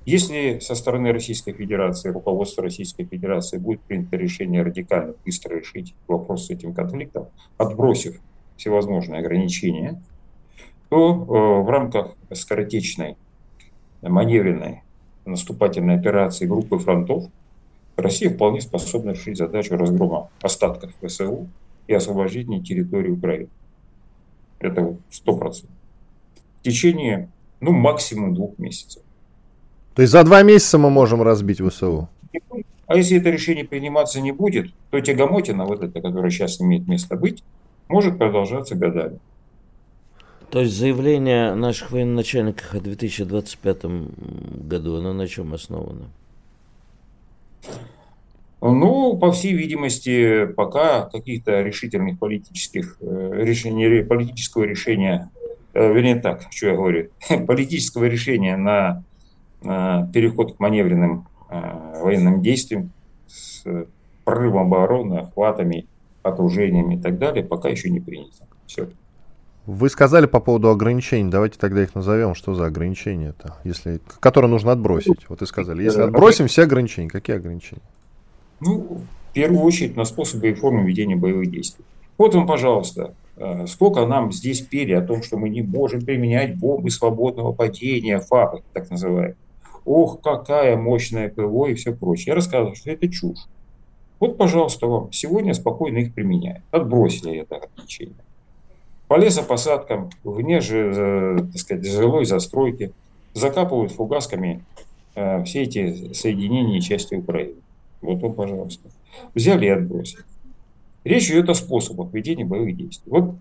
Если 0.06 0.60
со 0.60 0.76
стороны 0.76 1.14
Российской 1.14 1.54
Федерации, 1.54 2.10
руководства 2.10 2.64
Российской 2.64 3.06
Федерации 3.06 3.58
будет 3.58 3.80
принято 3.82 4.18
решение 4.18 4.64
радикально 4.64 5.14
быстро 5.24 5.56
решить 5.56 5.96
вопрос 6.08 6.48
с 6.48 6.50
этим 6.50 6.74
конфликтом, 6.74 7.28
отбросив 7.58 8.20
всевозможные 8.58 9.22
ограничения, 9.22 10.02
то 10.90 11.14
э, 11.14 11.64
в 11.64 11.70
рамках 11.70 12.18
скоротечной 12.34 13.16
маневренной 14.02 14.82
наступательной 15.26 15.96
операции 15.96 16.48
группы 16.48 16.80
фронтов 16.80 17.30
Россия 18.02 18.30
вполне 18.30 18.62
способна 18.62 19.12
решить 19.12 19.38
задачу 19.38 19.76
разгрома 19.76 20.30
остатков 20.42 20.92
ВСУ 21.06 21.48
и 21.88 21.94
освобождения 21.94 22.62
территории 22.62 23.12
Украины. 23.12 23.50
Это 24.60 24.96
сто 25.10 25.36
процентов. 25.36 25.76
В 26.60 26.64
течение, 26.64 27.30
ну, 27.60 27.72
максимум 27.72 28.34
двух 28.36 28.58
месяцев. 28.60 29.02
То 29.96 30.02
есть 30.02 30.12
за 30.12 30.24
два 30.24 30.44
месяца 30.44 30.78
мы 30.78 30.90
можем 30.90 31.22
разбить 31.22 31.60
ВСУ? 31.60 32.08
А 32.88 32.96
если 32.96 33.18
это 33.18 33.30
решение 33.30 33.66
приниматься 33.66 34.22
не 34.22 34.32
будет, 34.32 34.74
то 34.90 35.00
тягомотина, 35.00 35.66
вот 35.66 35.82
эта, 35.82 36.02
которая 36.02 36.30
сейчас 36.30 36.60
имеет 36.62 36.88
место 36.88 37.16
быть, 37.16 37.44
может 37.88 38.18
продолжаться 38.18 38.76
годами. 38.76 39.20
То 40.50 40.60
есть 40.60 40.74
заявление 40.74 41.56
наших 41.56 41.92
военачальников 41.92 42.74
о 42.74 42.82
2025 42.82 43.86
году, 44.68 44.98
оно 44.98 45.14
на 45.14 45.28
чем 45.28 45.54
основано? 45.54 46.10
Ну, 48.62 49.18
по 49.18 49.32
всей 49.32 49.54
видимости, 49.54 50.46
пока 50.46 51.10
каких-то 51.10 51.62
решительных 51.62 52.20
политических 52.20 52.98
э, 53.02 53.32
решений, 53.44 54.04
политического 54.04 54.66
решения, 54.66 55.32
э, 55.74 55.92
вернее 55.92 56.18
так, 56.18 56.44
что 56.52 56.68
я 56.68 56.76
говорю, 56.76 57.10
политического 57.48 58.06
решения 58.06 58.56
на, 58.58 59.04
на 59.64 60.08
переход 60.14 60.58
к 60.58 60.60
маневренным 60.60 61.28
э, 61.50 62.02
военным 62.04 62.44
действиям 62.44 62.92
с 63.26 63.64
прорывом 64.26 64.68
обороны, 64.68 65.16
охватами, 65.16 65.88
окружениями 66.22 66.96
и 66.96 67.02
так 67.02 67.18
далее, 67.18 67.44
пока 67.44 67.70
еще 67.70 67.90
не 67.90 68.00
принято. 68.00 68.46
Все. 68.68 68.90
Вы 69.66 69.90
сказали 69.90 70.28
по 70.28 70.40
поводу 70.40 70.70
ограничений, 70.70 71.32
давайте 71.32 71.58
тогда 71.58 71.82
их 71.82 71.96
назовем. 71.96 72.36
Что 72.36 72.54
за 72.54 72.66
ограничения-то, 72.68 73.58
если, 73.64 74.02
которые 74.20 74.52
нужно 74.52 74.72
отбросить? 74.72 75.28
Вот 75.30 75.42
и 75.42 75.48
сказали, 75.48 75.84
если 75.84 76.02
отбросим 76.02 76.48
все 76.48 76.64
ограничения, 76.64 77.10
какие 77.10 77.36
ограничения? 77.36 77.82
Ну, 78.62 79.02
в 79.30 79.34
первую 79.34 79.64
очередь 79.64 79.96
на 79.96 80.06
способы 80.06 80.50
и 80.50 80.54
формы 80.54 80.88
ведения 80.88 81.16
боевых 81.16 81.52
действий. 81.52 81.84
Вот 82.18 82.36
вам, 82.36 82.48
пожалуйста, 82.48 83.14
э, 83.38 83.66
сколько 83.68 84.06
нам 84.06 84.32
здесь 84.32 84.62
пели 84.62 84.94
о 84.94 85.02
том, 85.02 85.24
что 85.24 85.38
мы 85.38 85.50
не 85.50 85.62
можем 85.62 86.02
применять 86.02 86.58
бомбы 86.58 86.90
свободного 86.90 87.52
падения, 87.52 88.20
ФАПы, 88.20 88.62
так 88.74 88.90
называемые. 88.90 89.36
Ох, 89.84 90.22
какая 90.22 90.78
мощная 90.78 91.30
ПВО 91.30 91.68
и 91.68 91.74
все 91.74 91.94
прочее. 91.94 92.28
Я 92.28 92.36
рассказывал, 92.36 92.76
что 92.76 92.92
это 92.92 93.10
чушь. 93.10 93.48
Вот, 94.20 94.38
пожалуйста, 94.38 94.86
вам 94.86 95.12
сегодня 95.12 95.54
спокойно 95.54 95.98
их 95.98 96.14
применяют. 96.14 96.64
Отбросили 96.72 97.40
это 97.40 97.56
ограничение 97.56 98.16
по 99.12 99.18
лесопосадкам, 99.18 100.10
вне 100.24 100.62
же, 100.62 100.94
э, 100.96 101.38
так 101.52 101.58
сказать, 101.58 101.86
жилой 101.86 102.24
застройки, 102.24 102.94
закапывают 103.34 103.92
фугасками 103.92 104.64
э, 105.16 105.44
все 105.44 105.64
эти 105.64 106.14
соединения 106.14 106.78
и 106.78 106.82
части 106.82 107.16
Украины. 107.16 107.56
Вот 108.02 108.24
он, 108.24 108.34
пожалуйста. 108.34 108.90
Взяли 109.34 109.66
и 109.66 109.70
отбросили. 109.70 110.24
Речь 111.04 111.30
идет 111.30 111.50
о 111.50 111.54
способах 111.54 112.14
ведения 112.14 112.46
боевых 112.46 112.76
действий. 112.76 113.12
Вот, 113.12 113.36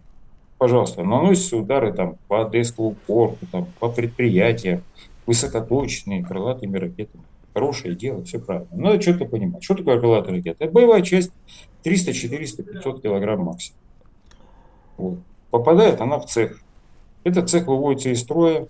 пожалуйста, 0.59 1.05
наносятся 1.05 1.57
удары 1.57 1.93
там, 1.93 2.17
по 2.29 2.47
Одесскому 2.47 2.95
порту, 3.07 3.47
там, 3.51 3.67
по 3.79 3.91
предприятиям, 3.91 4.83
высокоточные, 5.27 6.25
крылатыми 6.25 6.79
ракетами. 6.79 7.25
Хорошее 7.53 7.97
дело, 7.97 8.25
все 8.25 8.39
правильно. 8.39 8.69
Но 8.73 9.01
что-то 9.01 9.25
понимать. 9.27 9.63
Что 9.63 9.75
такое 9.75 9.99
крылатая 9.99 10.37
ракета? 10.37 10.65
Это 10.65 10.73
боевая 10.73 11.03
часть 11.03 11.33
300, 11.83 12.13
400, 12.13 12.63
500 12.63 13.03
килограмм 13.03 13.41
максимум. 13.41 13.79
Вот. 14.97 15.19
Попадает 15.51 16.01
она 16.01 16.19
в 16.19 16.27
цех. 16.27 16.61
Этот 17.25 17.51
цех 17.51 17.67
выводится 17.67 18.11
из 18.11 18.21
строя 18.21 18.69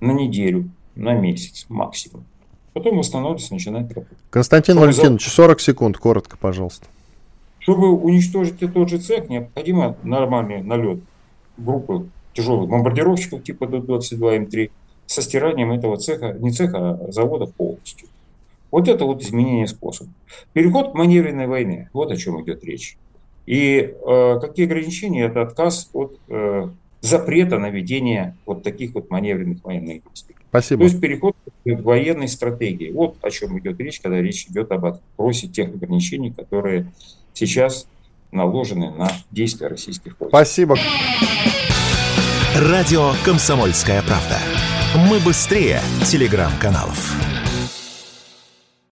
на 0.00 0.12
неделю, 0.12 0.70
на 0.94 1.14
месяц 1.14 1.66
максимум. 1.68 2.24
Потом 2.76 2.98
восстанавливается, 2.98 3.54
начинает 3.54 3.90
работать. 3.90 4.18
Константин 4.28 4.74
Чтобы 4.74 4.88
Валентинович, 4.88 5.28
40 5.28 5.60
секунд, 5.62 5.96
коротко, 5.96 6.36
пожалуйста. 6.36 6.86
Чтобы 7.58 7.90
уничтожить 7.90 8.58
тот 8.74 8.90
же 8.90 8.98
цех, 8.98 9.30
необходимо 9.30 9.96
нормальный 10.02 10.62
налет 10.62 10.98
группы 11.56 12.06
тяжелых 12.34 12.68
бомбардировщиков 12.68 13.42
типа 13.42 13.66
Д-22М3 13.66 14.70
со 15.06 15.22
стиранием 15.22 15.72
этого 15.72 15.96
цеха, 15.96 16.34
не 16.34 16.50
цеха, 16.50 16.90
а 16.90 17.12
завода 17.12 17.46
полностью. 17.46 18.08
Вот 18.70 18.88
это 18.88 19.06
вот 19.06 19.22
изменение 19.22 19.66
способа. 19.68 20.10
Переход 20.52 20.92
к 20.92 20.94
маневренной 20.96 21.46
войне. 21.46 21.88
Вот 21.94 22.10
о 22.10 22.16
чем 22.18 22.42
идет 22.42 22.62
речь. 22.62 22.98
И 23.46 23.94
э, 24.06 24.38
какие 24.38 24.66
ограничения? 24.66 25.24
Это 25.24 25.40
отказ 25.40 25.88
от 25.94 26.18
э, 26.28 26.68
запрета 27.00 27.58
на 27.58 27.70
ведение 27.70 28.36
вот 28.46 28.62
таких 28.62 28.94
вот 28.94 29.10
маневренных 29.10 29.64
военных 29.64 30.02
действий. 30.04 30.36
Спасибо. 30.48 30.80
То 30.80 30.84
есть 30.84 31.00
переход 31.00 31.36
к 31.64 31.82
военной 31.82 32.28
стратегии. 32.28 32.90
Вот 32.90 33.16
о 33.22 33.30
чем 33.30 33.58
идет 33.58 33.78
речь, 33.80 34.00
когда 34.00 34.20
речь 34.20 34.46
идет 34.46 34.72
об 34.72 34.86
отбросе 34.86 35.48
тех 35.48 35.68
ограничений, 35.68 36.32
которые 36.32 36.92
сейчас 37.34 37.86
наложены 38.32 38.90
на 38.90 39.10
действия 39.30 39.68
российских 39.68 40.18
войск. 40.18 40.30
Спасибо. 40.30 40.76
Радио 42.54 43.12
«Комсомольская 43.24 44.02
правда». 44.02 44.38
Мы 45.10 45.20
быстрее 45.20 45.80
телеграм-каналов. 46.06 47.35